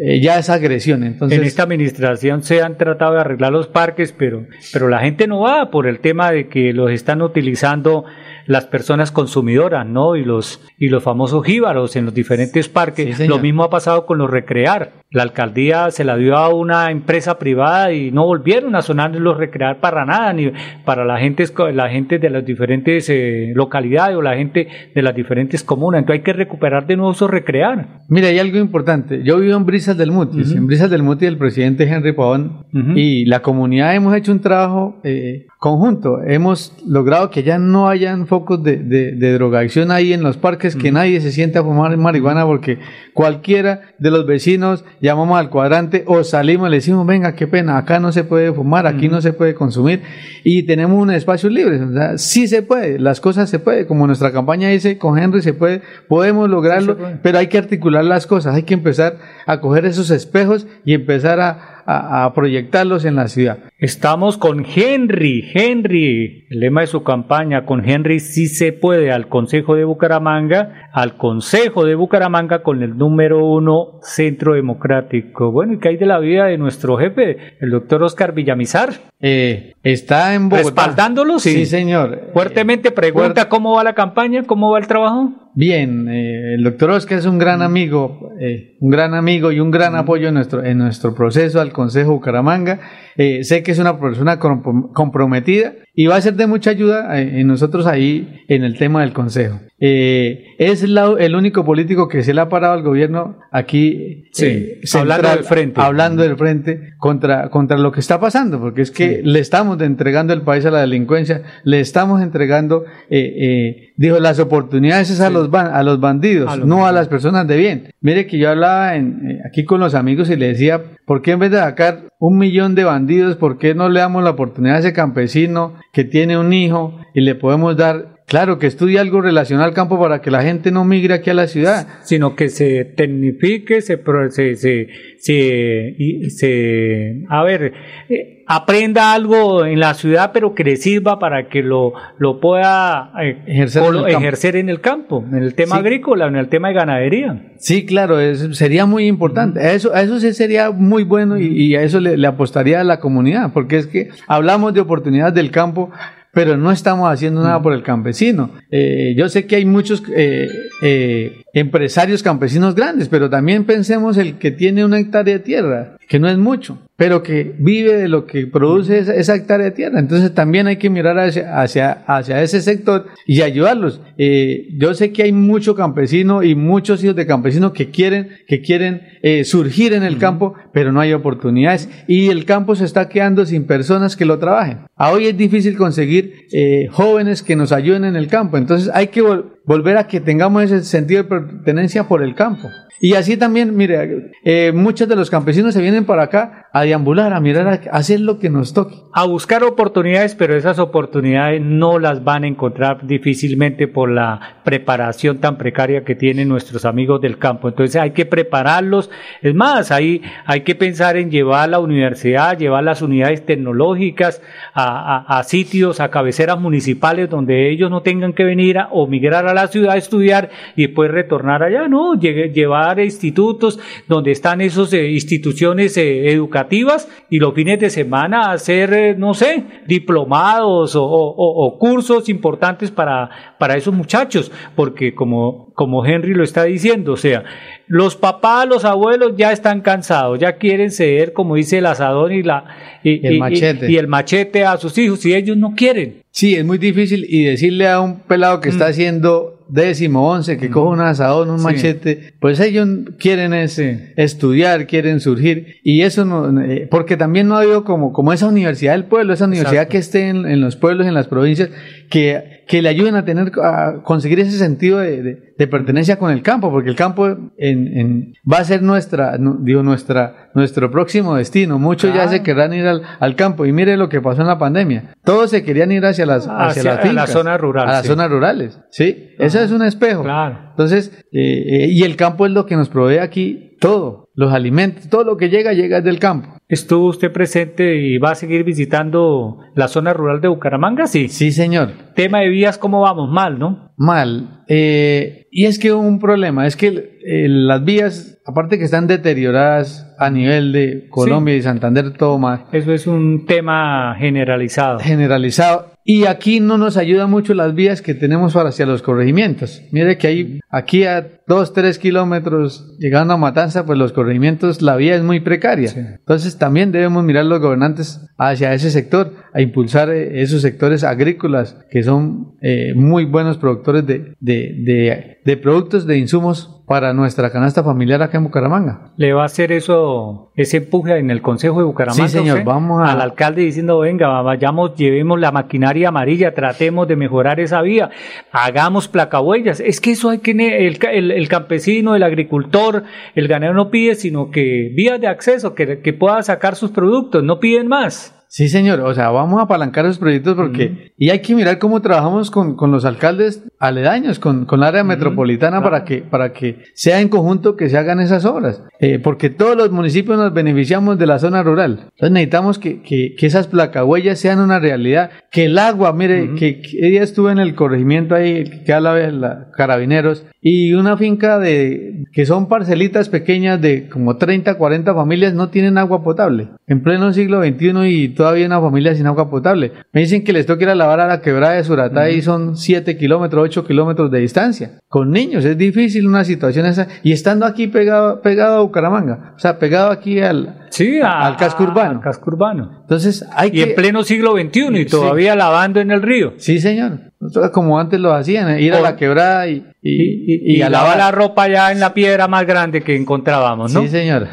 eh, 0.00 0.20
ya 0.20 0.38
es 0.38 0.48
agresión. 0.48 1.02
Entonces, 1.02 1.38
en 1.38 1.44
esta 1.44 1.64
administración 1.64 2.42
se 2.42 2.62
han 2.62 2.76
tratado 2.76 3.14
de 3.14 3.20
arreglar 3.20 3.52
los 3.52 3.66
parques, 3.66 4.14
pero, 4.16 4.46
pero 4.72 4.88
la 4.88 5.00
gente 5.00 5.26
no 5.26 5.40
va 5.40 5.70
por 5.70 5.86
el 5.86 5.98
tema 6.00 6.30
de 6.30 6.48
que 6.48 6.72
los 6.72 6.90
están 6.90 7.20
utilizando 7.20 8.04
las 8.48 8.64
personas 8.64 9.12
consumidoras, 9.12 9.86
¿no? 9.86 10.16
Y 10.16 10.24
los, 10.24 10.60
y 10.78 10.88
los 10.88 11.02
famosos 11.02 11.44
jíbaros 11.44 11.94
en 11.96 12.06
los 12.06 12.14
diferentes 12.14 12.68
parques. 12.68 13.20
Lo 13.28 13.38
mismo 13.38 13.62
ha 13.62 13.70
pasado 13.70 14.06
con 14.06 14.16
los 14.16 14.30
recrear. 14.30 14.94
La 15.10 15.22
alcaldía 15.22 15.90
se 15.90 16.02
la 16.02 16.16
dio 16.16 16.36
a 16.36 16.48
una 16.48 16.90
empresa 16.90 17.38
privada 17.38 17.92
y 17.92 18.10
no 18.10 18.24
volvieron 18.24 18.74
a 18.74 18.82
sonar 18.82 19.14
los 19.14 19.36
recrear 19.36 19.80
para 19.80 20.06
nada, 20.06 20.32
ni 20.32 20.50
para 20.86 21.04
la 21.04 21.18
gente, 21.18 21.44
la 21.74 21.90
gente 21.90 22.18
de 22.18 22.30
las 22.30 22.44
diferentes 22.44 23.08
eh, 23.10 23.52
localidades 23.54 24.16
o 24.16 24.22
la 24.22 24.34
gente 24.34 24.66
de 24.94 25.02
las 25.02 25.14
diferentes 25.14 25.62
comunas. 25.62 26.00
Entonces 26.00 26.20
hay 26.20 26.24
que 26.24 26.32
recuperar 26.32 26.86
de 26.86 26.96
nuevo 26.96 27.12
esos 27.12 27.30
recrear. 27.30 28.00
Mira, 28.08 28.28
hay 28.28 28.38
algo 28.38 28.56
importante. 28.56 29.22
Yo 29.24 29.38
vivo 29.38 29.58
en 29.58 29.66
Brisas 29.66 29.98
del 29.98 30.10
Mutis, 30.10 30.52
en 30.52 30.66
Brisas 30.66 30.90
del 30.90 31.02
Mutis 31.02 31.28
el 31.28 31.36
presidente 31.36 31.84
Henry 31.84 32.12
Pavón 32.12 32.64
y 32.72 33.26
la 33.26 33.40
comunidad 33.40 33.94
hemos 33.94 34.16
hecho 34.16 34.32
un 34.32 34.40
trabajo 34.40 35.00
eh, 35.04 35.46
conjunto. 35.58 36.22
Hemos 36.22 36.72
logrado 36.86 37.30
que 37.30 37.42
ya 37.42 37.58
no 37.58 37.88
hayan 37.88 38.28
focos 38.28 38.62
de, 38.62 38.76
de- 38.76 39.12
de 39.12 39.32
drogadicción 39.32 39.90
ahí 39.90 40.12
en 40.12 40.22
los 40.22 40.36
parques, 40.36 40.76
que 40.76 40.92
nadie 40.92 41.20
se 41.20 41.32
siente 41.32 41.58
a 41.58 41.64
fumar 41.64 41.96
marihuana 41.96 42.46
porque 42.46 42.78
cualquiera 43.12 43.80
de 43.98 44.10
los 44.12 44.24
vecinos 44.24 44.84
llamamos 45.00 45.36
al 45.38 45.50
cuadrante 45.50 46.04
o 46.06 46.22
salimos 46.22 46.68
y 46.68 46.70
le 46.70 46.76
decimos, 46.76 47.04
venga, 47.06 47.34
qué 47.34 47.48
pena, 47.48 47.76
acá 47.76 47.98
no 47.98 48.12
se 48.12 48.22
puede 48.22 48.52
fumar, 48.52 48.86
aquí 48.86 49.08
no 49.08 49.20
se 49.20 49.32
puede 49.32 49.54
consumir 49.54 50.02
y 50.44 50.62
tenemos 50.62 50.96
un 51.02 51.10
espacio 51.10 51.50
libre. 51.50 51.82
O 51.82 51.92
sea, 51.92 52.18
sí 52.18 52.46
se 52.46 52.62
puede, 52.62 53.00
las 53.00 53.20
cosas 53.20 53.50
se 53.50 53.58
puede, 53.58 53.86
como 53.88 54.06
nuestra 54.06 54.30
campaña 54.30 54.68
dice, 54.68 54.96
con 54.96 55.18
Henry 55.18 55.42
se 55.42 55.54
puede, 55.54 55.82
podemos 56.06 56.48
lograrlo, 56.48 56.96
pero 57.22 57.38
hay 57.38 57.48
que 57.48 57.58
articular 57.58 58.04
las 58.04 58.28
cosas, 58.28 58.54
hay 58.54 58.62
que 58.62 58.74
empezar 58.74 59.18
a 59.44 59.60
coger 59.60 59.86
esos 59.86 60.10
espejos 60.12 60.68
y 60.84 60.94
empezar 60.94 61.40
a, 61.40 61.77
a- 61.90 62.24
a 62.26 62.34
proyectarlos 62.34 63.06
en 63.06 63.16
la 63.16 63.28
ciudad. 63.28 63.58
Estamos 63.78 64.36
con 64.36 64.66
Henry, 64.66 65.42
Henry, 65.54 66.46
el 66.50 66.60
lema 66.60 66.82
de 66.82 66.86
su 66.86 67.02
campaña, 67.02 67.64
con 67.64 67.88
Henry 67.88 68.20
sí 68.20 68.46
se 68.46 68.72
puede 68.72 69.10
al 69.10 69.28
Consejo 69.28 69.74
de 69.74 69.84
Bucaramanga, 69.84 70.90
al 70.92 71.16
Consejo 71.16 71.86
de 71.86 71.94
Bucaramanga 71.94 72.62
con 72.62 72.82
el 72.82 72.98
número 72.98 73.44
uno 73.46 74.00
Centro 74.02 74.54
Democrático. 74.54 75.50
Bueno, 75.50 75.74
¿y 75.74 75.78
qué 75.78 75.88
hay 75.88 75.96
de 75.96 76.06
la 76.06 76.18
vida 76.18 76.44
de 76.46 76.58
nuestro 76.58 76.96
jefe, 76.98 77.36
el 77.60 77.70
doctor 77.70 78.02
Oscar 78.02 78.34
Villamizar? 78.34 78.90
Eh, 79.20 79.72
está 79.82 80.34
en 80.34 80.48
Bogotá. 80.48 80.66
¿Respaldándolo? 80.68 81.38
Sí, 81.38 81.64
señor. 81.66 82.30
Fuertemente 82.34 82.90
pregunta 82.90 83.48
cómo 83.48 83.76
va 83.76 83.84
la 83.84 83.94
campaña, 83.94 84.42
cómo 84.44 84.70
va 84.72 84.78
el 84.78 84.86
trabajo. 84.86 85.32
Bien, 85.58 86.06
eh, 86.08 86.54
el 86.54 86.62
doctor 86.62 86.90
Oscar 86.90 87.18
es 87.18 87.26
un 87.26 87.36
gran 87.36 87.62
amigo, 87.62 88.30
eh, 88.38 88.76
un 88.78 88.90
gran 88.90 89.12
amigo 89.12 89.50
y 89.50 89.58
un 89.58 89.72
gran 89.72 89.96
apoyo 89.96 90.28
en 90.28 90.34
nuestro, 90.34 90.64
en 90.64 90.78
nuestro 90.78 91.16
proceso 91.16 91.60
al 91.60 91.72
Consejo 91.72 92.12
Bucaramanga. 92.12 92.78
Eh, 93.20 93.42
sé 93.44 93.62
que 93.64 93.72
es 93.72 93.78
una 93.80 93.98
persona 94.00 94.38
comprom- 94.38 94.92
comprometida 94.92 95.72
y 95.92 96.06
va 96.06 96.14
a 96.16 96.20
ser 96.20 96.34
de 96.34 96.46
mucha 96.46 96.70
ayuda 96.70 97.20
eh, 97.20 97.40
en 97.40 97.48
nosotros 97.48 97.86
ahí 97.86 98.42
en 98.48 98.62
el 98.62 98.78
tema 98.78 99.00
del 99.00 99.12
Consejo. 99.12 99.58
Eh, 99.80 100.44
es 100.58 100.88
la- 100.88 101.14
el 101.18 101.34
único 101.34 101.64
político 101.64 102.06
que 102.08 102.22
se 102.22 102.32
le 102.34 102.40
ha 102.40 102.48
parado 102.48 102.74
al 102.74 102.82
gobierno 102.82 103.38
aquí. 103.52 104.24
Sí, 104.32 104.46
eh, 104.46 104.80
hablando 104.94 105.28
del 105.30 105.44
frente. 105.44 105.80
Hablando 105.80 106.22
del 106.22 106.36
frente 106.36 106.80
contra, 106.98 107.48
contra 107.50 107.76
lo 107.78 107.90
que 107.92 108.00
está 108.00 108.20
pasando, 108.20 108.60
porque 108.60 108.82
es 108.82 108.90
que 108.90 109.20
le 109.24 109.40
estamos 109.40 109.80
entregando 109.82 110.32
el 110.32 110.42
país 110.42 110.64
a 110.66 110.70
la 110.70 110.80
delincuencia, 110.80 111.42
le 111.64 111.80
estamos 111.80 112.22
entregando, 112.22 112.84
eh, 113.10 113.34
eh, 113.40 113.76
dijo, 113.96 114.18
las 114.20 114.38
oportunidades 114.38 115.10
es 115.10 115.20
a, 115.20 115.30
los, 115.30 115.50
ban- 115.50 115.72
a 115.72 115.82
los 115.82 115.98
bandidos, 116.00 116.50
A 116.52 116.56
los 116.56 116.66
no 116.68 116.86
a 116.86 116.92
las 116.92 117.08
personas 117.08 117.46
de 117.48 117.56
bien. 117.56 117.90
Mire 118.00 118.26
que 118.26 118.38
yo 118.38 118.50
hablaba 118.50 118.94
en, 118.96 119.40
aquí 119.48 119.64
con 119.64 119.80
los 119.80 119.94
amigos 119.94 120.30
y 120.30 120.36
le 120.36 120.48
decía, 120.48 120.80
¿por 121.04 121.22
qué 121.22 121.32
en 121.32 121.40
vez 121.40 121.50
de 121.50 121.58
sacar 121.58 122.04
un 122.20 122.36
millón 122.36 122.74
de 122.74 122.82
bandidos, 122.82 123.07
por 123.38 123.58
qué 123.58 123.74
no 123.74 123.88
le 123.88 124.00
damos 124.00 124.22
la 124.22 124.30
oportunidad 124.30 124.76
a 124.76 124.80
ese 124.80 124.92
campesino 124.92 125.74
que 125.92 126.04
tiene 126.04 126.38
un 126.38 126.52
hijo 126.52 126.94
y 127.14 127.22
le 127.22 127.34
podemos 127.34 127.76
dar 127.76 128.17
Claro, 128.28 128.58
que 128.58 128.66
estudie 128.66 128.98
algo 128.98 129.22
relacionado 129.22 129.66
al 129.66 129.74
campo 129.74 129.98
para 129.98 130.20
que 130.20 130.30
la 130.30 130.42
gente 130.42 130.70
no 130.70 130.84
migre 130.84 131.14
aquí 131.14 131.30
a 131.30 131.34
la 131.34 131.46
ciudad. 131.46 131.86
Sino 132.02 132.36
que 132.36 132.50
se 132.50 132.84
tecnifique, 132.84 133.80
se, 133.80 133.98
se, 134.30 134.54
se, 134.56 134.88
se, 135.18 135.94
y 135.98 136.28
se- 136.30 137.24
a 137.30 137.42
ver, 137.42 137.72
eh, 138.10 138.44
aprenda 138.46 139.14
algo 139.14 139.64
en 139.64 139.80
la 139.80 139.94
ciudad, 139.94 140.30
pero 140.34 140.54
que 140.54 140.62
le 140.62 140.76
sirva 140.76 141.18
para 141.18 141.48
que 141.48 141.62
lo, 141.62 141.94
lo 142.18 142.38
pueda 142.38 143.12
eh, 143.22 143.42
Ejercer 143.46 143.82
en 143.82 143.94
el 143.96 144.02
campo. 144.02 144.18
ejercer 144.18 144.56
en 144.56 144.68
el 144.68 144.80
campo, 144.82 145.24
en 145.32 145.42
el 145.42 145.54
tema 145.54 145.76
Sí. 145.76 145.80
agrícola, 145.80 146.26
en 146.26 146.36
el 146.36 146.48
tema 146.48 146.68
de 146.68 146.74
ganadería. 146.74 147.42
Sí, 147.56 147.86
claro, 147.86 148.20
es- 148.20 148.56
sería 148.58 148.84
muy 148.84 149.06
importante. 149.06 149.60
A 149.60 149.72
Eso, 149.72 149.94
a 149.94 150.02
eso 150.02 150.20
sí 150.20 150.34
sería 150.34 150.70
muy 150.70 151.02
bueno 151.04 151.38
y, 151.38 151.46
y 151.46 151.76
a 151.76 151.82
eso 151.82 151.98
le, 151.98 152.18
le 152.18 152.26
apostaría 152.26 152.80
a 152.80 152.84
la 152.84 153.00
comunidad, 153.00 153.52
porque 153.54 153.78
es 153.78 153.86
que 153.86 154.08
hablamos 154.26 154.74
de 154.74 154.80
oportunidades 154.80 155.32
del 155.34 155.50
campo, 155.50 155.90
pero 156.32 156.56
no 156.56 156.70
estamos 156.70 157.10
haciendo 157.10 157.42
nada 157.42 157.60
por 157.60 157.72
el 157.72 157.82
campesino. 157.82 158.50
Eh, 158.70 159.14
yo 159.16 159.28
sé 159.28 159.46
que 159.46 159.56
hay 159.56 159.64
muchos 159.64 160.02
eh, 160.14 160.48
eh, 160.82 161.42
empresarios 161.52 162.22
campesinos 162.22 162.74
grandes, 162.74 163.08
pero 163.08 163.30
también 163.30 163.64
pensemos 163.64 164.16
el 164.16 164.38
que 164.38 164.50
tiene 164.50 164.84
una 164.84 164.98
hectárea 164.98 165.34
de 165.34 165.44
tierra, 165.44 165.96
que 166.08 166.18
no 166.18 166.28
es 166.28 166.38
mucho, 166.38 166.78
pero 166.98 167.22
que 167.22 167.54
vive 167.60 167.94
de 167.94 168.08
lo 168.08 168.26
que 168.26 168.48
produce 168.48 168.98
esa, 168.98 169.14
esa 169.14 169.36
hectárea 169.36 169.66
de 169.66 169.70
tierra. 169.70 170.00
Entonces 170.00 170.34
también 170.34 170.66
hay 170.66 170.78
que 170.78 170.90
mirar 170.90 171.16
hacia, 171.16 171.62
hacia, 171.62 171.92
hacia 171.92 172.42
ese 172.42 172.60
sector 172.60 173.06
y 173.24 173.42
ayudarlos. 173.42 174.00
Eh, 174.18 174.66
yo 174.76 174.92
sé 174.94 175.12
que 175.12 175.22
hay 175.22 175.30
mucho 175.30 175.76
campesino 175.76 176.42
y 176.42 176.56
muchos 176.56 177.04
hijos 177.04 177.14
de 177.14 177.24
campesinos 177.24 177.70
que 177.70 177.90
quieren, 177.90 178.30
que 178.48 178.62
quieren 178.62 179.02
eh, 179.22 179.44
surgir 179.44 179.92
en 179.92 180.02
el 180.02 180.18
campo, 180.18 180.54
pero 180.72 180.90
no 180.90 180.98
hay 180.98 181.12
oportunidades 181.12 181.88
y 182.08 182.30
el 182.30 182.44
campo 182.44 182.74
se 182.74 182.84
está 182.84 183.08
quedando 183.08 183.46
sin 183.46 183.68
personas 183.68 184.16
que 184.16 184.24
lo 184.24 184.40
trabajen. 184.40 184.78
A 184.96 185.12
hoy 185.12 185.28
es 185.28 185.38
difícil 185.38 185.76
conseguir 185.76 186.48
eh, 186.52 186.88
jóvenes 186.90 187.44
que 187.44 187.54
nos 187.54 187.70
ayuden 187.70 188.06
en 188.06 188.16
el 188.16 188.26
campo, 188.26 188.58
entonces 188.58 188.90
hay 188.92 189.06
que 189.06 189.22
volver 189.68 189.98
a 189.98 190.06
que 190.06 190.18
tengamos 190.18 190.62
ese 190.62 190.82
sentido 190.82 191.22
de 191.22 191.28
pertenencia 191.28 192.08
por 192.08 192.22
el 192.22 192.34
campo. 192.34 192.68
Y 193.00 193.14
así 193.14 193.36
también, 193.36 193.76
mire, 193.76 194.32
eh, 194.42 194.72
muchos 194.74 195.06
de 195.06 195.14
los 195.14 195.30
campesinos 195.30 195.74
se 195.74 195.82
vienen 195.82 196.06
para 196.06 196.24
acá 196.24 196.68
a 196.72 196.78
a 196.78 196.82
deambular, 196.82 197.32
a 197.32 197.40
mirar, 197.40 197.66
a 197.66 197.96
hacer 197.96 198.20
lo 198.20 198.38
que 198.38 198.50
nos 198.50 198.72
toque. 198.72 198.94
A 199.12 199.24
buscar 199.24 199.64
oportunidades, 199.64 200.34
pero 200.34 200.54
esas 200.54 200.78
oportunidades 200.78 201.60
no 201.60 201.98
las 201.98 202.22
van 202.22 202.44
a 202.44 202.46
encontrar 202.46 203.06
difícilmente 203.06 203.88
por 203.88 204.10
la 204.10 204.58
preparación 204.64 205.38
tan 205.38 205.58
precaria 205.58 206.04
que 206.04 206.14
tienen 206.14 206.48
nuestros 206.48 206.84
amigos 206.84 207.20
del 207.20 207.38
campo. 207.38 207.68
Entonces 207.68 208.00
hay 208.00 208.12
que 208.12 208.26
prepararlos. 208.26 209.10
Es 209.42 209.54
más, 209.54 209.90
ahí 209.90 210.22
hay 210.44 210.60
que 210.60 210.74
pensar 210.74 211.16
en 211.16 211.30
llevar 211.30 211.68
la 211.70 211.80
universidad, 211.80 212.56
llevar 212.56 212.84
las 212.84 213.02
unidades 213.02 213.44
tecnológicas 213.44 214.42
a, 214.74 215.38
a, 215.38 215.42
sitios, 215.44 216.00
a 216.00 216.10
cabeceras 216.10 216.60
municipales 216.60 217.28
donde 217.28 217.70
ellos 217.70 217.90
no 217.90 218.02
tengan 218.02 218.34
que 218.34 218.44
venir 218.44 218.78
a, 218.78 218.88
o 218.92 219.06
migrar 219.06 219.46
a 219.48 219.54
la 219.62 219.68
ciudad 219.68 219.94
a 219.94 219.96
estudiar 219.96 220.50
y 220.76 220.86
después 220.86 221.10
retornar 221.10 221.62
allá, 221.62 221.88
no, 221.88 222.14
llevar 222.14 223.00
institutos 223.00 223.78
donde 224.06 224.32
están 224.32 224.60
esas 224.60 224.92
eh, 224.92 225.10
instituciones 225.10 225.96
eh, 225.96 226.30
educativas 226.30 227.08
y 227.30 227.38
los 227.38 227.54
fines 227.54 227.80
de 227.80 227.90
semana 227.90 228.52
hacer, 228.52 228.92
eh, 228.92 229.14
no 229.16 229.34
sé, 229.34 229.64
diplomados 229.86 230.94
o, 230.96 231.76
cursos 231.78 232.28
importantes 232.28 232.90
para, 232.90 233.56
para 233.58 233.76
esos 233.76 233.92
muchachos, 233.92 234.52
porque 234.74 235.14
como, 235.14 235.72
como 235.74 236.04
Henry 236.04 236.34
lo 236.34 236.44
está 236.44 236.64
diciendo, 236.64 237.12
o 237.12 237.16
sea, 237.16 237.44
los 237.86 238.16
papás, 238.16 238.68
los 238.68 238.84
abuelos 238.84 239.32
ya 239.36 239.52
están 239.52 239.80
cansados, 239.80 240.38
ya 240.38 240.56
quieren 240.56 240.90
ceder, 240.90 241.32
como 241.32 241.56
dice 241.56 241.78
el 241.78 241.86
asadón 241.86 242.32
y, 242.32 242.42
la, 242.42 242.64
y, 243.02 243.26
el, 243.26 243.38
machete. 243.38 243.90
y 243.90 243.96
el 243.96 244.06
machete 244.06 244.64
a 244.64 244.76
sus 244.76 244.96
hijos, 244.98 245.24
y 245.26 245.34
ellos 245.34 245.56
no 245.56 245.74
quieren. 245.74 246.22
Sí, 246.30 246.54
es 246.54 246.64
muy 246.64 246.78
difícil 246.78 247.26
y 247.28 247.44
decirle 247.44 247.88
a 247.88 248.00
un 248.00 248.20
pelado 248.20 248.60
que 248.60 248.68
está 248.68 248.86
mm. 248.86 248.90
haciendo 248.90 249.57
décimo, 249.68 250.28
once, 250.28 250.56
que 250.56 250.70
coja 250.70 250.90
un 250.90 251.00
asadón, 251.00 251.50
un 251.50 251.62
machete, 251.62 252.32
pues 252.40 252.58
ellos 252.60 252.88
quieren 253.18 253.52
ese, 253.52 254.12
estudiar, 254.16 254.86
quieren 254.86 255.20
surgir, 255.20 255.76
y 255.82 256.02
eso 256.02 256.24
no, 256.24 256.60
eh, 256.60 256.88
porque 256.90 257.16
también 257.16 257.48
no 257.48 257.56
ha 257.56 257.60
habido 257.60 257.84
como, 257.84 258.12
como 258.12 258.32
esa 258.32 258.48
universidad 258.48 258.92
del 258.92 259.04
pueblo, 259.04 259.32
esa 259.32 259.44
universidad 259.44 259.88
que 259.88 259.98
esté 259.98 260.28
en, 260.28 260.60
los 260.60 260.76
pueblos, 260.76 261.06
en 261.06 261.14
las 261.14 261.28
provincias, 261.28 261.70
que, 262.10 262.64
que 262.66 262.82
le 262.82 262.88
ayuden 262.88 263.14
a 263.14 263.24
tener, 263.24 263.52
a 263.62 264.02
conseguir 264.02 264.40
ese 264.40 264.58
sentido 264.58 264.98
de, 264.98 265.22
de, 265.22 265.47
pertenencia 265.66 266.18
con 266.18 266.30
el 266.30 266.42
campo, 266.42 266.70
porque 266.70 266.90
el 266.90 266.96
campo 266.96 267.26
en, 267.26 267.98
en, 267.98 268.34
va 268.50 268.58
a 268.58 268.64
ser 268.64 268.82
nuestra, 268.82 269.36
digo, 269.60 269.82
nuestra, 269.82 270.50
nuestro 270.54 270.90
próximo 270.90 271.34
destino. 271.34 271.78
Muchos 271.78 272.14
ya 272.14 272.28
se 272.28 272.42
querrán 272.42 272.72
ir 272.74 272.86
al, 272.86 273.02
al, 273.18 273.34
campo, 273.34 273.66
y 273.66 273.72
mire 273.72 273.96
lo 273.96 274.08
que 274.08 274.20
pasó 274.20 274.42
en 274.42 274.46
la 274.46 274.58
pandemia. 274.58 275.14
Todos 275.24 275.50
se 275.50 275.64
querían 275.64 275.90
ir 275.90 276.04
hacia 276.04 276.26
las, 276.26 276.46
hacia, 276.46 276.84
las 276.84 277.00
fincas, 277.00 277.10
a 277.10 277.12
las 277.12 277.30
zonas 277.30 277.60
rurales. 277.60 277.90
A 277.90 277.96
las 277.98 278.06
zonas 278.06 278.30
rurales, 278.30 278.80
sí. 278.90 279.30
Eso 279.38 279.60
es 279.60 279.70
un 279.70 279.82
espejo. 279.82 280.22
Claro. 280.22 280.58
Entonces, 280.70 281.12
eh, 281.32 281.40
eh, 281.40 281.88
y 281.90 282.04
el 282.04 282.16
campo 282.16 282.46
es 282.46 282.52
lo 282.52 282.66
que 282.66 282.76
nos 282.76 282.88
provee 282.88 283.18
aquí 283.18 283.76
todo, 283.80 284.30
los 284.34 284.52
alimentos, 284.52 285.08
todo 285.08 285.24
lo 285.24 285.36
que 285.36 285.48
llega, 285.48 285.72
llega 285.72 286.00
del 286.00 286.18
campo. 286.18 286.57
¿Estuvo 286.68 287.06
usted 287.06 287.32
presente 287.32 287.96
y 287.96 288.18
va 288.18 288.32
a 288.32 288.34
seguir 288.34 288.62
visitando 288.62 289.58
la 289.74 289.88
zona 289.88 290.12
rural 290.12 290.42
de 290.42 290.48
Bucaramanga? 290.48 291.06
Sí. 291.06 291.28
Sí, 291.28 291.50
señor. 291.50 291.92
Tema 292.14 292.40
de 292.40 292.48
vías, 292.50 292.76
¿cómo 292.76 293.00
vamos? 293.00 293.30
Mal, 293.30 293.58
¿no? 293.58 293.92
Mal. 293.96 294.64
Eh, 294.68 295.46
y 295.50 295.64
es 295.64 295.78
que 295.78 295.94
un 295.94 296.18
problema, 296.18 296.66
es 296.66 296.76
que 296.76 297.18
las 297.24 297.82
vías, 297.84 298.38
aparte 298.44 298.76
que 298.76 298.84
están 298.84 299.06
deterioradas 299.06 300.14
a 300.18 300.28
nivel 300.28 300.72
de 300.72 301.08
Colombia 301.08 301.56
y 301.56 301.62
Santander, 301.62 302.12
todo 302.12 302.38
mal. 302.38 302.66
Eso 302.72 302.92
es 302.92 303.06
un 303.06 303.46
tema 303.46 304.14
generalizado. 304.18 304.98
Generalizado. 304.98 305.92
Y 306.10 306.24
aquí 306.24 306.58
no 306.58 306.78
nos 306.78 306.96
ayuda 306.96 307.26
mucho 307.26 307.52
las 307.52 307.74
vías 307.74 308.00
que 308.00 308.14
tenemos 308.14 308.54
para 308.54 308.70
hacia 308.70 308.86
los 308.86 309.02
corregimientos. 309.02 309.82
Mire 309.92 310.16
que 310.16 310.26
hay 310.26 310.60
aquí 310.70 311.04
a 311.04 311.42
dos, 311.46 311.74
tres 311.74 311.98
kilómetros 311.98 312.96
llegando 312.98 313.34
a 313.34 313.36
Matanza, 313.36 313.84
pues 313.84 313.98
los 313.98 314.14
corregimientos, 314.14 314.80
la 314.80 314.96
vía 314.96 315.16
es 315.16 315.22
muy 315.22 315.40
precaria. 315.40 316.16
Entonces 316.18 316.56
también 316.56 316.92
debemos 316.92 317.24
mirar 317.24 317.44
los 317.44 317.60
gobernantes 317.60 318.26
hacia 318.38 318.72
ese 318.72 318.90
sector, 318.90 319.34
a 319.52 319.60
impulsar 319.60 320.08
eh, 320.08 320.40
esos 320.40 320.62
sectores 320.62 321.04
agrícolas 321.04 321.76
que 321.90 322.02
son 322.02 322.54
eh, 322.62 322.94
muy 322.94 323.26
buenos 323.26 323.58
productores 323.58 324.06
de, 324.06 324.34
de, 324.40 324.76
de, 324.78 325.38
de 325.44 325.56
productos, 325.58 326.06
de 326.06 326.16
insumos 326.16 326.77
para 326.88 327.12
nuestra 327.12 327.52
canasta 327.52 327.84
familiar 327.84 328.22
acá 328.22 328.38
en 328.38 328.44
Bucaramanga. 328.44 329.12
¿Le 329.16 329.34
va 329.34 329.42
a 329.42 329.46
hacer 329.46 329.72
eso, 329.72 330.50
ese 330.56 330.78
empuje 330.78 331.18
en 331.18 331.30
el 331.30 331.42
Consejo 331.42 331.78
de 331.78 331.84
Bucaramanga? 331.84 332.28
Sí, 332.28 332.38
señor, 332.38 332.64
vamos 332.64 333.08
Al 333.08 333.20
alcalde 333.20 333.62
diciendo, 333.62 333.98
venga, 333.98 334.40
vayamos, 334.40 334.94
llevemos 334.96 335.38
la 335.38 335.52
maquinaria 335.52 336.08
amarilla, 336.08 336.54
tratemos 336.54 337.06
de 337.06 337.16
mejorar 337.16 337.60
esa 337.60 337.82
vía, 337.82 338.10
hagamos 338.50 339.06
placahuellas. 339.06 339.80
Es 339.80 340.00
que 340.00 340.12
eso 340.12 340.30
hay 340.30 340.38
que, 340.38 340.52
el, 340.52 341.30
el, 341.30 341.48
campesino, 341.48 342.16
el 342.16 342.22
agricultor, 342.22 343.04
el 343.34 343.48
ganadero 343.48 343.76
no 343.76 343.90
pide, 343.90 344.14
sino 344.14 344.50
que 344.50 344.90
vías 344.94 345.20
de 345.20 345.28
acceso, 345.28 345.74
que, 345.74 346.00
que 346.00 346.12
pueda 346.14 346.42
sacar 346.42 346.74
sus 346.74 346.90
productos, 346.90 347.44
no 347.44 347.60
piden 347.60 347.86
más. 347.86 348.37
Sí, 348.48 348.68
señor. 348.68 349.00
O 349.00 349.14
sea, 349.14 349.28
vamos 349.30 349.60
a 349.60 349.64
apalancar 349.64 350.06
esos 350.06 350.18
proyectos 350.18 350.54
porque... 350.54 351.12
Y 351.18 351.30
hay 351.30 351.40
que 351.40 351.54
mirar 351.54 351.78
cómo 351.78 352.00
trabajamos 352.00 352.50
con, 352.50 352.76
con 352.76 352.90
los 352.90 353.04
alcaldes 353.04 353.62
aledaños, 353.78 354.38
con, 354.38 354.64
con 354.64 354.80
la 354.80 354.88
área 354.88 355.04
metropolitana 355.04 355.82
para, 355.82 356.04
que, 356.04 356.22
para 356.22 356.52
que 356.52 356.84
sea 356.94 357.20
en 357.20 357.28
conjunto 357.28 357.76
que 357.76 357.90
se 357.90 357.98
hagan 357.98 358.20
esas 358.20 358.46
obras. 358.46 358.82
Eh, 359.00 359.18
porque 359.18 359.50
todos 359.50 359.76
los 359.76 359.90
municipios 359.90 360.38
nos 360.38 360.54
beneficiamos 360.54 361.18
de 361.18 361.26
la 361.26 361.38
zona 361.38 361.62
rural. 361.62 362.08
Entonces 362.10 362.30
necesitamos 362.30 362.78
que, 362.78 363.02
que, 363.02 363.34
que 363.36 363.46
esas 363.46 363.66
placahuellas 363.66 364.38
sean 364.38 364.60
una 364.60 364.78
realidad. 364.78 365.30
Que 365.52 365.66
el 365.66 365.78
agua, 365.78 366.12
mire, 366.14 366.54
que, 366.54 366.80
ella 367.00 367.22
estuve 367.22 367.52
en 367.52 367.58
el 367.58 367.74
corregimiento 367.74 368.34
ahí, 368.34 368.64
que 368.84 368.92
habla 368.92 369.30
la 369.30 369.70
carabineros, 369.76 370.46
y 370.60 370.94
una 370.94 371.16
finca 371.16 371.58
de 371.58 372.24
que 372.32 372.46
son 372.46 372.68
parcelitas 372.68 373.28
pequeñas 373.28 373.80
de 373.80 374.08
como 374.08 374.36
30, 374.36 374.74
40 374.74 375.14
familias 375.14 375.54
no 375.54 375.68
tienen 375.68 375.98
agua 375.98 376.24
potable. 376.24 376.68
En 376.86 377.02
pleno 377.02 377.32
siglo 377.32 377.62
XXI 377.62 378.08
y 378.08 378.28
todavía 378.38 378.66
una 378.66 378.80
familia 378.80 379.16
sin 379.16 379.26
agua 379.26 379.50
potable. 379.50 379.90
Me 380.12 380.20
dicen 380.20 380.44
que 380.44 380.52
les 380.52 380.64
toca 380.64 380.84
ir 380.84 380.90
a 380.90 380.94
lavar 380.94 381.18
a 381.18 381.26
la 381.26 381.40
quebrada 381.40 381.74
de 381.74 381.82
Suratá 381.82 382.30
y 382.30 382.40
son 382.40 382.76
7 382.76 383.18
kilómetros, 383.18 383.64
8 383.64 383.84
kilómetros 383.84 384.30
de 384.30 384.38
distancia. 384.38 384.92
Con 385.08 385.32
niños 385.32 385.64
es 385.64 385.76
difícil 385.76 386.24
una 386.24 386.44
situación 386.44 386.86
esa. 386.86 387.08
Y 387.24 387.32
estando 387.32 387.66
aquí 387.66 387.88
pegado, 387.88 388.40
pegado 388.40 388.76
a 388.76 388.80
Bucaramanga, 388.82 389.54
o 389.56 389.58
sea, 389.58 389.80
pegado 389.80 390.12
aquí 390.12 390.38
al, 390.38 390.86
sí, 390.90 391.18
al 391.20 391.56
casco 391.56 391.82
urbano. 391.82 392.20
casco 392.20 392.48
urbano. 392.52 393.00
Entonces 393.00 393.44
hay 393.56 393.70
y 393.72 393.82
en 393.82 393.96
pleno 393.96 394.22
siglo 394.22 394.52
XXI 394.52 395.00
y 395.00 395.06
todavía 395.06 395.56
lavando 395.56 395.98
en 395.98 396.12
el 396.12 396.22
río. 396.22 396.52
Sí, 396.58 396.78
señor. 396.78 397.32
Como 397.72 397.98
antes 397.98 398.20
lo 398.20 398.32
hacían, 398.34 398.70
¿eh? 398.70 398.82
ir 398.82 398.94
a 398.94 399.00
la 399.00 399.16
quebrada 399.16 399.66
y, 399.66 399.84
y, 400.00 400.80
a 400.80 400.88
lavar 400.88 401.18
la 401.18 401.32
ropa 401.32 401.66
ya 401.66 401.90
en 401.90 401.98
la 401.98 402.14
piedra 402.14 402.46
más 402.46 402.64
grande 402.64 403.00
que 403.00 403.16
encontrábamos, 403.16 403.92
¿no? 403.92 404.02
Sí, 404.02 404.08
señor. 404.08 404.46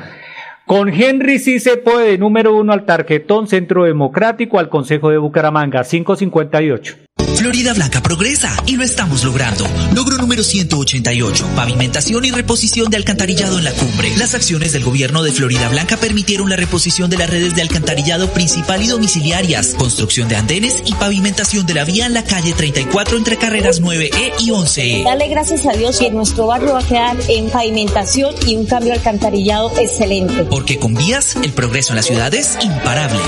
Con 0.65 0.89
Henry 0.89 1.37
sí 1.37 1.59
se 1.59 1.77
puede, 1.77 2.17
número 2.17 2.55
uno 2.55 2.73
al 2.73 2.85
tarjetón 2.85 3.47
Centro 3.47 3.83
Democrático 3.83 4.57
al 4.57 4.69
Consejo 4.69 5.11
de 5.11 5.19
Bucaramanga, 5.19 5.83
558. 5.83 7.04
Florida 7.35 7.73
Blanca 7.73 8.01
progresa 8.01 8.55
y 8.65 8.77
lo 8.77 8.83
estamos 8.83 9.23
logrando. 9.23 9.67
Logro 9.93 10.17
número 10.17 10.43
188, 10.43 11.49
pavimentación 11.55 12.25
y 12.25 12.31
reposición 12.31 12.89
de 12.89 12.97
alcantarillado 12.97 13.57
en 13.57 13.65
la 13.65 13.71
cumbre. 13.73 14.15
Las 14.17 14.33
acciones 14.35 14.71
del 14.71 14.83
gobierno 14.83 15.21
de 15.21 15.31
Florida 15.31 15.67
Blanca 15.69 15.97
permitieron 15.97 16.49
la 16.49 16.55
reposición 16.55 17.09
de 17.09 17.17
las 17.17 17.29
redes 17.29 17.53
de 17.53 17.61
alcantarillado 17.61 18.31
principal 18.31 18.81
y 18.83 18.87
domiciliarias, 18.87 19.75
construcción 19.77 20.27
de 20.29 20.37
andenes 20.37 20.81
y 20.85 20.93
pavimentación 20.93 21.65
de 21.65 21.73
la 21.73 21.83
vía 21.83 22.05
en 22.05 22.13
la 22.13 22.23
calle 22.23 22.53
34 22.53 23.17
entre 23.17 23.37
carreras 23.37 23.81
9E 23.81 24.33
y 24.39 24.49
11E. 24.49 25.03
Dale 25.03 25.27
gracias 25.27 25.65
a 25.65 25.73
Dios 25.73 25.99
que 25.99 26.11
nuestro 26.11 26.47
barrio 26.47 26.73
va 26.73 26.79
a 26.79 26.87
quedar 26.87 27.17
en 27.27 27.49
pavimentación 27.49 28.33
y 28.47 28.55
un 28.55 28.65
cambio 28.65 28.93
alcantarillado 28.93 29.71
excelente. 29.77 30.45
Porque 30.45 30.79
con 30.79 30.93
vías 30.93 31.35
el 31.43 31.51
progreso 31.51 31.91
en 31.91 31.97
la 31.97 32.03
ciudad 32.03 32.33
es 32.33 32.57
imparable. 32.61 33.19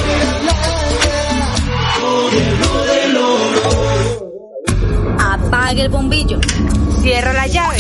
Apague 5.68 5.82
el 5.82 5.90
bombillo. 5.90 6.40
Cierra 7.02 7.34
la 7.34 7.46
llave. 7.46 7.80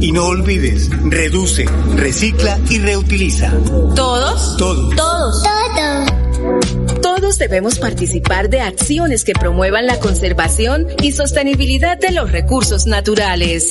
Y 0.00 0.12
no 0.12 0.28
olvides, 0.28 0.88
reduce, 1.10 1.66
recicla 1.94 2.58
y 2.70 2.78
reutiliza. 2.78 3.52
¿Todos? 3.94 4.56
Todos. 4.56 4.96
Todos. 4.96 5.42
Todos. 5.42 7.02
Todos 7.02 7.36
debemos 7.36 7.78
participar 7.78 8.48
de 8.48 8.62
acciones 8.62 9.24
que 9.24 9.34
promuevan 9.34 9.86
la 9.86 10.00
conservación 10.00 10.86
y 11.02 11.12
sostenibilidad 11.12 11.98
de 11.98 12.12
los 12.12 12.32
recursos 12.32 12.86
naturales. 12.86 13.68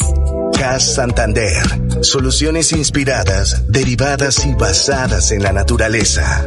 CAS 0.55 0.93
Santander. 0.93 1.63
Soluciones 2.01 2.73
inspiradas, 2.73 3.71
derivadas 3.71 4.45
y 4.45 4.53
basadas 4.53 5.31
en 5.31 5.41
la 5.41 5.51
naturaleza. 5.51 6.45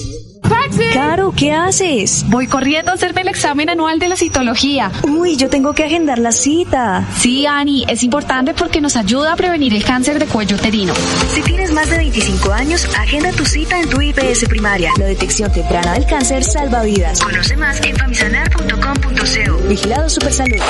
Caro, 0.92 1.32
¿qué 1.36 1.52
haces? 1.52 2.24
Voy 2.28 2.46
corriendo 2.46 2.90
a 2.90 2.94
hacerme 2.94 3.22
el 3.22 3.28
examen 3.28 3.68
anual 3.70 3.98
de 3.98 4.08
la 4.08 4.16
citología. 4.16 4.90
Uy, 5.02 5.36
yo 5.36 5.48
tengo 5.48 5.72
que 5.72 5.84
agendar 5.84 6.18
la 6.18 6.32
cita. 6.32 7.06
Sí, 7.18 7.46
Ani, 7.46 7.84
es 7.88 8.02
importante 8.02 8.54
porque 8.54 8.80
nos 8.80 8.96
ayuda 8.96 9.32
a 9.32 9.36
prevenir 9.36 9.74
el 9.74 9.84
cáncer 9.84 10.18
de 10.18 10.26
cuello 10.26 10.56
uterino. 10.56 10.94
Si 11.32 11.42
tienes 11.42 11.72
más 11.72 11.90
de 11.90 11.98
25 11.98 12.52
años, 12.52 12.86
agenda 12.98 13.32
tu 13.32 13.44
cita 13.44 13.80
en 13.80 13.88
tu 13.88 14.00
IPS 14.00 14.48
primaria. 14.48 14.92
La 14.98 15.06
detección 15.06 15.52
temprana 15.52 15.94
del 15.94 16.06
cáncer 16.06 16.44
salva 16.44 16.82
vidas. 16.82 17.20
Conoce 17.20 17.56
más 17.56 17.80
en 17.82 17.96
famisanar.com.co. 17.96 19.68
Vigilado 19.68 20.08
Supersalud. 20.08 20.60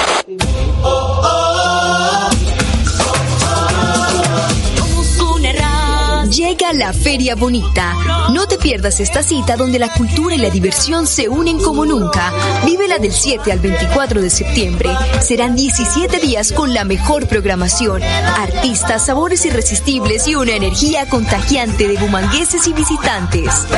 Llega 6.50 6.72
la 6.72 6.92
Feria 6.92 7.36
Bonita. 7.36 7.94
No 8.32 8.48
te 8.48 8.58
pierdas 8.58 8.98
esta 8.98 9.22
cita 9.22 9.56
donde 9.56 9.78
la 9.78 9.92
cultura 9.92 10.34
y 10.34 10.38
la 10.38 10.50
diversión 10.50 11.06
se 11.06 11.28
unen 11.28 11.60
como 11.60 11.86
nunca. 11.86 12.32
Vívela 12.66 12.98
del 12.98 13.12
7 13.12 13.52
al 13.52 13.60
24 13.60 14.20
de 14.20 14.30
septiembre. 14.30 14.90
Serán 15.22 15.54
17 15.54 16.18
días 16.18 16.50
con 16.50 16.74
la 16.74 16.82
mejor 16.82 17.28
programación, 17.28 18.02
artistas, 18.02 19.06
sabores 19.06 19.46
irresistibles 19.46 20.26
y 20.26 20.34
una 20.34 20.56
energía 20.56 21.08
contagiante 21.08 21.86
de 21.86 21.96
bumangueses 21.96 22.66
y 22.66 22.72
visitantes. 22.72 23.68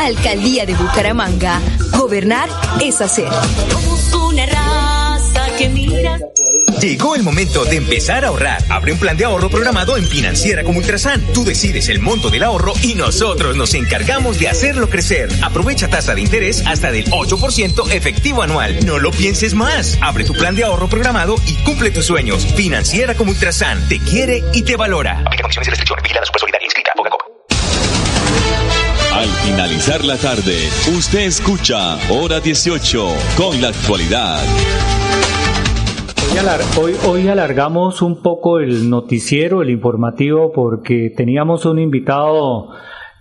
Alcaldía 0.00 0.66
de 0.66 0.74
Bucaramanga. 0.74 1.60
Gobernar 1.96 2.48
es 2.80 3.00
hacer. 3.00 3.30
Llegó 6.80 7.14
el 7.14 7.22
momento 7.22 7.64
de 7.64 7.76
empezar 7.76 8.24
a 8.24 8.28
ahorrar. 8.28 8.62
Abre 8.68 8.92
un 8.92 8.98
plan 8.98 9.16
de 9.16 9.24
ahorro 9.24 9.48
programado 9.48 9.96
en 9.96 10.04
Financiera 10.04 10.62
como 10.62 10.78
Ultrasan. 10.78 11.20
Tú 11.32 11.44
decides 11.44 11.88
el 11.88 12.00
monto 12.00 12.28
del 12.28 12.42
ahorro 12.42 12.74
y 12.82 12.94
nosotros 12.94 13.56
nos 13.56 13.74
encargamos 13.74 14.38
de 14.38 14.48
hacerlo 14.48 14.90
crecer. 14.90 15.30
Aprovecha 15.42 15.88
tasa 15.88 16.14
de 16.14 16.20
interés 16.20 16.62
hasta 16.66 16.92
del 16.92 17.06
8% 17.10 17.90
efectivo 17.92 18.42
anual. 18.42 18.84
No 18.84 18.98
lo 18.98 19.10
pienses 19.10 19.54
más. 19.54 19.98
Abre 20.02 20.24
tu 20.24 20.34
plan 20.34 20.54
de 20.54 20.64
ahorro 20.64 20.88
programado 20.88 21.36
y 21.46 21.54
cumple 21.64 21.90
tus 21.90 22.04
sueños. 22.04 22.46
Financiera 22.54 23.14
como 23.14 23.30
Ultrasan 23.30 23.88
te 23.88 23.98
quiere 23.98 24.44
y 24.52 24.62
te 24.62 24.76
valora. 24.76 25.22
Aplica 25.24 25.42
condiciones 25.42 25.68
y 25.68 25.70
restricciones. 25.70 26.02
Vigilada 26.02 26.26
Supersolidaria 26.26 26.66
inscrita. 26.66 26.92
Al 29.12 29.30
finalizar 29.46 30.04
la 30.04 30.18
tarde, 30.18 30.68
usted 30.94 31.20
escucha 31.20 31.96
Hora 32.10 32.38
18 32.38 33.16
con 33.36 33.62
la 33.62 33.68
actualidad. 33.68 34.44
Hoy, 36.32 36.38
alar- 36.38 36.60
hoy- 36.78 36.94
hoy 37.08 37.28
alargamos 37.28 38.02
un 38.02 38.22
poco 38.22 38.58
el 38.58 38.90
noticiero, 38.90 39.62
el 39.62 39.70
informativo, 39.70 40.52
porque 40.52 41.12
teníamos 41.16 41.64
un 41.64 41.78
invitado. 41.78 42.70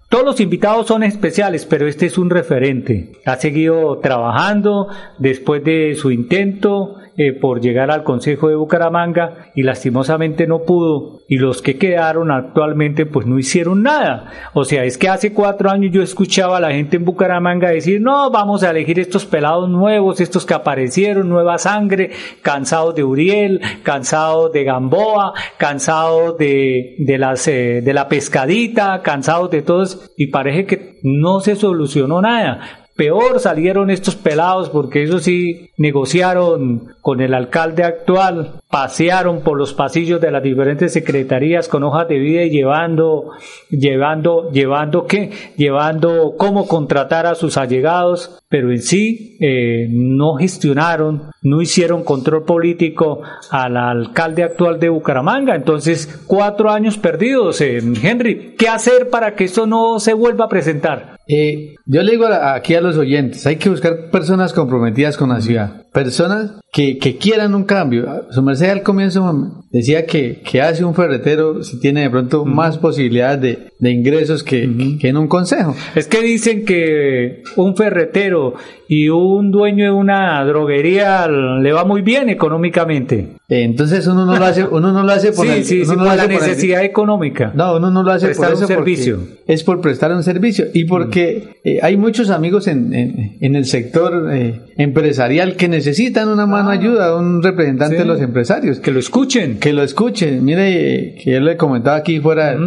Todos 0.10 0.26
los 0.26 0.40
invitados 0.42 0.88
son 0.88 1.04
especiales, 1.04 1.66
pero 1.66 1.88
este 1.88 2.08
es 2.08 2.18
un 2.18 2.30
referente. 2.30 3.14
Ha 3.26 3.36
seguido 3.38 4.00
trabajando 4.00 4.88
después 5.18 5.64
de 5.64 5.96
su 5.96 6.12
intento 6.12 6.96
eh, 7.18 7.34
por 7.34 7.62
llegar 7.62 7.92
al 7.92 8.04
Consejo 8.04 8.50
de 8.50 8.56
Bucaramanga 8.56 9.52
y 9.56 9.64
lastimosamente 9.64 10.48
no 10.48 10.64
pudo. 10.64 11.22
Y 11.28 11.38
los 11.38 11.62
que 11.62 11.78
quedaron 11.78 12.30
actualmente 12.30 13.06
pues 13.06 13.26
no 13.26 13.40
hicieron 13.40 13.84
nada. 13.84 14.32
O 14.54 14.66
sea, 14.66 14.84
es 14.84 14.98
que 14.98 15.10
hace 15.10 15.34
cuatro 15.34 15.70
años 15.70 15.94
yo 15.94 16.02
escuchaba 16.02 16.58
a 16.58 16.60
la 16.60 16.72
gente 16.72 16.98
en 16.98 17.06
Bucaramanga 17.06 17.70
decir, 17.70 18.02
no, 18.02 18.30
vamos 18.32 18.64
a 18.64 18.72
elegir 18.72 19.00
estos 19.00 19.26
pelados 19.26 19.70
nuevos, 19.70 20.20
estos 20.20 20.46
que 20.46 20.54
aparecieron, 20.54 21.30
nueva 21.30 21.58
sangre, 21.58 22.12
cansados 22.42 22.96
de 22.96 23.04
Uriel, 23.04 23.62
cansados 23.84 24.52
de 24.52 24.64
Gamboa, 24.64 25.34
cansados 25.58 26.38
de, 26.38 26.96
de, 27.00 27.18
las, 27.18 27.48
eh, 27.48 27.82
de 27.82 27.94
la 27.94 28.08
pescadita, 28.08 29.02
cansados 29.02 29.50
de 29.52 29.62
todos, 29.62 30.12
y 30.18 30.28
parece 30.28 30.66
que 30.66 31.00
no 31.04 31.40
se 31.40 31.56
solucionó 31.56 32.22
nada. 32.22 32.85
Peor 32.96 33.42
salieron 33.42 33.90
estos 33.90 34.16
pelados 34.16 34.70
porque 34.70 35.04
eso 35.04 35.20
sí 35.20 35.72
negociaron 35.78 36.94
con 37.02 37.20
el 37.20 37.34
alcalde 37.34 37.84
actual, 37.84 38.62
pasearon 38.70 39.42
por 39.42 39.58
los 39.58 39.74
pasillos 39.74 40.22
de 40.22 40.32
las 40.32 40.42
diferentes 40.42 40.94
secretarías 40.94 41.68
con 41.68 41.84
hojas 41.84 42.08
de 42.08 42.20
vida 42.20 42.44
y 42.44 42.52
llevando, 42.52 43.32
llevando, 43.70 44.50
llevando 44.50 45.08
qué, 45.08 45.32
llevando 45.58 46.36
cómo 46.38 46.68
contratar 46.68 47.26
a 47.26 47.36
sus 47.36 47.58
allegados, 47.58 48.40
pero 48.48 48.72
en 48.72 48.82
sí 48.82 49.38
eh, 49.42 49.88
no 49.92 50.36
gestionaron, 50.36 51.32
no 51.42 51.62
hicieron 51.62 52.06
control 52.06 52.46
político 52.46 53.22
al 53.52 53.76
alcalde 53.76 54.44
actual 54.44 54.80
de 54.80 54.88
Bucaramanga. 54.88 55.54
Entonces, 55.54 56.24
cuatro 56.28 56.72
años 56.72 56.98
perdidos. 56.98 57.60
eh, 57.60 57.80
Henry, 58.02 58.56
¿qué 58.58 58.70
hacer 58.70 59.10
para 59.10 59.36
que 59.36 59.44
esto 59.44 59.68
no 59.68 60.00
se 60.00 60.14
vuelva 60.14 60.46
a 60.46 60.50
presentar? 60.50 61.15
Eh, 61.28 61.76
yo 61.86 62.04
le 62.04 62.12
digo 62.12 62.26
a- 62.28 62.54
aquí 62.56 62.76
a 62.76 62.82
los 62.82 62.98
oyentes, 62.98 63.46
hay 63.48 63.56
que 63.56 63.70
buscar 63.70 64.10
personas 64.12 64.54
comprometidas 64.54 65.18
con 65.18 65.30
la 65.30 65.42
ciudad, 65.42 65.86
personas 65.92 66.52
que, 66.72 66.98
que 66.98 67.18
quieran 67.18 67.56
un 67.56 67.64
cambio. 67.64 68.06
Su 68.32 68.44
merced 68.44 68.70
al 68.70 68.84
comienzo 68.84 69.64
decía 69.72 70.06
que, 70.06 70.42
que 70.42 70.62
hace 70.62 70.84
un 70.86 70.94
ferretero 70.94 71.64
si 71.64 71.80
tiene 71.80 72.02
de 72.02 72.10
pronto 72.10 72.46
más 72.46 72.78
posibilidades 72.78 73.42
de, 73.42 73.60
de 73.80 73.92
ingresos 73.92 74.44
que, 74.44 74.98
que 75.00 75.08
en 75.10 75.18
un 75.18 75.28
consejo. 75.28 75.76
Es 75.96 76.08
que 76.08 76.22
dicen 76.22 76.64
que 76.66 77.42
un 77.56 77.76
ferretero 77.76 78.54
y 78.88 79.10
un 79.10 79.52
dueño 79.52 79.86
de 79.86 79.92
una 79.92 80.44
droguería 80.46 81.28
le 81.28 81.72
va 81.74 81.86
muy 81.86 82.02
bien 82.02 82.30
económicamente. 82.30 83.36
Eh, 83.48 83.62
Entonces 83.62 84.08
uno 84.08 84.26
no 84.26 84.38
lo 84.40 84.44
hace, 84.46 84.64
uno 84.64 84.92
no 84.92 85.04
lo 85.04 85.12
hace 85.12 85.32
por 85.32 85.46
sí, 85.46 85.54
el- 85.54 85.66
sí, 85.66 85.76
uno 85.82 85.86
sí, 85.86 85.92
no 85.92 86.04
lo 86.04 86.10
por 86.10 86.18
la 86.18 86.24
hace 86.24 86.34
por 86.34 86.44
el- 86.44 86.50
necesidad 86.50 86.84
económica. 86.84 87.52
No, 87.54 87.78
uno 87.78 87.92
no 87.92 88.02
lo 88.02 88.12
hace 88.12 88.26
Prestar 88.26 88.54
por 88.54 88.58
eso 88.58 88.68
servicio. 88.68 89.20
es 89.46 89.64
por 89.64 89.82
prestar 89.82 90.12
un 90.14 90.24
servicio 90.24 90.66
y 90.74 90.86
porque 90.86 91.60
eh, 91.64 91.78
hay 91.84 91.96
muchos 91.96 92.32
amigos 92.32 92.68
en, 92.68 92.92
en- 92.96 93.38
en 93.40 93.56
el 93.56 93.66
sector 93.66 94.30
eh, 94.34 94.62
empresarial 94.78 95.56
que 95.58 95.68
necesitan 95.68 96.30
una 96.30 96.48
mano 96.48 96.72
ayuda, 96.72 97.16
un 97.16 97.44
representante 97.44 97.98
Ah. 97.98 98.00
De 98.00 98.06
los 98.06 98.20
empresarios. 98.20 98.80
Que 98.80 98.90
lo 98.92 99.00
escuchen. 99.00 99.60
Que 99.60 99.74
lo 99.74 99.84
escuchen. 99.84 100.44
Mire, 100.44 100.96
eh, 101.10 101.16
que 101.24 101.34
yo 101.34 101.40
le 101.40 101.56
comentaba 101.56 101.98
aquí 101.98 102.20
fuera 102.20 102.58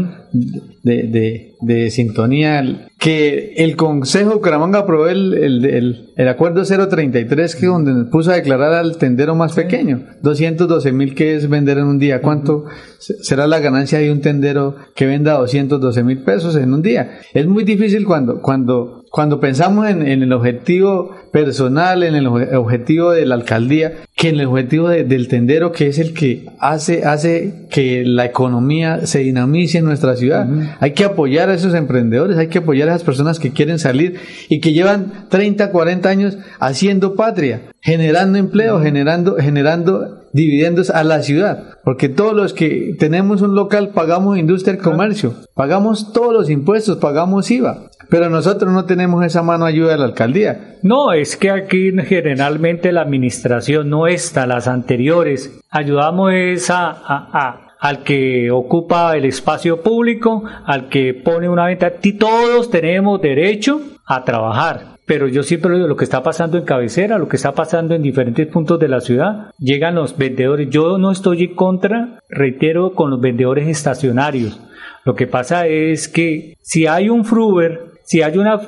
de, 0.84 1.02
de- 1.02 1.47
de 1.60 1.90
sintonía, 1.90 2.88
que 2.98 3.54
el 3.56 3.76
Consejo 3.76 4.30
de 4.30 4.34
Bucaramanga 4.36 4.80
aprobó 4.80 5.08
el, 5.08 5.34
el, 5.34 5.64
el, 5.64 6.12
el 6.16 6.28
acuerdo 6.28 6.64
033 6.64 7.56
que 7.56 7.66
donde 7.66 8.10
puso 8.10 8.30
a 8.30 8.34
declarar 8.34 8.74
al 8.74 8.96
tendero 8.98 9.34
más 9.34 9.54
pequeño, 9.54 10.04
212 10.22 10.92
mil 10.92 11.14
que 11.14 11.34
es 11.34 11.48
vender 11.48 11.78
en 11.78 11.84
un 11.84 11.98
día. 11.98 12.20
¿Cuánto 12.20 12.64
será 12.98 13.46
la 13.46 13.60
ganancia 13.60 13.98
de 13.98 14.10
un 14.10 14.20
tendero 14.20 14.76
que 14.94 15.06
venda 15.06 15.34
212 15.34 16.02
mil 16.02 16.18
pesos 16.22 16.56
en 16.56 16.74
un 16.74 16.82
día? 16.82 17.20
Es 17.34 17.46
muy 17.46 17.64
difícil 17.64 18.04
cuando, 18.04 18.40
cuando, 18.40 18.97
cuando 19.10 19.40
pensamos 19.40 19.88
en, 19.88 20.06
en 20.06 20.22
el 20.22 20.32
objetivo 20.32 21.14
personal, 21.32 22.02
en 22.02 22.14
el 22.14 22.26
objetivo 22.26 23.12
de 23.12 23.26
la 23.26 23.34
alcaldía, 23.34 23.92
que 24.16 24.30
en 24.30 24.40
el 24.40 24.46
objetivo 24.46 24.88
de, 24.88 25.04
del 25.04 25.28
tendero, 25.28 25.72
que 25.72 25.86
es 25.86 25.98
el 25.98 26.12
que 26.14 26.46
hace, 26.58 27.04
hace 27.04 27.66
que 27.70 28.04
la 28.04 28.24
economía 28.24 29.06
se 29.06 29.20
dinamice 29.20 29.78
en 29.78 29.84
nuestra 29.84 30.16
ciudad. 30.16 30.48
Hay 30.80 30.92
que 30.92 31.04
apoyar 31.04 31.50
a 31.50 31.54
esos 31.54 31.74
emprendedores, 31.74 32.36
hay 32.38 32.48
que 32.48 32.58
apoyar 32.58 32.88
a 32.88 32.92
esas 32.92 33.04
personas 33.04 33.38
que 33.38 33.52
quieren 33.52 33.78
salir 33.78 34.18
y 34.48 34.60
que 34.60 34.72
llevan 34.72 35.28
30, 35.28 35.70
40 35.70 36.08
años 36.08 36.38
haciendo 36.58 37.14
patria, 37.14 37.62
generando 37.80 38.38
empleo, 38.38 38.80
generando, 38.80 39.36
generando 39.36 40.18
dividendos 40.32 40.90
a 40.90 41.04
la 41.04 41.22
ciudad, 41.22 41.78
porque 41.84 42.08
todos 42.08 42.34
los 42.34 42.52
que 42.52 42.94
tenemos 42.98 43.42
un 43.42 43.54
local 43.54 43.90
pagamos 43.90 44.38
industria 44.38 44.74
y 44.74 44.78
comercio, 44.78 45.34
pagamos 45.54 46.12
todos 46.12 46.32
los 46.32 46.50
impuestos, 46.50 46.98
pagamos 46.98 47.50
IVA, 47.50 47.87
pero 48.08 48.30
nosotros 48.30 48.72
no 48.72 48.84
tenemos 48.84 49.24
esa 49.24 49.42
mano 49.42 49.64
ayuda 49.64 49.92
de 49.92 49.98
la 49.98 50.04
alcaldía. 50.06 50.76
No, 50.82 51.12
es 51.12 51.36
que 51.36 51.50
aquí 51.50 51.92
generalmente 52.04 52.92
la 52.92 53.02
administración 53.02 53.90
no 53.90 54.06
está, 54.06 54.46
las 54.46 54.68
anteriores, 54.68 55.60
ayudamos 55.70 56.32
esa 56.32 56.88
a, 56.90 57.28
a 57.32 57.64
al 57.78 58.02
que 58.02 58.50
ocupa 58.50 59.16
el 59.16 59.24
espacio 59.24 59.82
público, 59.82 60.42
al 60.66 60.88
que 60.88 61.14
pone 61.14 61.48
una 61.48 61.66
venta. 61.66 61.92
Todos 62.18 62.70
tenemos 62.70 63.20
derecho 63.22 63.80
a 64.04 64.24
trabajar. 64.24 64.98
Pero 65.06 65.26
yo 65.26 65.42
siempre 65.42 65.74
digo, 65.74 65.86
lo 65.86 65.96
que 65.96 66.04
está 66.04 66.22
pasando 66.22 66.58
en 66.58 66.64
cabecera, 66.64 67.16
lo 67.16 67.28
que 67.28 67.36
está 67.36 67.52
pasando 67.52 67.94
en 67.94 68.02
diferentes 68.02 68.46
puntos 68.46 68.78
de 68.78 68.88
la 68.88 69.00
ciudad, 69.00 69.52
llegan 69.58 69.94
los 69.94 70.18
vendedores. 70.18 70.68
Yo 70.68 70.98
no 70.98 71.10
estoy 71.10 71.44
en 71.44 71.54
contra, 71.54 72.20
reitero, 72.28 72.92
con 72.92 73.10
los 73.10 73.20
vendedores 73.20 73.68
estacionarios. 73.68 74.60
Lo 75.04 75.14
que 75.14 75.26
pasa 75.26 75.66
es 75.66 76.08
que 76.08 76.58
si 76.60 76.86
hay 76.86 77.08
un 77.08 77.24
fruber, 77.24 77.87
si 78.08 78.22
hay 78.22 78.38
una 78.38 78.58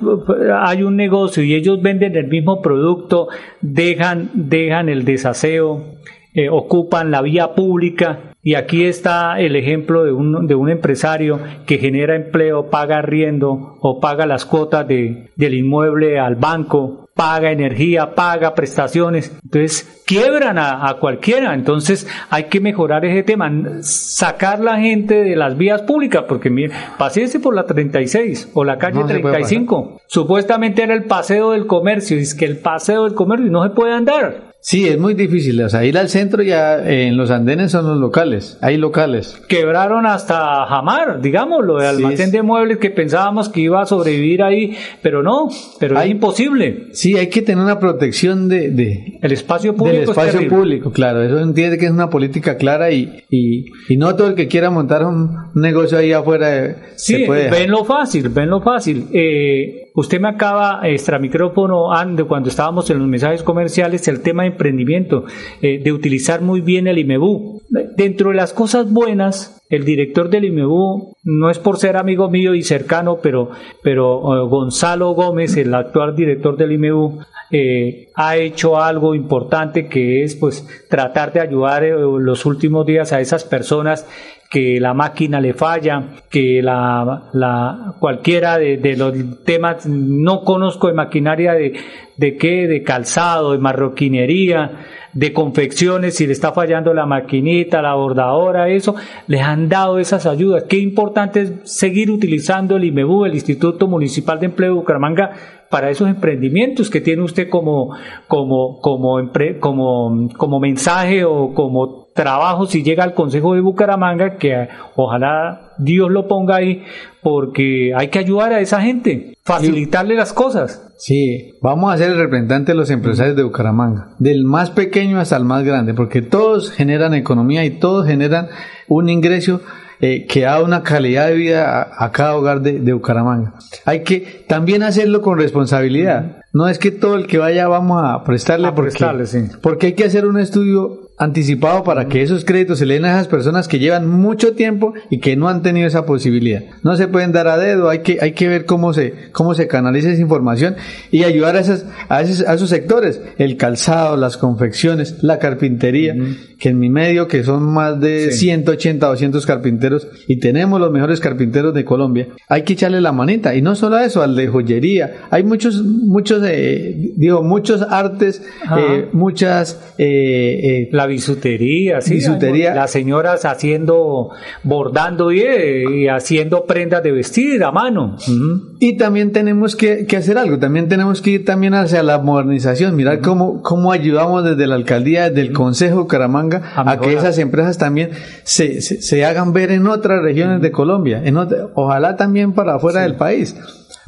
hay 0.60 0.82
un 0.82 0.96
negocio 0.96 1.42
y 1.42 1.54
ellos 1.54 1.80
venden 1.80 2.14
el 2.14 2.28
mismo 2.28 2.60
producto, 2.60 3.28
dejan 3.62 4.28
dejan 4.34 4.90
el 4.90 5.06
desaseo, 5.06 5.94
eh, 6.34 6.50
ocupan 6.50 7.10
la 7.10 7.22
vía 7.22 7.54
pública. 7.54 8.34
Y 8.42 8.54
aquí 8.54 8.84
está 8.84 9.40
el 9.40 9.56
ejemplo 9.56 10.04
de 10.04 10.12
un, 10.12 10.46
de 10.46 10.54
un 10.54 10.68
empresario 10.68 11.40
que 11.66 11.78
genera 11.78 12.16
empleo, 12.16 12.68
paga 12.68 12.98
arriendo 12.98 13.78
o 13.80 13.98
paga 13.98 14.26
las 14.26 14.44
cuotas 14.44 14.86
de, 14.86 15.30
del 15.36 15.54
inmueble 15.54 16.18
al 16.18 16.36
banco, 16.36 17.08
paga 17.20 17.52
energía, 17.52 18.14
paga 18.14 18.54
prestaciones. 18.54 19.30
Entonces 19.44 20.02
quiebran 20.06 20.56
a, 20.56 20.88
a, 20.88 20.94
cualquiera. 20.94 21.52
Entonces 21.52 22.08
hay 22.30 22.44
que 22.44 22.60
mejorar 22.60 23.04
ese 23.04 23.22
tema, 23.22 23.52
sacar 23.82 24.60
la 24.60 24.78
gente 24.78 25.22
de 25.22 25.36
las 25.36 25.58
vías 25.58 25.82
públicas, 25.82 26.24
porque 26.26 26.48
mire, 26.48 26.72
paséese 26.96 27.38
por 27.38 27.54
la 27.54 27.66
36 27.66 28.52
o 28.54 28.64
la 28.64 28.78
calle 28.78 29.00
no 29.00 29.06
35. 29.06 30.00
Supuestamente 30.06 30.82
era 30.82 30.94
el 30.94 31.04
paseo 31.04 31.50
del 31.50 31.66
comercio, 31.66 32.16
y 32.16 32.22
es 32.22 32.34
que 32.34 32.46
el 32.46 32.56
paseo 32.56 33.04
del 33.04 33.12
comercio 33.12 33.50
no 33.50 33.64
se 33.64 33.70
puede 33.74 33.92
andar. 33.92 34.49
Sí, 34.62 34.86
es 34.86 34.98
muy 34.98 35.14
difícil. 35.14 35.60
O 35.62 35.68
sea, 35.68 35.84
ir 35.84 35.96
al 35.96 36.10
centro 36.10 36.42
ya 36.42 36.78
en 36.86 37.16
los 37.16 37.30
andenes 37.30 37.72
son 37.72 37.86
los 37.86 37.98
locales. 37.98 38.58
Hay 38.60 38.76
locales. 38.76 39.40
Quebraron 39.48 40.04
hasta 40.04 40.66
Jamar, 40.66 41.22
digamos, 41.22 41.64
lo 41.64 41.78
de 41.78 41.86
almacén 41.86 42.26
sí, 42.26 42.32
de 42.32 42.42
muebles 42.42 42.76
que 42.78 42.90
pensábamos 42.90 43.48
que 43.48 43.60
iba 43.60 43.80
a 43.80 43.86
sobrevivir 43.86 44.42
ahí, 44.42 44.76
pero 45.02 45.22
no, 45.22 45.48
pero 45.78 45.98
hay, 45.98 46.08
es 46.08 46.14
imposible. 46.14 46.88
Sí, 46.92 47.16
hay 47.16 47.28
que 47.28 47.40
tener 47.40 47.64
una 47.64 47.78
protección 47.78 48.48
de, 48.48 48.70
de 48.70 49.18
el 49.22 49.32
espacio 49.32 49.74
público. 49.74 50.00
Del 50.00 50.10
espacio 50.10 50.48
público, 50.48 50.92
claro. 50.92 51.22
Eso 51.22 51.38
entiende 51.40 51.78
que 51.78 51.86
es 51.86 51.90
una 51.90 52.10
política 52.10 52.56
clara 52.56 52.90
y, 52.90 53.24
y, 53.30 53.64
y, 53.88 53.96
no 53.96 54.14
todo 54.14 54.28
el 54.28 54.34
que 54.34 54.46
quiera 54.46 54.70
montar 54.70 55.04
un 55.04 55.36
negocio 55.54 55.96
ahí 55.96 56.12
afuera 56.12 56.76
sí, 56.96 57.16
se 57.16 57.26
puede. 57.26 57.50
ven 57.50 57.70
lo 57.70 57.84
fácil, 57.84 58.28
ven 58.28 58.50
lo 58.50 58.60
fácil. 58.60 59.06
Eh, 59.12 59.89
usted 60.00 60.20
me 60.20 60.28
acaba, 60.28 60.80
extra 60.84 61.18
micrófono, 61.18 61.90
cuando 62.26 62.48
estábamos 62.48 62.90
en 62.90 62.98
los 62.98 63.08
mensajes 63.08 63.42
comerciales, 63.42 64.08
el 64.08 64.22
tema 64.22 64.42
de 64.42 64.48
emprendimiento, 64.48 65.24
eh, 65.62 65.80
de 65.82 65.92
utilizar 65.92 66.40
muy 66.40 66.60
bien 66.60 66.86
el 66.86 66.98
IMEBU. 66.98 67.62
Dentro 67.96 68.30
de 68.30 68.36
las 68.36 68.52
cosas 68.52 68.90
buenas, 68.90 69.62
el 69.68 69.84
director 69.84 70.30
del 70.30 70.46
IMEBU, 70.46 71.16
no 71.22 71.50
es 71.50 71.58
por 71.58 71.76
ser 71.76 71.96
amigo 71.96 72.30
mío 72.30 72.54
y 72.54 72.62
cercano, 72.62 73.18
pero, 73.22 73.50
pero 73.82 74.20
uh, 74.20 74.48
Gonzalo 74.48 75.10
Gómez, 75.12 75.56
el 75.56 75.74
actual 75.74 76.16
director 76.16 76.56
del 76.56 76.72
IMEBU, 76.72 77.20
eh, 77.52 78.08
ha 78.14 78.36
hecho 78.36 78.80
algo 78.80 79.14
importante 79.14 79.88
que 79.88 80.22
es 80.22 80.36
pues 80.36 80.66
tratar 80.88 81.32
de 81.32 81.40
ayudar 81.40 81.82
eh, 81.82 81.92
los 81.92 82.46
últimos 82.46 82.86
días 82.86 83.12
a 83.12 83.20
esas 83.20 83.42
personas 83.44 84.06
que 84.50 84.80
la 84.80 84.94
máquina 84.94 85.40
le 85.40 85.54
falla, 85.54 86.02
que 86.28 86.60
la, 86.60 87.30
la 87.32 87.94
cualquiera 88.00 88.58
de, 88.58 88.78
de, 88.78 88.96
los 88.96 89.44
temas, 89.44 89.86
no 89.86 90.42
conozco 90.42 90.88
de 90.88 90.94
maquinaria 90.94 91.52
de, 91.52 91.74
de 92.16 92.36
qué, 92.36 92.66
de 92.66 92.82
calzado, 92.82 93.52
de 93.52 93.58
marroquinería, 93.58 94.72
de 95.12 95.32
confecciones, 95.32 96.16
si 96.16 96.26
le 96.26 96.32
está 96.32 96.50
fallando 96.52 96.92
la 96.92 97.06
maquinita, 97.06 97.80
la 97.80 97.94
bordadora, 97.94 98.68
eso, 98.68 98.96
les 99.28 99.40
han 99.40 99.68
dado 99.68 100.00
esas 100.00 100.26
ayudas. 100.26 100.64
Qué 100.68 100.78
importante 100.78 101.42
es 101.42 101.52
seguir 101.62 102.10
utilizando 102.10 102.76
el 102.76 102.84
IMEBU, 102.84 103.26
el 103.26 103.34
Instituto 103.34 103.86
Municipal 103.86 104.40
de 104.40 104.46
Empleo 104.46 104.72
de 104.72 104.78
Bucaramanga, 104.80 105.30
para 105.68 105.90
esos 105.90 106.08
emprendimientos 106.08 106.90
que 106.90 107.00
tiene 107.00 107.22
usted 107.22 107.48
como, 107.48 107.94
como, 108.26 108.80
como, 108.80 109.20
como, 109.60 110.28
como 110.36 110.58
mensaje 110.58 111.24
o 111.24 111.54
como 111.54 111.99
trabajo 112.14 112.66
si 112.66 112.82
llega 112.82 113.04
al 113.04 113.14
Consejo 113.14 113.54
de 113.54 113.60
Bucaramanga, 113.60 114.36
que 114.36 114.68
ojalá 114.96 115.72
Dios 115.78 116.10
lo 116.10 116.28
ponga 116.28 116.56
ahí, 116.56 116.84
porque 117.22 117.92
hay 117.96 118.08
que 118.08 118.18
ayudar 118.18 118.52
a 118.52 118.60
esa 118.60 118.80
gente, 118.80 119.34
facilitarle 119.44 120.14
las 120.14 120.32
cosas. 120.32 120.86
Sí, 120.98 121.54
vamos 121.62 121.92
a 121.92 121.96
ser 121.96 122.10
el 122.10 122.18
representante 122.18 122.72
de 122.72 122.76
los 122.76 122.90
empresarios 122.90 123.36
de 123.36 123.42
Bucaramanga, 123.42 124.10
del 124.18 124.44
más 124.44 124.70
pequeño 124.70 125.18
hasta 125.18 125.36
el 125.36 125.44
más 125.44 125.64
grande, 125.64 125.94
porque 125.94 126.22
todos 126.22 126.70
generan 126.70 127.14
economía 127.14 127.64
y 127.64 127.78
todos 127.78 128.06
generan 128.06 128.48
un 128.88 129.08
ingreso 129.08 129.60
eh, 130.02 130.26
que 130.26 130.42
da 130.42 130.62
una 130.62 130.82
calidad 130.82 131.28
de 131.28 131.34
vida 131.34 131.82
a, 131.82 132.06
a 132.06 132.10
cada 132.10 132.34
hogar 132.34 132.62
de, 132.62 132.80
de, 132.80 132.92
Bucaramanga. 132.94 133.52
Hay 133.84 134.02
que 134.02 134.44
también 134.48 134.82
hacerlo 134.82 135.20
con 135.20 135.38
responsabilidad. 135.38 136.38
No 136.54 136.68
es 136.68 136.78
que 136.78 136.90
todo 136.90 137.16
el 137.16 137.26
que 137.26 137.36
vaya 137.36 137.68
vamos 137.68 138.02
a 138.02 138.24
prestarle, 138.24 138.68
a 138.68 138.74
porque, 138.74 138.92
prestarle 138.92 139.26
sí. 139.26 139.44
porque 139.60 139.88
hay 139.88 139.92
que 139.92 140.04
hacer 140.04 140.24
un 140.24 140.38
estudio 140.38 140.99
anticipado 141.20 141.84
para 141.84 142.08
que 142.08 142.22
esos 142.22 142.46
créditos 142.46 142.78
se 142.78 142.86
le 142.86 142.94
den 142.94 143.04
a 143.04 143.10
esas 143.10 143.28
personas 143.28 143.68
que 143.68 143.78
llevan 143.78 144.08
mucho 144.08 144.54
tiempo 144.54 144.94
y 145.10 145.20
que 145.20 145.36
no 145.36 145.48
han 145.48 145.60
tenido 145.60 145.86
esa 145.86 146.06
posibilidad. 146.06 146.62
No 146.82 146.96
se 146.96 147.08
pueden 147.08 147.30
dar 147.30 147.46
a 147.46 147.58
dedo, 147.58 147.90
hay 147.90 147.98
que, 147.98 148.18
hay 148.22 148.32
que 148.32 148.48
ver 148.48 148.64
cómo 148.64 148.94
se, 148.94 149.12
cómo 149.32 149.54
se 149.54 149.68
canaliza 149.68 150.08
esa 150.08 150.22
información 150.22 150.76
y 151.10 151.24
ayudar 151.24 151.56
a, 151.56 151.60
esas, 151.60 151.84
a, 152.08 152.22
esos, 152.22 152.48
a 152.48 152.54
esos 152.54 152.70
sectores, 152.70 153.20
el 153.36 153.58
calzado, 153.58 154.16
las 154.16 154.38
confecciones, 154.38 155.22
la 155.22 155.38
carpintería, 155.38 156.14
uh 156.14 156.20
-huh. 156.20 156.56
que 156.58 156.70
en 156.70 156.78
mi 156.78 156.88
medio, 156.88 157.28
que 157.28 157.44
son 157.44 157.64
más 157.64 158.00
de 158.00 158.32
sí. 158.32 158.46
180, 158.46 159.06
200 159.06 159.44
carpinteros 159.44 160.08
y 160.26 160.40
tenemos 160.40 160.80
los 160.80 160.90
mejores 160.90 161.20
carpinteros 161.20 161.74
de 161.74 161.84
Colombia, 161.84 162.28
hay 162.48 162.62
que 162.62 162.72
echarle 162.72 163.02
la 163.02 163.12
manita 163.12 163.54
y 163.54 163.60
no 163.60 163.74
solo 163.74 163.96
a 163.96 164.06
eso, 164.06 164.22
al 164.22 164.34
de 164.36 164.48
joyería, 164.48 165.26
hay 165.30 165.44
muchos, 165.44 165.82
muchos, 165.84 166.42
eh, 166.46 167.12
digo, 167.16 167.42
muchos 167.42 167.82
artes, 167.82 168.42
eh, 168.78 169.08
muchas... 169.12 169.78
Eh, 169.98 170.88
la 170.92 171.09
bisutería, 171.10 172.00
sí. 172.00 172.14
Bisutería. 172.14 172.74
Las 172.74 172.90
señoras 172.90 173.44
haciendo, 173.44 174.30
bordando 174.62 175.30
y, 175.30 175.42
y, 175.42 176.08
haciendo 176.08 176.64
prendas 176.64 177.02
de 177.02 177.12
vestir 177.12 177.62
a 177.62 177.70
mano. 177.70 178.16
Uh 178.26 178.30
-huh. 178.30 178.76
Y 178.80 178.96
también 178.96 179.32
tenemos 179.32 179.76
que, 179.76 180.06
que, 180.06 180.16
hacer 180.16 180.38
algo, 180.38 180.58
también 180.58 180.88
tenemos 180.88 181.20
que 181.20 181.30
ir 181.30 181.44
también 181.44 181.74
hacia 181.74 182.02
la 182.02 182.18
modernización, 182.18 182.96
mirar 182.96 183.16
uh 183.16 183.20
-huh. 183.20 183.24
cómo, 183.24 183.62
cómo 183.62 183.92
ayudamos 183.92 184.44
desde 184.44 184.66
la 184.66 184.76
alcaldía, 184.76 185.28
desde 185.28 185.42
el 185.42 185.52
Consejo 185.52 186.06
Caramanga, 186.06 186.62
a, 186.74 186.90
a, 186.90 187.00
que 187.00 187.12
esas 187.12 187.38
empresas 187.38 187.76
también 187.76 188.10
se, 188.44 188.80
se, 188.80 189.02
se, 189.02 189.24
hagan 189.24 189.52
ver 189.52 189.70
en 189.70 189.86
otras 189.86 190.22
regiones 190.22 190.62
de 190.62 190.70
Colombia, 190.70 191.20
en 191.24 191.36
otra, 191.36 191.68
ojalá 191.74 192.16
también 192.16 192.52
para 192.52 192.76
afuera 192.76 193.00
sí. 193.00 193.08
del 193.08 193.16
país 193.16 193.54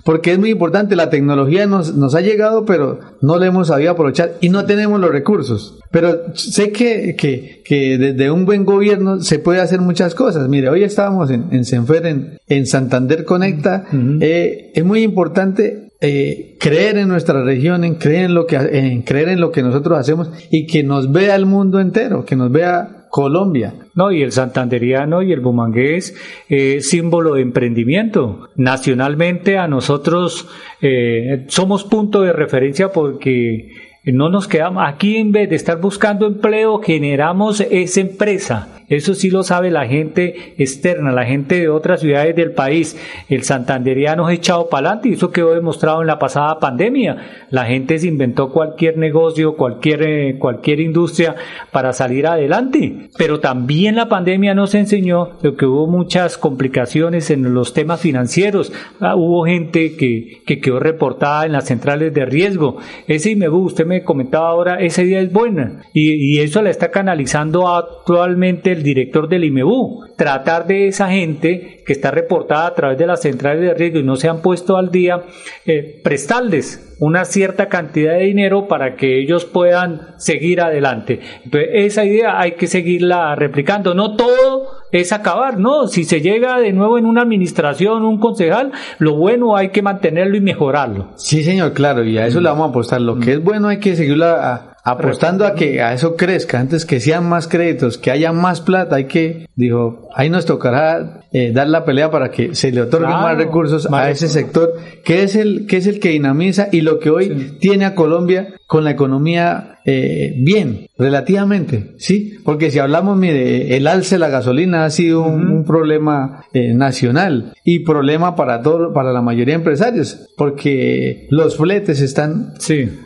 porque 0.05 0.33
es 0.33 0.39
muy 0.39 0.51
importante, 0.51 0.97
la 0.97 1.11
tecnología 1.11 1.67
nos, 1.67 1.95
nos 1.95 2.15
ha 2.15 2.21
llegado, 2.21 2.65
pero 2.65 3.01
no 3.21 3.39
la 3.39 3.47
hemos 3.47 3.69
sabido 3.69 3.93
aprovechar 3.93 4.33
y 4.41 4.49
no 4.49 4.65
tenemos 4.65 5.01
los 5.01 5.11
recursos. 5.11 5.79
Pero 5.91 6.35
sé 6.35 6.73
que, 6.73 7.15
que, 7.17 7.63
que 7.65 7.99
desde 7.99 8.31
un 8.31 8.45
buen 8.45 8.65
gobierno 8.65 9.21
se 9.21 9.39
puede 9.39 9.61
hacer 9.61 9.81
muchas 9.81 10.15
cosas. 10.15 10.49
Mire, 10.49 10.69
hoy 10.69 10.83
estábamos 10.83 11.31
en, 11.31 11.47
en 11.53 11.65
Senfer, 11.65 12.07
en, 12.07 12.39
en 12.49 12.67
Santander 12.67 13.25
Conecta. 13.25 13.85
Uh 13.93 13.97
-huh. 13.97 14.19
eh, 14.21 14.73
es 14.75 14.85
muy 14.85 15.03
importante 15.03 15.91
eh, 16.01 16.57
creer 16.59 16.99
en 16.99 17.09
nuestra 17.09 17.45
región, 17.45 17.85
en 17.85 17.95
creer 17.95 18.25
en 18.25 18.35
lo 18.35 18.47
que 18.47 18.57
en 18.57 19.03
creer 19.03 19.29
en 19.29 19.41
lo 19.41 19.53
que 19.53 19.63
nosotros 19.63 19.99
hacemos 19.99 20.31
y 20.51 20.67
que 20.67 20.83
nos 20.83 21.13
vea 21.13 21.37
el 21.37 21.47
mundo 21.47 21.79
entero, 21.79 22.25
que 22.25 22.35
nos 22.35 22.51
vea 22.51 23.02
Colombia. 23.13 23.75
No, 23.95 24.11
y 24.11 24.23
el 24.23 24.33
santanderiano 24.33 25.21
y 25.21 25.33
el 25.33 25.41
bumangués 25.41 26.17
es 26.49 26.89
símbolo 26.89 27.35
de 27.35 27.43
emprendimiento. 27.43 28.49
Nacionalmente 28.57 29.59
a 29.59 29.69
nosotros 29.69 30.49
eh, 30.81 31.45
somos 31.49 31.85
punto 31.85 32.23
de 32.23 32.33
referencia 32.33 32.91
porque 32.91 33.69
no 34.05 34.29
nos 34.29 34.49
quedamos 34.49 34.83
aquí 34.85 35.17
en 35.17 35.31
vez 35.31 35.49
de 35.49 35.55
estar 35.55 35.81
buscando 35.81 36.27
empleo, 36.27 36.81
generamos 36.81 37.61
esa 37.61 38.01
empresa. 38.01 38.69
Eso 38.89 39.15
sí 39.15 39.31
lo 39.31 39.43
sabe 39.43 39.71
la 39.71 39.87
gente 39.87 40.55
externa, 40.59 41.13
la 41.13 41.25
gente 41.25 41.59
de 41.59 41.69
otras 41.71 42.01
ciudades 42.01 42.37
del 42.37 42.53
país. 42.53 42.99
El 43.31 43.43
santanderiano 43.43 44.29
es 44.29 44.39
echado 44.39 44.69
para 44.69 44.89
adelante 44.89 45.09
y 45.09 45.13
eso 45.15 45.31
quedó 45.31 45.55
demostrado 45.55 46.03
en 46.03 46.09
la 46.09 46.19
pasada 46.19 46.59
pandemia. 46.59 47.47
La 47.49 47.65
gente 47.65 47.99
se 47.99 48.09
inventó 48.09 48.51
cualquier 48.51 48.99
negocio, 48.99 49.57
cualquier, 49.57 50.03
eh, 50.03 50.37
cualquier 50.39 50.81
industria 50.81 51.37
para 51.71 51.95
salir 51.95 52.27
adelante. 52.27 53.09
Pero 53.17 53.41
también 53.41 53.97
la 53.97 54.11
pandemia 54.11 54.55
nos 54.55 54.75
enseñó 54.75 55.39
que 55.39 55.65
hubo 55.65 55.87
muchas 55.87 56.37
complicaciones 56.37 57.31
en 57.31 57.55
los 57.55 57.73
temas 57.73 58.01
financieros. 58.01 58.73
Ah, 59.01 59.17
hubo 59.17 59.47
gente 59.47 59.97
que, 59.97 60.43
que 60.45 60.61
quedó 60.61 60.81
reportada 60.81 61.47
en 61.47 61.53
las 61.53 61.67
centrales 61.67 62.13
de 62.13 62.27
riesgo. 62.27 62.77
Ese 63.07 63.33
usted 63.49 63.87
me 63.87 63.92
comentaba 64.03 64.49
ahora, 64.49 64.81
esa 64.81 65.03
idea 65.03 65.21
es 65.21 65.33
buena 65.33 65.83
y, 65.93 66.37
y 66.37 66.41
eso 66.41 66.63
la 66.63 66.71
está 66.71 66.91
canalizando 66.91 67.69
actualmente 67.69 68.73
el 68.73 68.83
director 68.83 69.29
del 69.29 69.45
IMEBU, 69.45 70.15
tratar 70.17 70.67
de 70.67 70.89
esa 70.89 71.09
gente 71.09 71.83
que 71.85 71.93
está 71.93 72.11
reportada 72.11 72.67
a 72.67 72.75
través 72.75 72.99
de 72.99 73.07
las 73.07 73.23
centrales 73.23 73.61
de 73.61 73.75
riesgo 73.75 73.99
y 73.99 74.05
no 74.05 74.17
se 74.17 74.29
han 74.29 74.41
puesto 74.41 74.77
al 74.77 74.91
día, 74.91 75.23
eh, 75.67 76.01
prestarles 76.03 76.97
una 77.01 77.25
cierta 77.25 77.69
cantidad 77.69 78.13
de 78.13 78.27
dinero 78.27 78.69
para 78.69 78.95
que 78.95 79.19
ellos 79.19 79.45
puedan 79.45 80.15
seguir 80.19 80.61
adelante. 80.61 81.19
Entonces, 81.45 81.71
esa 81.73 82.05
idea 82.05 82.39
hay 82.39 82.53
que 82.53 82.69
seguirla 82.69 83.35
replicando. 83.35 83.95
No 83.95 84.15
todo 84.15 84.69
es 84.93 85.13
acabar, 85.13 85.59
¿no? 85.59 85.89
Si 85.89 86.05
se 86.05 86.21
llega 86.21 86.61
de 86.61 86.73
nuevo 86.73 86.99
en 86.99 87.07
una 87.07 87.23
administración, 87.23 88.05
un 88.05 88.19
concejal, 88.19 88.73
lo 88.99 89.17
bueno 89.17 89.57
hay 89.57 89.71
que 89.71 89.83
mantenerlo 89.83 90.37
y 90.37 90.41
mejorarlo. 90.41 91.09
Sí, 91.17 91.43
señor, 91.43 91.73
claro, 91.73 92.05
y 92.05 92.19
a 92.19 92.27
eso 92.27 92.41
le 92.41 92.49
vamos 92.49 92.67
a 92.67 92.71
apostar. 92.71 93.01
Lo 93.01 93.19
que 93.19 93.33
es 93.33 93.43
bueno 93.43 93.69
hay 93.69 93.79
que 93.79 93.97
seguirla 93.97 94.72
apostando 94.85 95.47
a 95.47 95.55
que 95.55 95.81
a 95.81 95.93
eso 95.95 96.17
crezca, 96.17 96.59
antes 96.59 96.85
que 96.85 96.99
sean 96.99 97.29
más 97.29 97.47
créditos, 97.47 97.99
que 97.99 98.11
haya 98.11 98.33
más 98.33 98.61
plata, 98.61 98.97
hay 98.97 99.05
que, 99.05 99.49
dijo, 99.55 100.09
ahí 100.15 100.29
nos 100.29 100.45
tocará 100.45 101.21
eh, 101.33 101.53
dar 101.53 101.69
la 101.69 101.85
pelea 101.85 102.11
para 102.11 102.31
que 102.31 102.55
se 102.55 102.73
le 102.73 102.83
otorguen 102.83 103.11
más 103.11 103.37
recursos 103.37 103.89
a 103.93 104.11
ese 104.11 104.29
sector, 104.29 104.75
que 105.05 105.23
es 105.23 105.37
el 105.37 105.67
que 105.67 105.77
es 105.77 105.87
el 105.87 106.01
que 106.01 106.11
dinamiza 106.11 106.69
y 106.73 106.81
lo 106.81 106.99
que 106.99 107.11
hoy 107.11 107.57
tiene 107.61 107.85
a 107.85 107.95
Colombia 107.95 108.55
con 108.67 108.83
la 108.85 108.91
economía 108.91 109.79
eh, 109.85 110.35
bien, 110.39 110.87
relativamente, 110.99 111.95
sí, 111.99 112.39
porque 112.45 112.71
si 112.71 112.79
hablamos, 112.79 113.17
mire, 113.17 113.77
el 113.77 113.87
alce 113.87 114.17
de 114.17 114.21
la 114.21 114.29
gasolina 114.29 114.85
ha 114.85 114.91
sido 114.91 115.23
un, 115.23 115.65
problema 115.65 116.45
eh, 116.53 116.75
nacional 116.75 117.53
y 117.65 117.81
problema 117.81 118.35
para 118.35 118.63
todo, 118.63 118.93
para 118.93 119.13
la 119.13 119.23
mayoría 119.23 119.55
de 119.55 119.61
empresarios, 119.61 120.29
porque 120.37 121.29
los 121.31 121.57
fletes 121.57 122.01
están 122.01 122.55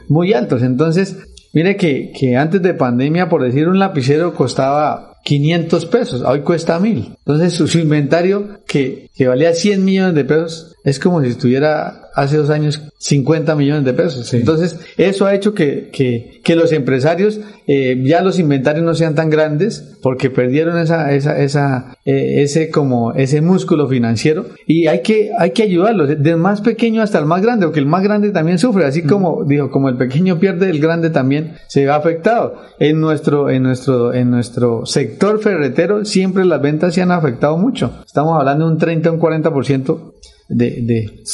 muy 0.08 0.32
altos, 0.32 0.62
entonces 0.62 1.34
Mire 1.56 1.78
que, 1.78 2.12
que 2.12 2.36
antes 2.36 2.60
de 2.60 2.74
pandemia, 2.74 3.30
por 3.30 3.42
decir 3.42 3.66
un 3.66 3.78
lapicero 3.78 4.34
costaba 4.34 5.14
500 5.24 5.86
pesos, 5.86 6.20
hoy 6.20 6.42
cuesta 6.42 6.78
1000. 6.78 7.14
Entonces 7.16 7.54
su, 7.54 7.78
inventario 7.78 8.60
que, 8.66 9.08
que, 9.14 9.26
valía 9.26 9.54
100 9.54 9.82
millones 9.82 10.14
de 10.14 10.24
pesos 10.26 10.75
es 10.86 11.00
como 11.00 11.20
si 11.20 11.26
estuviera 11.28 12.10
hace 12.14 12.36
dos 12.36 12.48
años 12.48 12.80
50 12.98 13.56
millones 13.56 13.84
de 13.84 13.92
pesos. 13.92 14.32
Entonces 14.32 14.78
eso 14.96 15.26
ha 15.26 15.34
hecho 15.34 15.52
que, 15.52 15.90
que, 15.92 16.40
que 16.44 16.54
los 16.54 16.70
empresarios 16.70 17.40
eh, 17.66 18.00
ya 18.04 18.22
los 18.22 18.38
inventarios 18.38 18.84
no 18.84 18.94
sean 18.94 19.16
tan 19.16 19.28
grandes 19.28 19.96
porque 20.00 20.30
perdieron 20.30 20.78
esa, 20.78 21.12
esa, 21.12 21.36
esa, 21.40 21.96
eh, 22.04 22.42
ese 22.42 22.70
como 22.70 23.12
ese 23.14 23.40
músculo 23.40 23.88
financiero 23.88 24.46
y 24.64 24.86
hay 24.86 25.02
que, 25.02 25.32
hay 25.36 25.50
que 25.50 25.64
ayudarlos, 25.64 26.22
del 26.22 26.36
más 26.36 26.60
pequeño 26.60 27.02
hasta 27.02 27.18
el 27.18 27.26
más 27.26 27.42
grande, 27.42 27.66
porque 27.66 27.80
el 27.80 27.86
más 27.86 28.04
grande 28.04 28.30
también 28.30 28.60
sufre, 28.60 28.84
así 28.84 29.02
como, 29.02 29.42
dijo, 29.44 29.72
como 29.72 29.88
el 29.88 29.96
pequeño 29.96 30.38
pierde, 30.38 30.70
el 30.70 30.78
grande 30.78 31.10
también 31.10 31.56
se 31.66 31.84
ve 31.84 31.90
afectado. 31.90 32.62
En 32.78 33.00
nuestro, 33.00 33.50
en 33.50 33.64
nuestro, 33.64 34.14
en 34.14 34.30
nuestro 34.30 34.86
sector 34.86 35.40
ferretero 35.40 36.04
siempre 36.04 36.44
las 36.44 36.62
ventas 36.62 36.94
se 36.94 37.02
han 37.02 37.10
afectado 37.10 37.58
mucho. 37.58 37.92
Estamos 38.06 38.38
hablando 38.38 38.66
de 38.66 38.72
un 38.72 38.78
30 38.78 39.10
o 39.10 39.14
un 39.14 39.20
40% 39.20 40.12
de, 40.48 41.24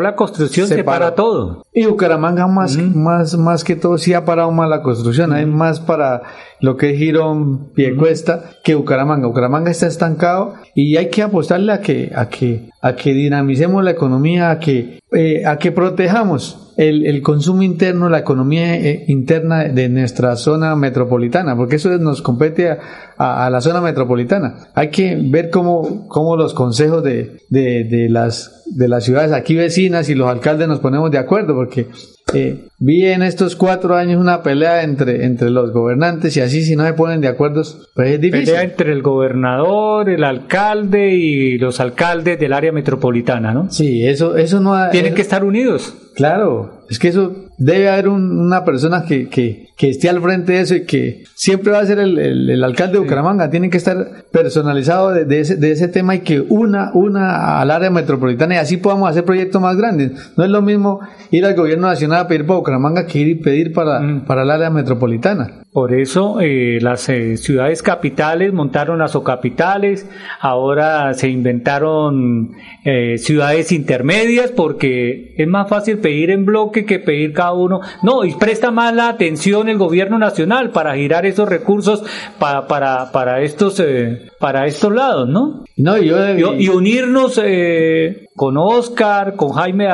la 0.00 0.16
construcción, 0.16 0.66
se 0.66 0.84
para 0.84 1.14
todo. 1.14 1.64
Y 1.72 1.86
Bucaramanga 1.86 2.46
más, 2.46 2.76
más, 2.76 3.36
más 3.36 3.64
que 3.64 3.76
todo 3.76 3.98
sí 3.98 4.14
ha 4.14 4.24
parado 4.24 4.50
más 4.50 4.68
la 4.68 4.82
construcción, 4.82 5.32
hay 5.32 5.46
más 5.46 5.80
para 5.80 6.22
lo 6.60 6.76
que 6.76 6.90
es 6.90 6.98
Girón, 6.98 7.70
Piecuesta, 7.74 8.44
que 8.64 8.74
Bucaramanga. 8.74 9.26
Bucaramanga 9.26 9.70
está 9.70 9.86
estancado 9.86 10.54
y 10.74 10.96
hay 10.96 11.10
que 11.10 11.22
apostarle 11.22 11.72
a 11.72 11.80
que, 11.80 12.12
a 12.14 12.28
que, 12.28 12.70
a 12.82 12.96
que 12.96 13.14
dinamicemos 13.14 13.82
la 13.84 13.92
economía, 13.92 14.50
a 14.50 14.58
que, 14.58 14.98
eh, 15.12 15.46
a 15.46 15.56
que 15.56 15.70
protejamos 15.70 16.72
el, 16.76 17.06
el, 17.06 17.22
consumo 17.22 17.62
interno, 17.62 18.08
la 18.08 18.18
economía 18.18 18.74
eh, 18.74 19.04
interna 19.06 19.64
de 19.64 19.88
nuestra 19.88 20.34
zona 20.34 20.74
metropolitana, 20.74 21.56
porque 21.56 21.76
eso 21.76 21.96
nos 21.98 22.22
compete 22.22 22.70
a, 22.70 23.46
a, 23.46 23.50
la 23.50 23.60
zona 23.60 23.80
metropolitana. 23.80 24.68
Hay 24.74 24.90
que 24.90 25.16
ver 25.16 25.50
cómo, 25.50 26.08
cómo 26.08 26.36
los 26.36 26.54
consejos 26.54 27.04
de, 27.04 27.38
de, 27.50 27.84
de, 27.84 28.08
las, 28.08 28.64
de 28.66 28.88
las 28.88 29.04
ciudades 29.04 29.32
aquí 29.32 29.54
vecinas 29.54 30.08
y 30.08 30.16
los 30.16 30.28
alcaldes 30.28 30.66
nos 30.66 30.80
ponemos 30.80 31.12
de 31.12 31.18
acuerdo, 31.18 31.54
porque 31.54 31.86
eh, 32.34 32.64
vi 32.78 33.06
en 33.06 33.22
estos 33.22 33.56
cuatro 33.56 33.96
años 33.96 34.20
una 34.20 34.42
pelea 34.42 34.82
entre, 34.82 35.24
entre 35.24 35.50
los 35.50 35.72
gobernantes 35.72 36.36
y 36.36 36.40
así 36.40 36.62
si 36.62 36.76
no 36.76 36.84
se 36.86 36.92
ponen 36.94 37.20
de 37.20 37.28
acuerdo, 37.28 37.62
pues 37.94 38.10
es 38.12 38.20
difícil. 38.20 38.46
Pelea 38.46 38.62
entre 38.62 38.92
el 38.92 39.02
gobernador, 39.02 40.08
el 40.10 40.24
alcalde 40.24 41.14
y 41.14 41.58
los 41.58 41.80
alcaldes 41.80 42.38
del 42.38 42.52
área 42.52 42.72
metropolitana, 42.72 43.52
¿no? 43.52 43.70
Sí, 43.70 44.06
eso, 44.06 44.36
eso 44.36 44.60
no... 44.60 44.90
Tienen 44.90 45.14
que 45.14 45.22
estar 45.22 45.44
unidos. 45.44 45.94
Claro, 46.14 46.84
es 46.90 46.98
que 46.98 47.08
eso 47.08 47.51
debe 47.58 47.88
haber 47.88 48.08
una 48.08 48.64
persona 48.64 49.04
que, 49.04 49.28
que, 49.28 49.68
que, 49.76 49.90
esté 49.90 50.08
al 50.08 50.20
frente 50.20 50.52
de 50.52 50.60
eso 50.60 50.74
y 50.74 50.84
que 50.84 51.24
siempre 51.34 51.72
va 51.72 51.80
a 51.80 51.86
ser 51.86 51.98
el, 51.98 52.18
el, 52.18 52.64
alcalde 52.64 52.94
de 52.94 53.00
Bucaramanga. 53.00 53.50
Tiene 53.50 53.70
que 53.70 53.76
estar 53.76 54.24
personalizado 54.30 55.10
de, 55.10 55.24
de, 55.24 55.40
ese, 55.40 55.56
de 55.56 55.72
ese 55.72 55.88
tema 55.88 56.14
y 56.14 56.20
que 56.20 56.40
una, 56.40 56.90
una 56.94 57.60
al 57.60 57.70
área 57.70 57.90
metropolitana 57.90 58.54
y 58.54 58.58
así 58.58 58.76
podamos 58.76 59.08
hacer 59.08 59.24
proyectos 59.24 59.60
más 59.60 59.76
grandes. 59.76 60.32
No 60.36 60.44
es 60.44 60.50
lo 60.50 60.62
mismo 60.62 61.00
ir 61.30 61.44
al 61.46 61.54
gobierno 61.54 61.86
nacional 61.86 62.20
a 62.20 62.28
pedir 62.28 62.46
para 62.46 62.58
Bucaramanga 62.58 63.06
que 63.06 63.18
ir 63.18 63.28
y 63.28 63.34
pedir 63.36 63.72
para, 63.72 64.00
mm. 64.00 64.24
para 64.24 64.42
el 64.42 64.50
área 64.50 64.70
metropolitana. 64.70 65.62
Por 65.72 65.94
eso 65.94 66.38
eh, 66.40 66.78
las 66.82 67.08
eh, 67.08 67.38
ciudades 67.38 67.82
capitales 67.82 68.52
montaron 68.52 68.98
las 68.98 69.16
capitales 69.24 70.06
ahora 70.40 71.14
se 71.14 71.28
inventaron 71.28 72.52
eh, 72.84 73.16
ciudades 73.18 73.72
intermedias 73.72 74.50
porque 74.50 75.34
es 75.36 75.48
más 75.48 75.68
fácil 75.68 75.98
pedir 75.98 76.30
en 76.30 76.44
bloque 76.44 76.84
que 76.84 76.98
pedir 76.98 77.32
cada 77.32 77.51
uno. 77.52 77.80
No, 78.02 78.24
y 78.24 78.34
presta 78.34 78.70
más 78.70 78.94
la 78.94 79.08
atención 79.08 79.68
el 79.68 79.78
gobierno 79.78 80.18
nacional 80.18 80.70
para 80.70 80.94
girar 80.94 81.26
esos 81.26 81.48
recursos 81.48 82.02
para, 82.38 82.66
para, 82.66 83.12
para, 83.12 83.40
estos, 83.42 83.80
eh, 83.80 84.31
para 84.42 84.66
estos 84.66 84.92
lados, 84.92 85.28
¿no? 85.28 85.62
No, 85.76 85.96
yo, 85.98 86.16
y, 86.58 86.68
unirnos 86.68 87.40
eh, 87.40 88.26
con 88.34 88.56
Oscar, 88.58 89.36
con 89.36 89.50
Jaime 89.50 89.86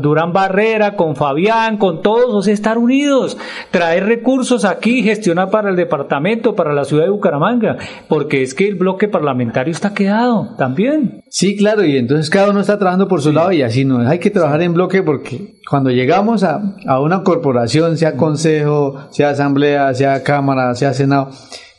Durán 0.00 0.32
Barrera, 0.32 0.96
con 0.96 1.14
Fabián, 1.14 1.78
con 1.78 2.02
todos, 2.02 2.34
o 2.34 2.42
sea, 2.42 2.52
estar 2.52 2.78
unidos, 2.78 3.38
traer 3.70 4.06
recursos 4.06 4.64
aquí, 4.64 5.04
gestionar 5.04 5.50
para 5.50 5.70
el 5.70 5.76
departamento, 5.76 6.56
para 6.56 6.72
la 6.72 6.84
ciudad 6.84 7.04
de 7.04 7.10
Bucaramanga, 7.10 7.76
porque 8.08 8.42
es 8.42 8.54
que 8.54 8.66
el 8.66 8.74
bloque 8.74 9.06
parlamentario 9.06 9.70
está 9.70 9.94
quedado 9.94 10.56
también. 10.58 11.22
Sí, 11.28 11.56
claro, 11.56 11.84
y 11.84 11.96
entonces 11.96 12.28
cada 12.28 12.50
uno 12.50 12.58
está 12.58 12.80
trabajando 12.80 13.06
por 13.06 13.22
su 13.22 13.30
lado 13.30 13.52
y 13.52 13.62
así 13.62 13.84
no, 13.84 14.00
hay 14.00 14.18
que 14.18 14.30
trabajar 14.30 14.62
en 14.62 14.74
bloque 14.74 15.04
porque 15.04 15.60
cuando 15.70 15.90
llegamos 15.90 16.42
a, 16.42 16.60
a 16.88 17.00
una 17.00 17.22
corporación, 17.22 17.96
sea 17.96 18.16
consejo, 18.16 18.96
sea 19.10 19.30
asamblea, 19.30 19.94
sea 19.94 20.24
cámara, 20.24 20.74
sea 20.74 20.92
senado, 20.92 21.30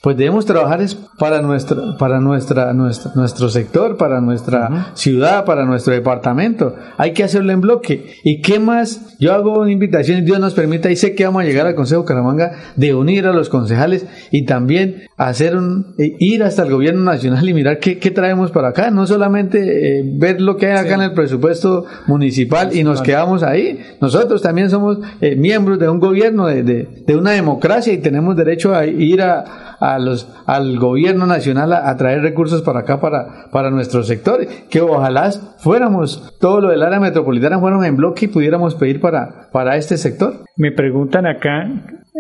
pues 0.04 0.18
debemos 0.18 0.46
trabajar 0.46 0.82
es 0.82 0.96
para 0.96 1.42
nuestra, 1.42 1.96
para 1.98 2.20
nuestra, 2.20 2.74
nuestra 2.74 3.14
nuestro 3.16 3.48
sector, 3.48 3.96
para 3.96 4.20
nuestra 4.20 4.92
ciudad, 4.96 5.46
para 5.46 5.64
nuestro 5.64 5.94
departamento. 5.94 6.76
Hay 6.98 7.14
que 7.14 7.24
hacerlo 7.24 7.54
en 7.54 7.62
bloque. 7.62 8.18
¿Y 8.22 8.42
qué 8.42 8.60
más? 8.60 9.18
Yo 9.18 9.34
hago 9.34 9.62
una 9.62 9.72
invitación, 9.72 10.26
Dios 10.26 10.42
nos 10.42 10.56
permita, 10.56 10.92
y 10.92 10.98
sé 10.98 11.16
que 11.16 11.24
vamos 11.24 11.44
a 11.44 11.46
llegar 11.46 11.68
al 11.68 11.76
Consejo 11.76 12.04
Caramanga, 12.04 12.52
de 12.76 12.94
unir 12.94 13.28
a 13.28 13.32
los 13.32 13.48
concejales 13.48 14.06
y 14.30 14.44
también 14.44 15.04
hacer 15.16 15.56
un, 15.56 15.96
eh, 15.98 16.18
ir 16.20 16.44
hasta 16.44 16.64
el 16.64 16.72
gobierno 16.72 17.02
nacional 17.06 17.48
y 17.48 17.54
mirar 17.54 17.80
qué, 17.80 17.98
qué 17.98 18.12
traemos 18.12 18.52
para 18.52 18.68
acá. 18.70 18.92
No 18.92 19.08
solamente 19.08 20.00
eh, 20.00 20.04
ver 20.06 20.42
lo 20.42 20.58
que 20.58 20.66
hay 20.66 20.80
acá 20.80 20.96
en 20.96 21.04
el 21.04 21.14
presupuesto 21.14 21.86
municipal 22.08 22.76
y 22.76 22.84
nos 22.84 23.02
quedamos 23.02 23.42
ahí. 23.42 23.80
Nosotros 24.02 24.42
también 24.42 24.70
somos 24.70 24.98
eh, 25.22 25.38
miembros 25.38 25.80
de 25.80 25.88
un 25.88 26.02
gobierno, 26.02 26.46
de, 26.48 26.62
de, 26.62 26.90
de 27.08 27.16
una 27.16 27.32
democracia 27.32 27.94
y 27.94 28.00
tenemos 28.00 28.36
derecho 28.36 28.76
a 28.76 28.86
ir 28.86 29.22
a 29.22 29.64
a 29.84 29.93
los, 30.00 30.28
al 30.46 30.78
gobierno 30.80 31.26
nacional 31.26 31.74
a, 31.74 31.96
traer 31.98 32.22
recursos 32.22 32.62
para 32.62 32.82
acá, 32.82 33.00
para, 33.00 33.50
para 33.52 33.70
nuestro 33.70 34.04
sector, 34.04 34.46
que 34.70 34.82
ojalá 34.82 35.32
fuéramos, 35.58 36.34
todo 36.40 36.62
lo 36.62 36.70
del 36.70 36.84
área 36.84 37.00
metropolitana 37.00 37.60
fuéramos 37.60 37.86
en 37.86 37.96
bloque 37.96 38.26
y 38.26 38.30
pudiéramos 38.30 38.76
pedir 38.76 39.00
para, 39.00 39.50
para 39.52 39.78
este 39.78 39.98
sector. 39.98 40.44
Me 40.56 40.72
preguntan 40.72 41.26
acá 41.26 41.68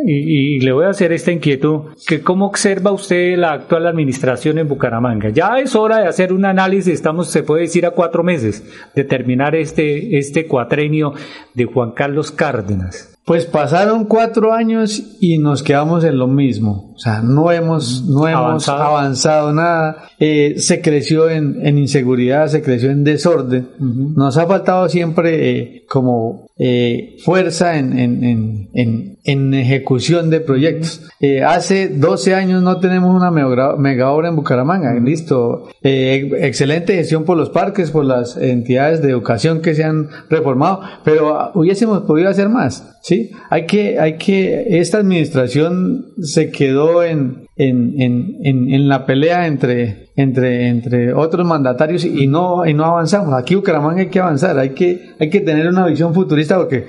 y, 0.05 0.55
y 0.55 0.59
le 0.59 0.71
voy 0.71 0.85
a 0.85 0.89
hacer 0.89 1.11
esta 1.11 1.31
inquietud, 1.31 1.93
que 2.07 2.21
cómo 2.21 2.47
observa 2.47 2.91
usted 2.91 3.37
la 3.37 3.53
actual 3.53 3.87
administración 3.87 4.57
en 4.57 4.67
Bucaramanga. 4.67 5.29
Ya 5.29 5.59
es 5.59 5.75
hora 5.75 5.99
de 5.99 6.07
hacer 6.07 6.33
un 6.33 6.45
análisis, 6.45 6.93
estamos, 6.93 7.29
se 7.31 7.43
puede 7.43 7.63
decir, 7.63 7.85
a 7.85 7.91
cuatro 7.91 8.23
meses 8.23 8.63
de 8.95 9.03
terminar 9.03 9.55
este, 9.55 10.17
este 10.17 10.47
cuatrenio 10.47 11.13
de 11.53 11.65
Juan 11.65 11.91
Carlos 11.91 12.31
Cárdenas. 12.31 13.12
Pues 13.25 13.45
pasaron 13.45 14.03
cuatro 14.03 14.51
años 14.51 15.01
y 15.21 15.37
nos 15.37 15.63
quedamos 15.63 16.03
en 16.03 16.17
lo 16.17 16.27
mismo. 16.27 16.91
O 16.93 16.99
sea, 16.99 17.21
no 17.21 17.51
hemos, 17.53 18.03
no 18.03 18.27
hemos 18.27 18.67
Avanzado. 18.67 18.83
avanzado, 18.83 19.53
nada. 19.53 20.09
Eh, 20.19 20.55
se 20.57 20.81
creció 20.81 21.29
en, 21.29 21.65
en 21.65 21.77
inseguridad, 21.77 22.47
se 22.47 22.61
creció 22.61 22.91
en 22.91 23.05
desorden. 23.05 23.69
Nos 23.79 24.37
ha 24.37 24.45
faltado 24.45 24.89
siempre 24.89 25.51
eh, 25.51 25.85
como 25.87 26.47
eh, 26.57 27.15
fuerza 27.23 27.77
en, 27.77 27.97
en, 27.97 28.69
en, 28.73 29.12
en, 29.23 29.53
ejecución 29.53 30.29
de 30.29 30.39
proyectos. 30.39 31.01
Eh, 31.19 31.43
hace 31.43 31.89
12 31.89 32.35
años 32.35 32.61
no 32.61 32.79
tenemos 32.79 33.15
una 33.15 33.31
mega, 33.31 33.75
mega 33.77 34.11
obra 34.11 34.29
en 34.29 34.35
Bucaramanga. 34.35 34.93
Listo. 34.95 35.69
Eh, 35.81 36.31
excelente 36.39 36.95
gestión 36.95 37.25
por 37.25 37.37
los 37.37 37.49
parques, 37.49 37.91
por 37.91 38.05
las 38.05 38.37
entidades 38.37 39.01
de 39.01 39.09
educación 39.09 39.61
que 39.61 39.75
se 39.75 39.83
han 39.83 40.09
reformado, 40.29 40.81
pero 41.03 41.37
ah, 41.37 41.51
hubiésemos 41.55 42.03
podido 42.03 42.29
hacer 42.29 42.49
más. 42.49 42.97
Sí, 43.01 43.31
hay 43.49 43.65
que, 43.65 43.99
hay 43.99 44.17
que, 44.17 44.79
esta 44.79 44.99
administración 44.99 46.13
se 46.21 46.51
quedó 46.51 47.03
en, 47.03 47.47
en, 47.57 48.01
en, 48.01 48.37
en, 48.43 48.73
en 48.73 48.87
la 48.87 49.05
pelea 49.05 49.45
entre, 49.47 50.09
entre, 50.15 50.67
entre 50.69 51.13
otros 51.13 51.45
mandatarios 51.45 52.05
y 52.05 52.27
no, 52.27 52.65
y 52.65 52.73
no 52.73 52.85
avanzamos. 52.85 53.33
Aquí 53.33 53.55
Bucaramanga 53.55 54.01
hay 54.01 54.09
que 54.09 54.19
avanzar, 54.19 54.57
hay 54.57 54.69
que, 54.69 55.11
hay 55.19 55.29
que 55.29 55.41
tener 55.41 55.67
una 55.67 55.85
visión 55.85 56.13
futurista 56.13 56.57
porque 56.57 56.85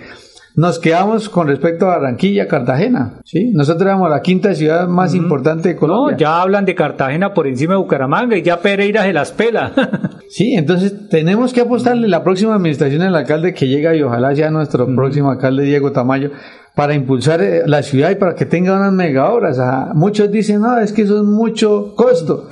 nos 0.57 0.79
quedamos 0.79 1.29
con 1.29 1.49
respecto 1.49 1.87
a 1.87 1.97
Barranquilla, 1.99 2.47
Cartagena. 2.47 3.21
¿sí? 3.25 3.51
Nosotros 3.53 3.83
éramos 3.83 4.09
la 4.09 4.23
quinta 4.23 4.55
ciudad 4.55 4.87
más 4.87 5.15
importante 5.15 5.71
de 5.71 5.77
Colombia. 5.77 6.13
No, 6.13 6.19
ya 6.19 6.41
hablan 6.41 6.65
de 6.65 6.75
Cartagena 6.75 7.35
por 7.35 7.47
encima 7.47 7.75
de 7.75 7.79
Bucaramanga 7.79 8.37
y 8.37 8.43
ya 8.43 8.61
Pereira 8.61 9.03
se 9.03 9.13
las 9.13 9.33
pela. 9.33 9.73
Sí, 10.27 10.55
entonces 10.55 11.11
tenemos 11.11 11.53
que 11.53 11.61
apostarle 11.61 12.09
la 12.09 12.25
próxima 12.25 12.57
administración 12.57 13.03
al 13.03 13.15
alcalde 13.15 13.55
que 13.55 13.69
llega 13.69 13.95
y 13.95 14.03
ojalá 14.03 14.35
sea 14.35 14.51
nuestro 14.51 14.93
próximo 14.93 15.31
alcalde 15.31 15.63
Diego 15.63 15.93
Tamayo 15.93 16.33
para 16.75 16.95
impulsar 16.95 17.41
eh, 17.41 17.63
la 17.67 17.85
ciudad 17.85 18.11
y 18.11 18.17
para 18.17 18.35
que 18.35 18.45
tenga 18.45 18.77
unas 18.77 18.93
mega 18.93 19.31
obras. 19.31 19.61
Ah, 19.61 19.93
muchos 19.95 20.33
dicen, 20.33 20.63
no, 20.63 20.79
es 20.79 20.93
que 20.93 21.03
eso 21.03 21.19
es 21.19 21.23
mucho 21.23 21.95
costo. 21.95 22.49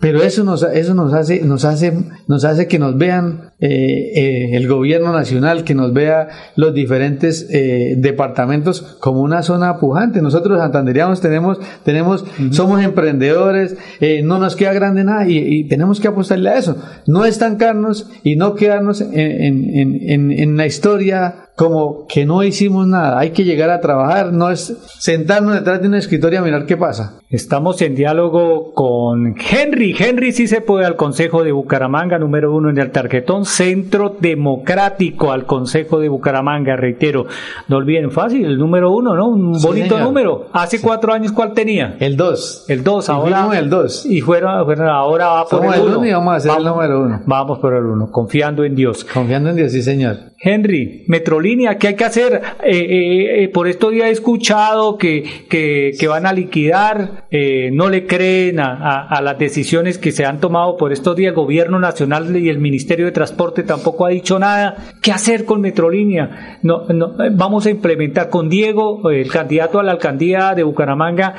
Pero 0.00 0.20
eso 0.20 0.42
nos, 0.42 0.64
eso 0.64 0.94
nos 0.94 1.14
hace, 1.14 1.42
nos 1.44 1.64
hace, 1.64 1.96
nos 2.26 2.44
hace 2.44 2.66
que 2.66 2.80
nos 2.80 2.98
vean 2.98 3.51
eh, 3.62 4.10
eh, 4.14 4.50
el 4.56 4.68
gobierno 4.68 5.12
nacional, 5.12 5.64
que 5.64 5.74
nos 5.74 5.92
vea 5.94 6.28
los 6.56 6.74
diferentes 6.74 7.48
eh, 7.50 7.94
departamentos 7.96 8.82
como 9.00 9.22
una 9.22 9.42
zona 9.42 9.78
pujante. 9.78 10.20
Nosotros 10.20 10.58
santanderianos 10.58 11.20
tenemos, 11.20 11.58
tenemos, 11.84 12.24
somos 12.50 12.82
emprendedores, 12.82 13.76
eh, 14.00 14.22
no 14.22 14.38
nos 14.38 14.56
queda 14.56 14.72
grande 14.72 15.04
nada 15.04 15.26
y, 15.28 15.38
y 15.38 15.64
tenemos 15.68 16.00
que 16.00 16.08
apostarle 16.08 16.50
a 16.50 16.58
eso. 16.58 16.76
No 17.06 17.24
estancarnos 17.24 18.10
y 18.22 18.36
no 18.36 18.54
quedarnos 18.56 19.00
en, 19.00 19.12
en, 19.14 19.70
en, 19.78 20.10
en- 20.10 20.32
en 20.32 20.56
la 20.56 20.66
historia 20.66 21.36
como 21.54 22.06
que 22.08 22.24
no 22.24 22.42
hicimos 22.42 22.86
nada. 22.86 23.18
Hay 23.18 23.30
que 23.30 23.44
llegar 23.44 23.68
a 23.70 23.80
trabajar, 23.80 24.32
no 24.32 24.50
es 24.50 24.74
sentarnos 24.98 25.54
detrás 25.54 25.80
de 25.82 25.88
una 25.88 25.98
escritorio 25.98 26.40
a 26.40 26.42
mirar 26.42 26.64
qué 26.66 26.76
pasa. 26.78 27.18
Estamos 27.28 27.80
en 27.82 27.94
diálogo 27.94 28.72
con 28.72 29.34
Henry. 29.38 29.94
Henry 29.98 30.32
sí 30.32 30.46
se 30.48 30.62
puede 30.62 30.86
al 30.86 30.96
Consejo 30.96 31.44
de 31.44 31.52
Bucaramanga, 31.52 32.18
número 32.18 32.54
uno 32.54 32.70
en 32.70 32.78
el 32.78 32.90
tarjetón, 32.90 33.44
Centro 33.52 34.16
Democrático 34.18 35.30
al 35.32 35.44
Consejo 35.46 36.00
de 36.00 36.08
Bucaramanga, 36.08 36.76
reitero. 36.76 37.26
No 37.68 37.76
olviden, 37.76 38.10
fácil, 38.10 38.44
el 38.46 38.58
número 38.58 38.90
uno, 38.90 39.14
¿no? 39.14 39.28
Un 39.28 39.54
Sí, 39.60 39.66
bonito 39.66 39.94
señor. 39.96 40.02
número. 40.02 40.46
Hace 40.52 40.80
cuatro 40.80 41.12
años, 41.12 41.32
¿cuál 41.32 41.52
tenía? 41.52 41.96
El 42.00 42.16
2. 42.16 42.64
El 42.68 42.82
2, 42.82 43.08
Y 43.08 43.12
ahora. 43.12 43.58
el 43.58 43.68
2. 43.70 44.06
Y 44.06 44.20
fueron, 44.20 44.64
fueron- 44.64 44.88
ahora 44.88 45.26
va 45.28 45.44
por 45.46 45.64
el 45.64 45.72
el 45.74 45.80
1. 45.80 45.98
uno 45.98 46.06
y 46.06 46.12
vamos 46.12 46.34
a 46.36 46.40
ser 46.40 46.52
el 46.58 46.64
número 46.64 47.02
uno. 47.02 47.20
Vamos 47.26 47.58
por 47.58 47.74
el 47.74 47.84
1, 47.84 48.10
confiando 48.10 48.64
en 48.64 48.74
Dios. 48.74 49.04
Confiando 49.04 49.50
en 49.50 49.56
Dios, 49.56 49.72
sí, 49.72 49.82
señor. 49.82 50.16
Henry, 50.44 51.04
Metrolínea, 51.06 51.78
¿qué 51.78 51.88
hay 51.88 51.94
que 51.94 52.04
hacer? 52.04 52.42
Eh, 52.64 52.76
eh, 52.76 53.44
eh, 53.44 53.48
por 53.48 53.68
estos 53.68 53.92
días 53.92 54.08
he 54.08 54.10
escuchado 54.10 54.98
que, 54.98 55.22
que, 55.48 56.08
van 56.08 56.26
a 56.26 56.32
liquidar, 56.32 57.26
eh, 57.30 57.70
no 57.72 57.88
le 57.88 58.06
creen 58.06 58.58
a, 58.58 59.06
a- 59.06 59.22
las 59.22 59.38
decisiones 59.38 59.98
que 59.98 60.10
se 60.10 60.24
han 60.24 60.40
tomado 60.40 60.76
por 60.76 60.92
estos 60.92 61.14
días. 61.14 61.30
El 61.30 61.36
gobierno 61.36 61.78
nacional 61.78 62.36
y 62.36 62.48
el 62.48 62.58
Ministerio 62.58 63.06
de 63.06 63.12
Transporte 63.12 63.62
tampoco 63.62 64.04
ha 64.04 64.08
dicho 64.08 64.36
nada. 64.40 64.76
¿Qué 65.00 65.12
hacer 65.12 65.44
con 65.44 65.60
Metrolínea? 65.60 66.58
No, 66.62 66.86
no, 66.88 67.22
eh, 67.24 67.28
vamos 67.32 67.66
a 67.66 67.70
implementar 67.70 68.28
con 68.28 68.48
Diego, 68.48 69.08
eh, 69.12 69.20
el 69.20 69.30
candidato 69.30 69.78
a 69.78 69.84
la 69.84 69.92
alcaldía 69.92 70.54
de 70.56 70.64
Bucaramanga, 70.64 71.34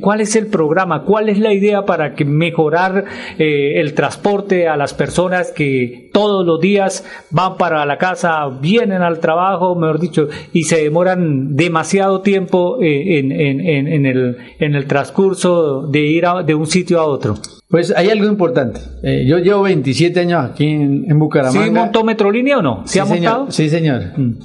cuál 0.00 0.20
es 0.20 0.34
el 0.34 0.48
programa, 0.48 1.04
cuál 1.04 1.28
es 1.28 1.38
la 1.38 1.52
idea 1.52 1.84
para 1.84 2.14
que 2.16 2.24
mejorar 2.24 3.04
el 3.38 3.94
transporte 3.94 4.66
a 4.66 4.76
las 4.76 4.92
personas 4.92 5.52
que 5.52 6.03
todos 6.14 6.46
los 6.46 6.60
días 6.60 7.04
van 7.30 7.56
para 7.56 7.84
la 7.84 7.98
casa, 7.98 8.46
vienen 8.60 9.02
al 9.02 9.18
trabajo, 9.18 9.74
mejor 9.74 9.98
dicho, 9.98 10.28
y 10.52 10.62
se 10.62 10.82
demoran 10.84 11.56
demasiado 11.56 12.20
tiempo 12.20 12.78
eh, 12.80 13.18
en, 13.18 13.32
en- 13.32 13.60
en- 13.60 13.88
en 13.88 14.06
el, 14.06 14.36
en 14.60 14.74
el 14.76 14.86
transcurso 14.86 15.88
de 15.88 16.00
ir 16.00 16.24
a- 16.26 16.42
de 16.44 16.54
un 16.54 16.66
sitio 16.66 17.00
a 17.00 17.04
otro. 17.06 17.34
Pues 17.68 17.92
hay 17.96 18.08
algo 18.10 18.26
importante. 18.26 18.78
Eh, 19.02 19.24
yo 19.26 19.38
llevo 19.38 19.62
27 19.62 20.20
años 20.20 20.44
aquí 20.44 20.64
en, 20.68 21.06
en 21.10 21.18
Bucaramanga. 21.18 21.64
¿Sí 21.64 21.70
montó 21.72 22.04
Metrolínea 22.04 22.58
o 22.58 22.62
no? 22.62 22.82
¿Se 22.86 22.92
Sí, 22.94 22.98
ha 23.00 23.06
señor. 23.06 23.32
montado? 23.32 23.50
Sí, 23.50 23.68
señor. 23.68 24.02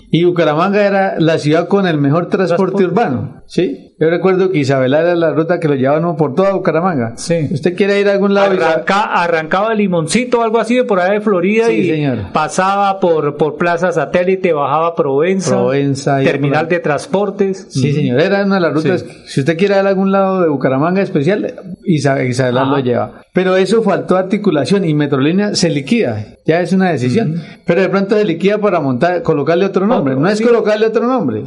Y 0.09 0.23
Bucaramanga 0.23 0.83
era 0.83 1.19
la 1.19 1.37
ciudad 1.37 1.67
con 1.67 1.85
el 1.85 1.99
mejor 1.99 2.29
transporte, 2.29 2.83
urbano. 2.83 3.43
Sí. 3.45 3.88
Yo 3.99 4.09
recuerdo 4.09 4.49
que 4.51 4.59
Isabela 4.59 5.01
era 5.01 5.15
la 5.15 5.31
ruta 5.31 5.59
que 5.59 5.67
lo 5.67 5.75
llevaban 5.75 6.15
por 6.15 6.33
toda 6.33 6.53
Bucaramanga. 6.53 7.13
Sí. 7.17 7.49
Usted 7.51 7.75
quiere 7.75 7.99
ir 7.99 8.07
a 8.07 8.13
algún 8.13 8.33
lado. 8.33 8.51
Arranca- 8.51 9.11
arrancaba 9.13 9.73
Limoncito 9.73 10.39
o 10.39 10.43
algo 10.43 10.57
así 10.59 10.75
de 10.75 10.85
por 10.85 10.99
ahí 10.99 11.15
de 11.15 11.21
Florida 11.21 11.65
Sí, 11.67 11.73
y 11.73 11.89
señor. 11.89 12.17
pasaba 12.31 12.99
por, 12.99 13.35
por 13.35 13.57
Plaza 13.57 13.91
Satélite, 13.91 14.53
bajaba 14.53 14.95
Provenza, 14.95 15.51
Provenza, 15.57 16.19
terminal 16.19 16.65
por- 16.67 16.69
de 16.75 16.79
transportes. 16.79 17.67
Sí, 17.69 17.91
señor. 17.91 18.21
Era 18.21 18.45
una 18.45 18.55
de 18.55 18.61
las 18.61 18.73
rutas. 18.73 19.01
Sí. 19.01 19.17
Si 19.25 19.39
usted 19.41 19.57
quiere 19.57 19.75
ir 19.79 19.85
a 19.85 19.89
algún 19.89 20.11
lado 20.11 20.41
de 20.41 20.47
Bucaramanga 20.49 21.01
especial, 21.01 21.53
Isa- 21.83 22.23
Isabela 22.23 22.63
lo 22.65 22.79
lleva. 22.79 23.21
Pero 23.33 23.55
eso 23.57 23.83
faltó 23.83 24.17
articulación 24.17 24.85
y 24.85 24.93
Metrolínea 24.93 25.55
se 25.55 25.69
liquida. 25.69 26.25
Ya 26.45 26.61
es 26.61 26.73
una 26.73 26.89
decisión. 26.91 27.35
Pero 27.65 27.81
de 27.81 27.89
pronto 27.89 28.15
se 28.17 28.25
liquida 28.25 28.57
para 28.57 28.79
montar, 28.79 29.21
colocarle 29.21 29.65
otro 29.65 29.85
nombre. 29.85 30.13
Otro, 30.13 30.23
no 30.23 30.29
es 30.29 30.39
sí. 30.39 30.43
colocarle 30.43 30.87
otro 30.87 31.05
nombre. 31.05 31.43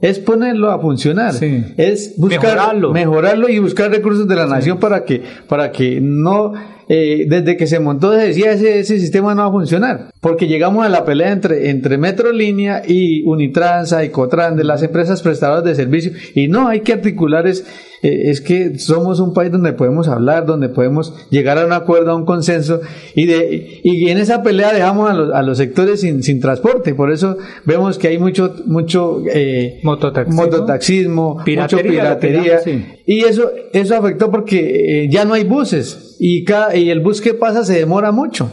Es 0.00 0.18
ponerlo 0.18 0.70
a 0.70 0.78
funcionar. 0.78 1.32
Sí. 1.32 1.64
Es 1.76 2.14
buscar 2.16 2.42
Mejorarlo. 2.42 2.92
mejorarlo 2.92 3.48
y 3.48 3.58
buscar 3.58 3.90
recursos 3.90 4.26
de 4.26 4.36
la 4.36 4.46
nación 4.46 4.78
para 4.78 5.04
que, 5.04 5.22
para 5.48 5.70
que 5.72 6.00
no, 6.00 6.54
eh, 6.88 7.26
desde 7.28 7.56
que 7.56 7.66
se 7.66 7.80
montó 7.80 8.12
se 8.12 8.28
decía 8.28 8.52
ese, 8.52 8.78
ese 8.78 8.98
sistema 9.00 9.34
no 9.34 9.42
va 9.42 9.48
a 9.48 9.52
funcionar. 9.52 10.10
Porque 10.20 10.46
llegamos 10.46 10.84
a 10.84 10.88
la 10.88 11.04
pelea 11.04 11.32
entre, 11.32 11.70
entre 11.70 11.98
Metrolínea 11.98 12.82
y 12.86 13.22
Unitransa 13.24 14.04
y 14.04 14.10
Cotran 14.10 14.56
de 14.56 14.64
las 14.64 14.82
empresas 14.82 15.22
prestadoras 15.22 15.64
de 15.64 15.74
servicio. 15.74 16.12
Y 16.34 16.48
no, 16.48 16.68
hay 16.68 16.80
que 16.80 16.92
articular 16.92 17.46
es, 17.46 17.64
eh, 18.02 18.30
es 18.30 18.40
que 18.40 18.78
somos 18.78 19.18
un 19.20 19.34
país 19.34 19.50
donde 19.50 19.72
podemos 19.72 20.08
hablar, 20.08 20.46
donde 20.46 20.68
podemos 20.68 21.12
llegar 21.30 21.58
a 21.58 21.66
un 21.66 21.72
acuerdo, 21.72 22.12
a 22.12 22.16
un 22.16 22.24
consenso. 22.24 22.80
Y 23.14 23.26
de, 23.26 23.80
y 23.82 24.08
en 24.08 24.18
esa 24.18 24.42
pelea 24.42 24.72
dejamos 24.72 25.10
a 25.10 25.14
los, 25.14 25.34
a 25.34 25.42
los 25.42 25.58
sectores 25.58 26.00
sin, 26.00 26.22
sin 26.22 26.40
transporte. 26.40 26.94
Por 26.94 27.10
eso 27.10 27.36
vemos 27.64 27.98
que 27.98 28.08
hay 28.08 28.18
mucho, 28.18 28.54
mucho, 28.66 29.22
eh, 29.32 29.80
Mototaxismo. 29.82 30.42
mototaxismo, 30.42 31.42
Piratería, 31.44 31.82
mucho 31.82 31.90
piratería. 31.90 32.58
sí. 32.60 32.84
Y 33.06 33.24
eso, 33.24 33.50
eso 33.72 33.96
afectó 33.96 34.30
porque 34.30 35.04
eh, 35.04 35.08
ya 35.10 35.24
no 35.24 35.34
hay 35.34 35.44
buses 35.44 36.05
y, 36.18 36.44
cada, 36.44 36.76
y 36.76 36.90
el 36.90 37.00
bus 37.00 37.20
que 37.20 37.34
pasa 37.34 37.64
se 37.64 37.74
demora 37.74 38.12
mucho. 38.12 38.50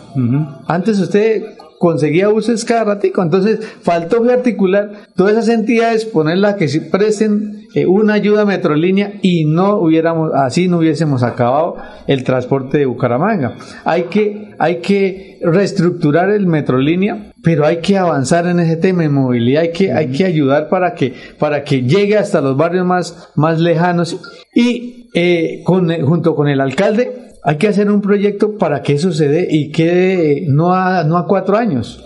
Antes 0.68 1.00
usted 1.00 1.44
conseguía 1.84 2.30
buses 2.30 2.64
cada 2.64 2.86
ratico, 2.86 3.22
entonces 3.22 3.60
faltó 3.82 4.24
articular 4.32 5.10
todas 5.18 5.34
esas 5.34 5.50
entidades, 5.50 6.06
ponerlas 6.06 6.56
que 6.56 6.70
presten 6.90 7.68
eh, 7.76 7.86
una 7.86 8.14
ayuda 8.14 8.44
a 8.44 8.46
Metrolínea 8.46 9.16
y 9.22 9.44
no 9.44 9.80
hubiéramos, 9.80 10.32
así 10.34 10.70
no 10.70 10.78
hubiésemos 10.78 11.24
acabado 11.24 11.76
el 12.08 12.24
transporte 12.24 12.78
de 12.78 12.86
Bucaramanga. 12.86 13.58
Hay 13.84 14.04
que, 14.04 14.56
hay 14.60 14.78
que 14.78 15.40
reestructurar 15.42 16.30
el 16.30 16.48
Metrolínea, 16.48 17.34
pero 17.44 17.66
hay 17.66 17.80
que 17.82 17.98
avanzar 17.98 18.48
en 18.48 18.62
ese 18.62 18.78
tema 18.78 19.02
de 19.02 19.10
movilidad, 19.10 19.64
hay 19.64 19.74
que, 19.74 19.92
hay 19.92 20.08
que 20.08 20.24
ayudar 20.24 20.70
para 20.70 20.94
que, 20.94 21.14
para 21.38 21.66
que 21.66 21.82
llegue 21.82 22.18
hasta 22.18 22.40
los 22.40 22.56
barrios 22.56 22.86
más, 22.86 23.30
más 23.36 23.60
lejanos 23.60 24.22
y 24.56 25.10
eh, 25.14 25.64
con, 25.66 25.90
junto 26.06 26.34
con 26.34 26.48
el 26.48 26.62
alcalde 26.62 27.23
hay 27.46 27.58
que 27.58 27.68
hacer 27.68 27.92
un 27.92 28.02
proyecto 28.02 28.58
para 28.58 28.82
que 28.82 28.94
eso 28.94 29.12
se 29.12 29.28
dé 29.28 29.48
y 29.50 29.70
quede 29.72 30.46
no 30.48 30.74
a, 30.74 31.04
no 31.04 31.18
a 31.18 31.28
cuatro 31.28 31.58
años. 31.58 32.06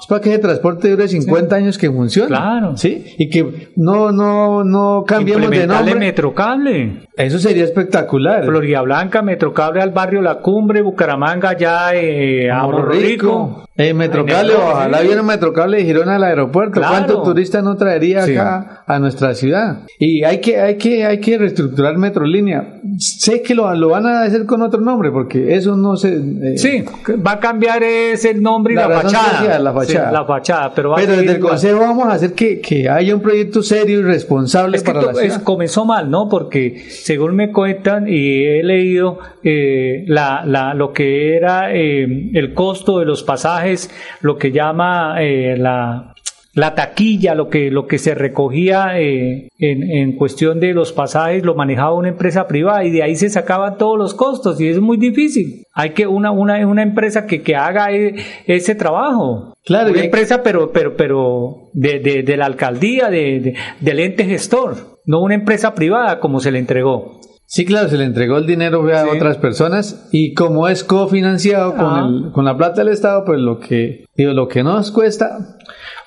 Es 0.00 0.06
para 0.06 0.22
que 0.22 0.30
ese 0.30 0.38
transporte 0.38 0.88
dure 0.88 1.06
50 1.06 1.54
años 1.54 1.76
que 1.76 1.90
funcione. 1.90 2.28
Claro. 2.28 2.76
¿Sí? 2.76 3.04
Y 3.18 3.28
que 3.28 3.68
no, 3.76 4.10
no, 4.10 4.64
no 4.64 5.04
cambiemos 5.06 5.50
de 5.50 5.66
nombre. 5.66 5.94
Metrocable. 5.96 7.06
Eso 7.14 7.38
sería 7.38 7.64
espectacular. 7.64 8.44
Florida 8.46 8.80
Blanca, 8.80 9.20
Metrocable 9.20 9.82
al 9.82 9.90
barrio 9.90 10.22
La 10.22 10.38
Cumbre, 10.38 10.80
Bucaramanga, 10.80 11.56
ya 11.56 11.94
eh, 11.94 12.50
a 12.50 12.62
Morro 12.62 12.88
Rico. 12.90 13.64
Eh, 13.82 13.94
Metrocable, 13.94 14.52
En 14.52 14.58
el- 14.60 14.64
ojalá 14.66 14.98
sí. 15.00 15.06
viene 15.06 15.22
Metrocable 15.22 15.76
de 15.78 15.84
Girona 15.84 16.16
al 16.16 16.24
aeropuerto. 16.24 16.72
Claro. 16.80 16.90
¿Cuántos 16.94 17.22
turistas 17.24 17.62
no 17.64 17.76
traería 17.76 18.22
Sí. 18.26 18.36
acá 18.36 18.84
a 18.86 18.98
nuestra 18.98 19.34
ciudad? 19.34 19.80
Y 19.98 20.24
hay 20.24 20.40
que, 20.40 20.60
hay 20.60 20.76
que, 20.76 21.04
hay 21.04 21.20
que 21.20 21.38
reestructurar 21.38 21.96
Metrolínea. 21.98 22.80
Sé 22.98 23.42
que 23.42 23.54
lo, 23.54 23.72
lo 23.74 23.88
van 23.88 24.06
a 24.06 24.22
hacer 24.22 24.46
con 24.46 24.62
otro 24.62 24.80
nombre, 24.80 25.10
porque 25.10 25.54
eso 25.54 25.76
no 25.76 25.96
se. 25.96 26.14
eh, 26.14 26.58
Sí, 26.58 26.84
va 27.26 27.32
a 27.32 27.40
cambiar 27.40 27.82
ese 27.82 28.34
nombre 28.34 28.74
y 28.74 28.76
La 28.76 28.88
fachada. 28.88 29.38
social, 29.38 29.64
la 29.64 29.72
fachada. 29.72 30.08
Sí, 30.08 30.14
la 30.14 30.24
fachada, 30.24 30.72
pero 30.74 30.90
va 30.90 30.96
Pero 30.96 31.16
desde 31.16 31.32
el. 31.32 31.40
Consejo 31.40 31.80
vamos 31.80 32.06
a 32.08 32.12
hacer 32.12 32.32
que, 32.34 32.60
que 32.60 32.88
haya 32.88 33.14
un 33.14 33.20
proyecto 33.22 33.62
serio 33.62 34.00
y 34.00 34.02
responsable 34.02 34.76
Es 34.76 34.82
que 34.82 34.92
para 34.92 35.06
la 35.06 35.12
es- 35.12 35.18
ciudad. 35.18 35.42
comenzó 35.42 35.84
mal, 35.84 36.10
¿no? 36.10 36.28
Porque 36.28 36.84
según 36.90 37.34
me 37.36 37.50
cuentan 37.52 38.06
y 38.08 38.44
he 38.44 38.62
leído 38.62 39.18
eh, 39.42 40.04
la, 40.06 40.44
la, 40.46 40.74
lo 40.74 40.92
que 40.92 41.36
era 41.36 41.74
eh, 41.74 42.30
el 42.34 42.54
costo 42.54 42.98
de 42.98 43.06
los 43.06 43.22
pasajes, 43.22 43.90
lo 44.20 44.36
que 44.38 44.52
llama 44.52 45.16
eh, 45.22 45.56
la, 45.56 46.14
la 46.54 46.74
taquilla, 46.74 47.34
lo 47.34 47.48
que, 47.48 47.70
lo 47.70 47.86
que 47.86 47.98
se 47.98 48.14
recogía 48.14 48.98
eh, 49.00 49.48
en, 49.58 49.82
en 49.90 50.16
cuestión 50.16 50.58
de 50.60 50.74
los 50.74 50.92
pasajes, 50.92 51.44
lo 51.44 51.54
manejaba 51.54 51.94
una 51.94 52.08
empresa 52.08 52.46
privada 52.48 52.84
y 52.84 52.90
de 52.90 53.02
ahí 53.02 53.14
se 53.16 53.30
sacaban 53.30 53.78
todos 53.78 53.96
los 53.96 54.14
costos 54.14 54.60
y 54.60 54.68
es 54.68 54.80
muy 54.80 54.96
difícil. 54.96 55.62
Hay 55.72 55.90
que 55.90 56.06
una, 56.06 56.32
una, 56.32 56.66
una 56.66 56.82
empresa 56.82 57.26
que, 57.26 57.42
que 57.42 57.54
haga 57.54 57.92
e- 57.92 58.16
ese 58.46 58.74
trabajo. 58.74 59.54
Claro, 59.64 59.90
una 59.90 60.02
empresa, 60.04 60.42
pero, 60.42 60.72
pero, 60.72 60.96
pero 60.96 61.70
de, 61.72 62.00
de, 62.00 62.22
de 62.24 62.36
la 62.36 62.46
alcaldía, 62.46 63.08
de, 63.10 63.40
de- 63.40 63.54
del 63.80 64.00
ente 64.00 64.24
gestor, 64.24 64.98
no 65.06 65.20
una 65.22 65.34
empresa 65.34 65.74
privada 65.74 66.18
como 66.18 66.40
se 66.40 66.50
le 66.50 66.58
entregó. 66.58 67.19
Sí, 67.52 67.64
claro, 67.64 67.88
se 67.88 67.98
le 67.98 68.04
entregó 68.04 68.36
el 68.36 68.46
dinero 68.46 68.86
a 68.96 69.06
otras 69.10 69.36
personas 69.36 70.08
y 70.12 70.34
como 70.34 70.68
es 70.68 70.84
cofinanciado 70.84 71.74
con, 71.74 71.84
Ah. 71.84 72.06
el- 72.08 72.30
con 72.30 72.44
la 72.44 72.56
plata 72.56 72.84
del 72.84 72.92
Estado, 72.92 73.24
pues 73.24 73.40
lo 73.40 73.58
que, 73.58 74.04
digo, 74.16 74.32
lo 74.32 74.46
que 74.46 74.62
nos 74.62 74.92
cuesta, 74.92 75.56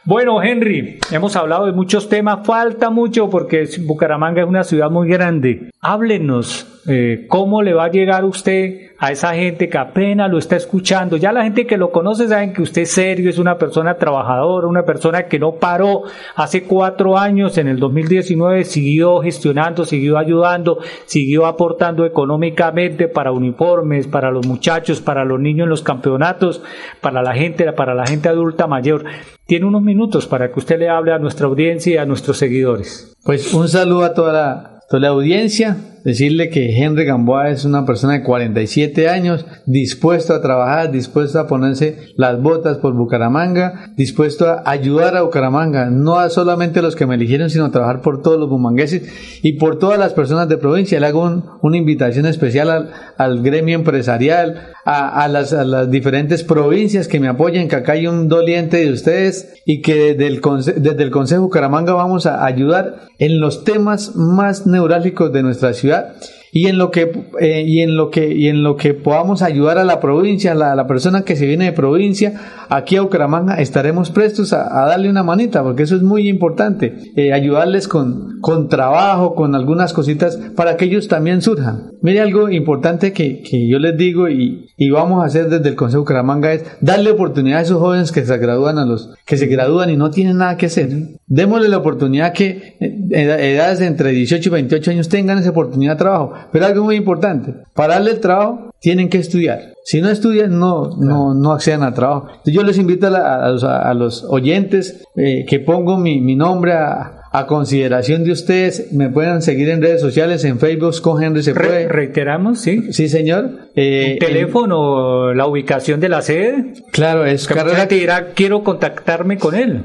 Bueno, 0.06 0.42
Henry, 0.44 1.00
hemos 1.12 1.36
hablado 1.38 1.66
de 1.66 1.72
muchos 1.74 2.08
temas, 2.10 2.46
falta 2.46 2.90
mucho 2.90 3.30
porque 3.30 3.68
Bucaramanga 3.86 4.42
es 4.42 4.48
una 4.48 4.64
ciudad 4.66 4.90
muy 4.90 5.08
grande. 5.10 5.70
Háblenos, 5.82 6.73
eh, 6.86 7.26
¿cómo 7.30 7.62
le 7.62 7.74
va 7.74 7.86
a 7.86 7.92
llegar 7.92 8.26
usted 8.26 8.92
a 8.98 9.12
esa 9.12 9.34
gente 9.36 9.70
que 9.70 9.78
apenas 9.78 10.30
lo 10.30 10.38
está 10.38 10.58
escuchando? 10.58 11.16
Ya 11.16 11.32
la 11.32 11.44
gente 11.44 11.66
que 11.66 11.78
lo 11.78 11.92
conoce 11.92 12.28
saben 12.28 12.52
que 12.52 12.62
usted 12.62 12.82
es 12.82 12.92
serio, 12.92 13.30
es 13.30 13.40
una 13.40 13.58
persona 13.58 13.96
trabajadora, 13.96 14.68
una 14.68 14.84
persona 14.84 15.28
que 15.28 15.40
no 15.40 15.54
paró 15.54 16.04
hace 16.36 16.64
cuatro 16.64 17.18
años, 17.18 17.58
en 17.58 17.70
el 17.70 17.80
2019 17.80 18.66
siguió 18.66 19.20
gestionando, 19.22 19.86
siguió 19.86 20.18
ayudando, 20.18 20.80
siguió 21.06 21.46
aportando 21.46 22.06
económicamente 22.06 23.08
para 23.08 23.32
uniformes, 23.32 24.08
para 24.08 24.30
los 24.30 24.46
muchachos, 24.46 25.00
para 25.00 25.24
los 25.24 25.40
niños 25.40 25.66
en 25.66 25.70
los 25.70 25.84
campeonatos, 25.84 26.62
para 27.00 27.22
la 27.22 27.34
gente, 27.34 27.72
para 27.72 27.94
la 27.94 28.06
gente 28.06 28.28
adulta 28.28 28.68
mayor. 28.68 29.06
Tiene 29.46 29.66
unos 29.66 29.84
minutos 29.84 30.28
para 30.28 30.52
que 30.52 30.60
usted 30.60 30.80
le 30.80 30.90
hable 30.90 31.14
a 31.14 31.20
nuestra 31.20 31.48
audiencia 31.48 31.94
y 31.94 31.98
a 31.98 32.06
nuestros 32.06 32.38
seguidores. 32.38 33.16
Pues 33.24 33.54
un 33.54 33.70
saludo 33.70 34.04
a 34.04 34.14
toda 34.14 34.34
la, 34.34 34.80
toda 34.90 35.00
la 35.02 35.10
audiencia, 35.10 35.78
decirle 36.04 36.50
que 36.50 36.76
Henry 36.78 37.06
Gamboa 37.06 37.50
es 37.50 37.66
una 37.66 37.86
persona 37.86 38.14
de 38.14 38.24
47 38.24 39.10
años, 39.10 39.46
dispuesto 39.66 40.34
a 40.34 40.42
trabajar, 40.42 40.92
dispuesto 40.92 41.40
a 41.40 41.48
ponerse 41.48 41.98
las 42.18 42.42
botas 42.42 42.78
por 42.78 42.94
Bucaramanga, 42.94 43.94
dispuesto 43.96 44.48
a 44.50 44.64
ayudar 44.66 45.16
a 45.16 45.22
Bucaramanga, 45.22 45.90
no 45.90 46.20
a 46.20 46.30
solamente 46.30 46.82
los 46.82 46.96
que 46.96 47.06
me 47.06 47.16
eligieron, 47.16 47.50
sino 47.50 47.66
a 47.66 47.72
trabajar 47.72 48.02
por 48.02 48.22
todos 48.22 48.40
los 48.40 48.50
bumangueses 48.50 49.40
y 49.42 49.54
por 49.54 49.80
todas 49.80 49.98
las 49.98 50.14
personas 50.14 50.50
de 50.50 50.58
provincia. 50.58 51.00
Le 51.00 51.08
hago 51.08 51.24
un- 51.24 51.44
una 51.62 51.78
invitación 51.78 52.26
especial 52.26 52.92
al, 53.18 53.42
gremio 53.42 53.76
empresarial, 53.76 54.72
a, 54.86 55.28
las, 55.30 55.54
a 55.54 55.64
las 55.64 55.90
diferentes 55.90 56.44
provincias 56.44 57.08
que 57.08 57.20
me 57.22 57.30
apoyen, 57.30 57.70
que 57.70 57.78
acá 57.78 57.94
hay 57.94 58.08
un 58.08 58.28
doliente 58.28 58.78
de 58.78 58.92
ustedes 58.92 59.62
y 59.66 59.82
que 59.82 60.14
desde 60.14 60.28
el, 60.28 60.42
desde 60.84 61.04
el 61.04 61.12
Consejo 61.12 61.44
Bucaramanga 61.44 61.94
vamos 61.94 62.26
a 62.26 62.46
ayudar 62.46 63.08
en 63.20 63.40
los 63.40 63.64
temas 63.64 64.16
más 64.18 64.68
neurálgicos 64.68 65.32
de 65.32 65.42
nuestra 65.44 65.72
ciudad 65.74 65.93
Yeah. 65.94 66.43
Y 66.56 66.68
en 66.68 66.78
lo 66.78 66.92
que 66.92 67.12
eh, 67.42 67.64
y 67.66 67.82
en 67.82 67.98
lo 67.98 68.12
que 68.12 68.32
y 68.32 68.48
en 68.48 68.62
lo 68.62 68.78
que 68.78 68.94
podamos 68.94 69.42
ayudar 69.42 69.80
a 69.80 69.84
la 69.84 70.00
provincia 70.00 70.52
a 70.52 70.76
la, 70.76 70.88
persona 70.88 71.24
que 71.24 71.36
se 71.36 71.48
viene 71.48 71.66
de 71.66 71.72
provincia 71.72 72.66
aquí 72.70 72.96
a 72.96 73.02
Bucaramanga 73.02 73.56
estaremos 73.56 74.12
prestos 74.12 74.54
a, 74.54 74.86
darle 74.86 75.10
una 75.10 75.24
manita 75.24 75.64
porque 75.64 75.84
eso 75.84 75.96
es 75.96 76.04
muy 76.04 76.30
importante 76.30 76.96
eh, 77.16 77.34
ayudarles 77.34 77.88
con 77.88 78.40
con 78.42 78.70
trabajo 78.70 79.34
con 79.34 79.56
algunas 79.56 79.94
cositas 79.94 80.38
para 80.56 80.78
que 80.78 80.86
ellos 80.86 81.08
también 81.08 81.42
surjan 81.42 81.92
mire 82.02 82.20
algo 82.22 82.50
importante 82.50 83.14
que, 83.14 83.42
que 83.42 83.68
yo 83.68 83.80
les 83.80 83.98
digo 83.98 84.30
y, 84.30 84.68
y 84.78 84.90
vamos 84.92 85.24
a 85.24 85.26
hacer 85.26 85.50
desde 85.50 85.70
el 85.70 85.76
Consejo 85.76 86.02
Bucaramanga 86.02 86.54
es 86.54 86.66
darle 86.82 87.10
oportunidad 87.12 87.60
a 87.60 87.62
esos 87.64 87.80
jóvenes 87.80 88.12
que 88.12 88.26
se 88.26 88.38
gradúan 88.38 88.78
a 88.78 88.86
los 88.86 89.16
que 89.26 89.38
se 89.38 89.48
gradúan 89.48 89.90
y 89.90 89.98
no 89.98 90.12
tienen 90.12 90.38
nada 90.38 90.58
que 90.58 90.68
hacer 90.68 90.90
démosle 91.26 91.70
la 91.70 91.78
oportunidad 91.78 92.34
que 92.34 92.76
eh, 92.80 93.00
ed- 93.12 93.40
edades 93.40 93.82
entre 93.82 94.12
18 94.12 94.50
y 94.50 94.52
28 94.52 94.92
años 94.92 95.10
tengan 95.10 95.40
esa 95.40 95.50
oportunidad 95.50 95.94
de 95.94 95.98
trabajo. 95.98 96.34
Pero 96.52 96.66
algo 96.66 96.84
muy 96.84 96.96
importante, 96.96 97.54
para 97.74 97.96
darle 97.96 98.12
el 98.12 98.20
trabajo 98.20 98.72
tienen 98.80 99.10
que 99.10 99.18
estudiar. 99.20 99.74
Si 99.86 100.02
no 100.02 100.10
estudian, 100.10 100.58
no, 100.60 100.90
no, 100.98 101.34
no 101.34 101.52
accedan 101.52 101.84
al 101.84 101.94
trabajo. 101.94 102.28
Entonces, 102.30 102.54
yo 102.54 102.64
les 102.64 102.78
invito 102.78 103.08
a, 103.08 103.10
la- 103.10 103.36
a 103.46 103.50
los, 103.50 103.64
a 103.64 103.94
los 103.94 104.24
oyentes 104.30 105.04
eh, 105.16 105.46
que 105.48 105.60
pongo 105.60 105.98
mi, 105.98 106.22
mi 106.22 106.36
nombre 106.36 106.74
a, 106.74 107.22
a 107.32 107.48
consideración 107.48 108.24
de 108.24 108.32
ustedes. 108.32 108.94
Me 108.94 109.10
pueden 109.10 109.42
seguir 109.42 109.70
en 109.70 109.82
redes 109.82 110.00
sociales, 110.02 110.44
en 110.46 110.58
Facebook, 110.60 111.02
con 111.02 111.22
Henry 111.22 111.44
se 111.44 111.54
Re- 111.54 111.66
puede. 111.68 111.88
reiteramos, 111.90 112.60
sí. 112.60 112.94
Sí, 112.94 113.10
señor. 113.10 113.50
Eh, 113.76 114.18
Teléfono, 114.20 115.34
la 115.34 115.48
ubicación 115.48 116.00
de 116.00 116.10
la 116.10 116.22
sede. 116.22 116.74
Claro, 116.92 117.26
es 117.26 117.48
Que 117.48 117.54
carrera 117.56 117.86
dirá, 117.86 118.28
quiero 118.34 118.64
contactarme 118.64 119.38
con 119.38 119.56
él. 119.56 119.82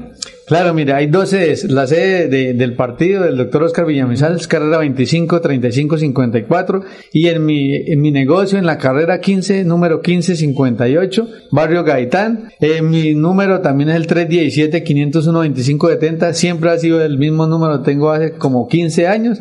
Claro, 0.49 0.73
mira, 0.73 0.97
hay 0.97 1.05
dos 1.07 1.29
sedes. 1.29 1.65
La 1.71 1.85
sede 1.85 2.27
de- 2.27 2.53
del 2.55 2.73
partido 2.75 3.23
del 3.23 3.37
doctor 3.37 3.61
Oscar 3.63 3.85
Villamizar 3.85 4.31
es 4.31 4.47
carrera 4.47 4.79
25 4.79 5.39
35 5.41 5.97
54 5.99 6.81
y 7.13 7.27
en 7.27 7.45
mi, 7.45 7.75
en 7.75 8.01
mi 8.01 8.11
negocio 8.11 8.57
en 8.57 8.65
la 8.65 8.79
carrera 8.79 9.21
15, 9.21 9.63
número 9.63 10.01
15 10.01 10.35
58, 10.35 11.27
barrio 11.51 11.83
Gaitán. 11.83 12.49
Eh, 12.59 12.81
mi 12.81 13.13
número 13.13 13.61
también 13.61 13.89
es 13.89 13.95
el 13.95 14.07
317 14.07 14.83
501 14.83 15.39
25 15.39 15.87
70. 15.89 16.33
Siempre 16.33 16.71
ha 16.71 16.77
sido 16.79 17.01
el 17.05 17.19
mismo 17.19 17.45
número, 17.45 17.81
tengo 17.81 18.09
hace 18.11 18.31
como 18.33 18.67
15 18.67 19.07
años. 19.07 19.39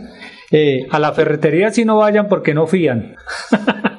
Eh, 0.51 0.81
A 0.91 0.99
la 0.99 1.13
ferretería 1.13 1.71
si 1.71 1.85
no 1.87 1.97
vayan 1.97 2.29
porque 2.29 2.53
no 2.55 2.67
fían. 2.67 3.15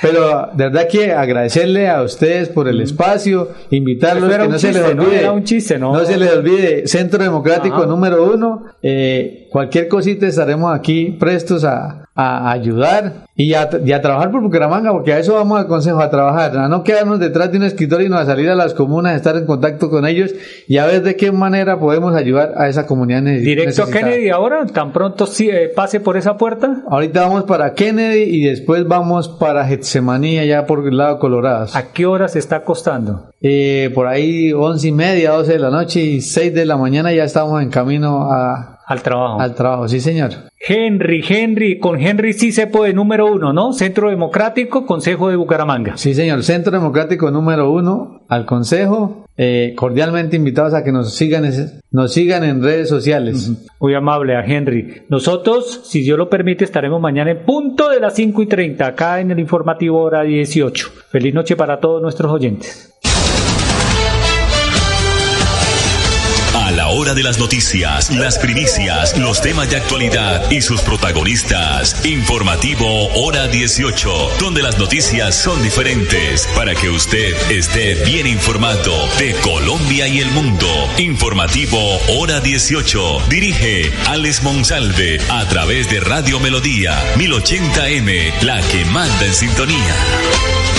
Pero 0.00 0.50
de 0.54 0.64
verdad 0.64 0.88
que 0.88 1.12
agradecerle 1.12 1.88
a 1.88 2.02
ustedes 2.02 2.48
por 2.48 2.68
el 2.68 2.80
espacio, 2.80 3.48
invitarlos, 3.70 4.30
que 4.30 4.48
no 4.48 4.58
se 4.58 4.72
les 4.72 4.82
olvide. 4.82 5.20
Era 5.20 5.32
un 5.32 5.44
chiste, 5.44 5.78
¿no? 5.78 6.04
se 6.04 6.16
les 6.16 6.32
olvide, 6.32 6.86
Centro 6.86 7.22
Democrático 7.22 7.76
Ajá. 7.76 7.86
número 7.86 8.32
uno. 8.32 8.64
eh, 8.82 9.48
cualquier 9.50 9.88
cosita 9.88 10.26
estaremos 10.26 10.74
aquí 10.74 11.16
prestos 11.18 11.64
a, 11.64 12.07
a 12.20 12.50
ayudar 12.50 13.28
y 13.36 13.54
a, 13.54 13.70
y 13.84 13.92
a 13.92 14.02
trabajar 14.02 14.32
por 14.32 14.42
Bucaramanga, 14.42 14.90
porque 14.90 15.12
a 15.12 15.20
eso 15.20 15.34
vamos 15.34 15.60
al 15.60 15.68
consejo, 15.68 16.00
a 16.00 16.10
trabajar, 16.10 16.56
a 16.58 16.68
no 16.68 16.82
quedarnos 16.82 17.20
detrás 17.20 17.52
de 17.52 17.58
un 17.58 17.62
escritorio 17.64 18.08
y 18.08 18.10
no 18.10 18.18
a 18.18 18.26
salir 18.26 18.50
a 18.50 18.56
las 18.56 18.74
comunas, 18.74 19.12
a 19.12 19.16
estar 19.16 19.36
en 19.36 19.46
contacto 19.46 19.88
con 19.88 20.04
ellos 20.04 20.32
y 20.66 20.78
a 20.78 20.86
ver 20.86 21.04
de 21.04 21.14
qué 21.14 21.30
manera 21.30 21.78
podemos 21.78 22.16
ayudar 22.16 22.54
a 22.56 22.68
esa 22.68 22.86
comunidad 22.88 23.22
ne- 23.22 23.38
Directo 23.38 23.82
a 23.82 23.86
necesitada. 23.86 24.10
Kennedy 24.10 24.30
ahora, 24.30 24.66
tan 24.66 24.92
pronto 24.92 25.26
sí, 25.26 25.48
eh, 25.48 25.70
pase 25.74 26.00
por 26.00 26.16
esa 26.16 26.36
puerta. 26.36 26.82
Ahorita 26.90 27.20
vamos 27.20 27.44
para 27.44 27.74
Kennedy 27.74 28.22
y 28.24 28.42
después 28.48 28.84
vamos 28.88 29.28
para 29.28 29.64
Getsemaní, 29.66 30.40
allá 30.40 30.66
por 30.66 30.84
el 30.88 30.96
lado 30.96 31.20
Colorados. 31.20 31.76
¿A 31.76 31.92
qué 31.92 32.04
hora 32.06 32.26
se 32.26 32.40
está 32.40 32.56
acostando? 32.56 33.30
Eh, 33.40 33.92
por 33.94 34.08
ahí 34.08 34.52
once 34.52 34.88
y 34.88 34.92
media, 34.92 35.30
doce 35.30 35.52
de 35.52 35.58
la 35.60 35.70
noche 35.70 36.00
y 36.00 36.20
seis 36.20 36.52
de 36.52 36.66
la 36.66 36.76
mañana 36.76 37.12
ya 37.12 37.22
estamos 37.22 37.62
en 37.62 37.70
camino 37.70 38.28
a, 38.32 38.77
Al 38.88 39.02
trabajo. 39.02 39.38
al 39.38 39.54
trabajo, 39.54 39.86
sí 39.86 40.00
señor. 40.00 40.30
Henry, 40.66 41.22
Henry, 41.28 41.78
con 41.78 42.00
Henry 42.00 42.32
sí 42.32 42.52
se 42.52 42.66
puede 42.66 42.94
número 42.94 43.26
uno, 43.30 43.52
¿no? 43.52 43.74
Centro 43.74 44.08
Democrático, 44.08 44.86
Consejo 44.86 45.28
de 45.28 45.36
Bucaramanga. 45.36 45.98
Sí 45.98 46.14
señor, 46.14 46.42
Centro 46.42 46.72
Democrático 46.72 47.30
número 47.30 47.70
uno 47.70 48.22
al 48.28 48.46
Consejo, 48.46 49.26
eh, 49.36 49.74
cordialmente 49.76 50.36
invitados 50.36 50.72
a 50.72 50.82
que 50.82 50.90
nos 50.90 51.14
sigan, 51.14 51.44
nos 51.90 52.12
sigan 52.14 52.44
en 52.44 52.62
redes 52.62 52.88
sociales. 52.88 53.52
Muy 53.78 53.94
amable 53.94 54.34
a 54.34 54.44
Henry. 54.44 55.02
Nosotros, 55.10 55.82
si 55.84 56.00
Dios 56.00 56.16
lo 56.16 56.30
permite, 56.30 56.64
estaremos 56.64 56.98
mañana 56.98 57.30
en 57.30 57.44
punto 57.44 57.90
de 57.90 58.00
las 58.00 58.14
5 58.14 58.42
y 58.42 58.46
30, 58.46 58.86
acá 58.86 59.20
en 59.20 59.30
el 59.30 59.38
informativo 59.38 60.00
hora 60.00 60.22
18. 60.22 60.88
Feliz 61.10 61.34
noche 61.34 61.56
para 61.56 61.78
todos 61.78 62.00
nuestros 62.00 62.32
oyentes. 62.32 62.94
Hora 66.88 67.14
de 67.14 67.22
las 67.22 67.38
noticias, 67.38 68.10
las 68.10 68.38
primicias, 68.38 69.16
los 69.18 69.40
temas 69.40 69.70
de 69.70 69.76
actualidad 69.76 70.50
y 70.50 70.60
sus 70.60 70.80
protagonistas. 70.80 72.04
Informativo 72.04 73.08
Hora 73.14 73.48
18, 73.48 74.30
donde 74.40 74.62
las 74.62 74.78
noticias 74.78 75.34
son 75.34 75.62
diferentes 75.62 76.46
para 76.54 76.74
que 76.74 76.90
usted 76.90 77.34
esté 77.50 77.94
bien 78.04 78.26
informado 78.26 79.08
de 79.18 79.34
Colombia 79.36 80.08
y 80.08 80.20
el 80.20 80.30
mundo. 80.30 80.68
Informativo 80.98 81.78
Hora 82.08 82.40
18, 82.40 83.26
dirige 83.28 83.92
Alex 84.06 84.42
Monsalve 84.42 85.18
a 85.30 85.46
través 85.48 85.88
de 85.90 86.00
Radio 86.00 86.40
Melodía 86.40 86.98
1080M, 87.16 88.42
la 88.42 88.60
que 88.62 88.84
manda 88.86 89.26
en 89.26 89.34
sintonía. 89.34 90.77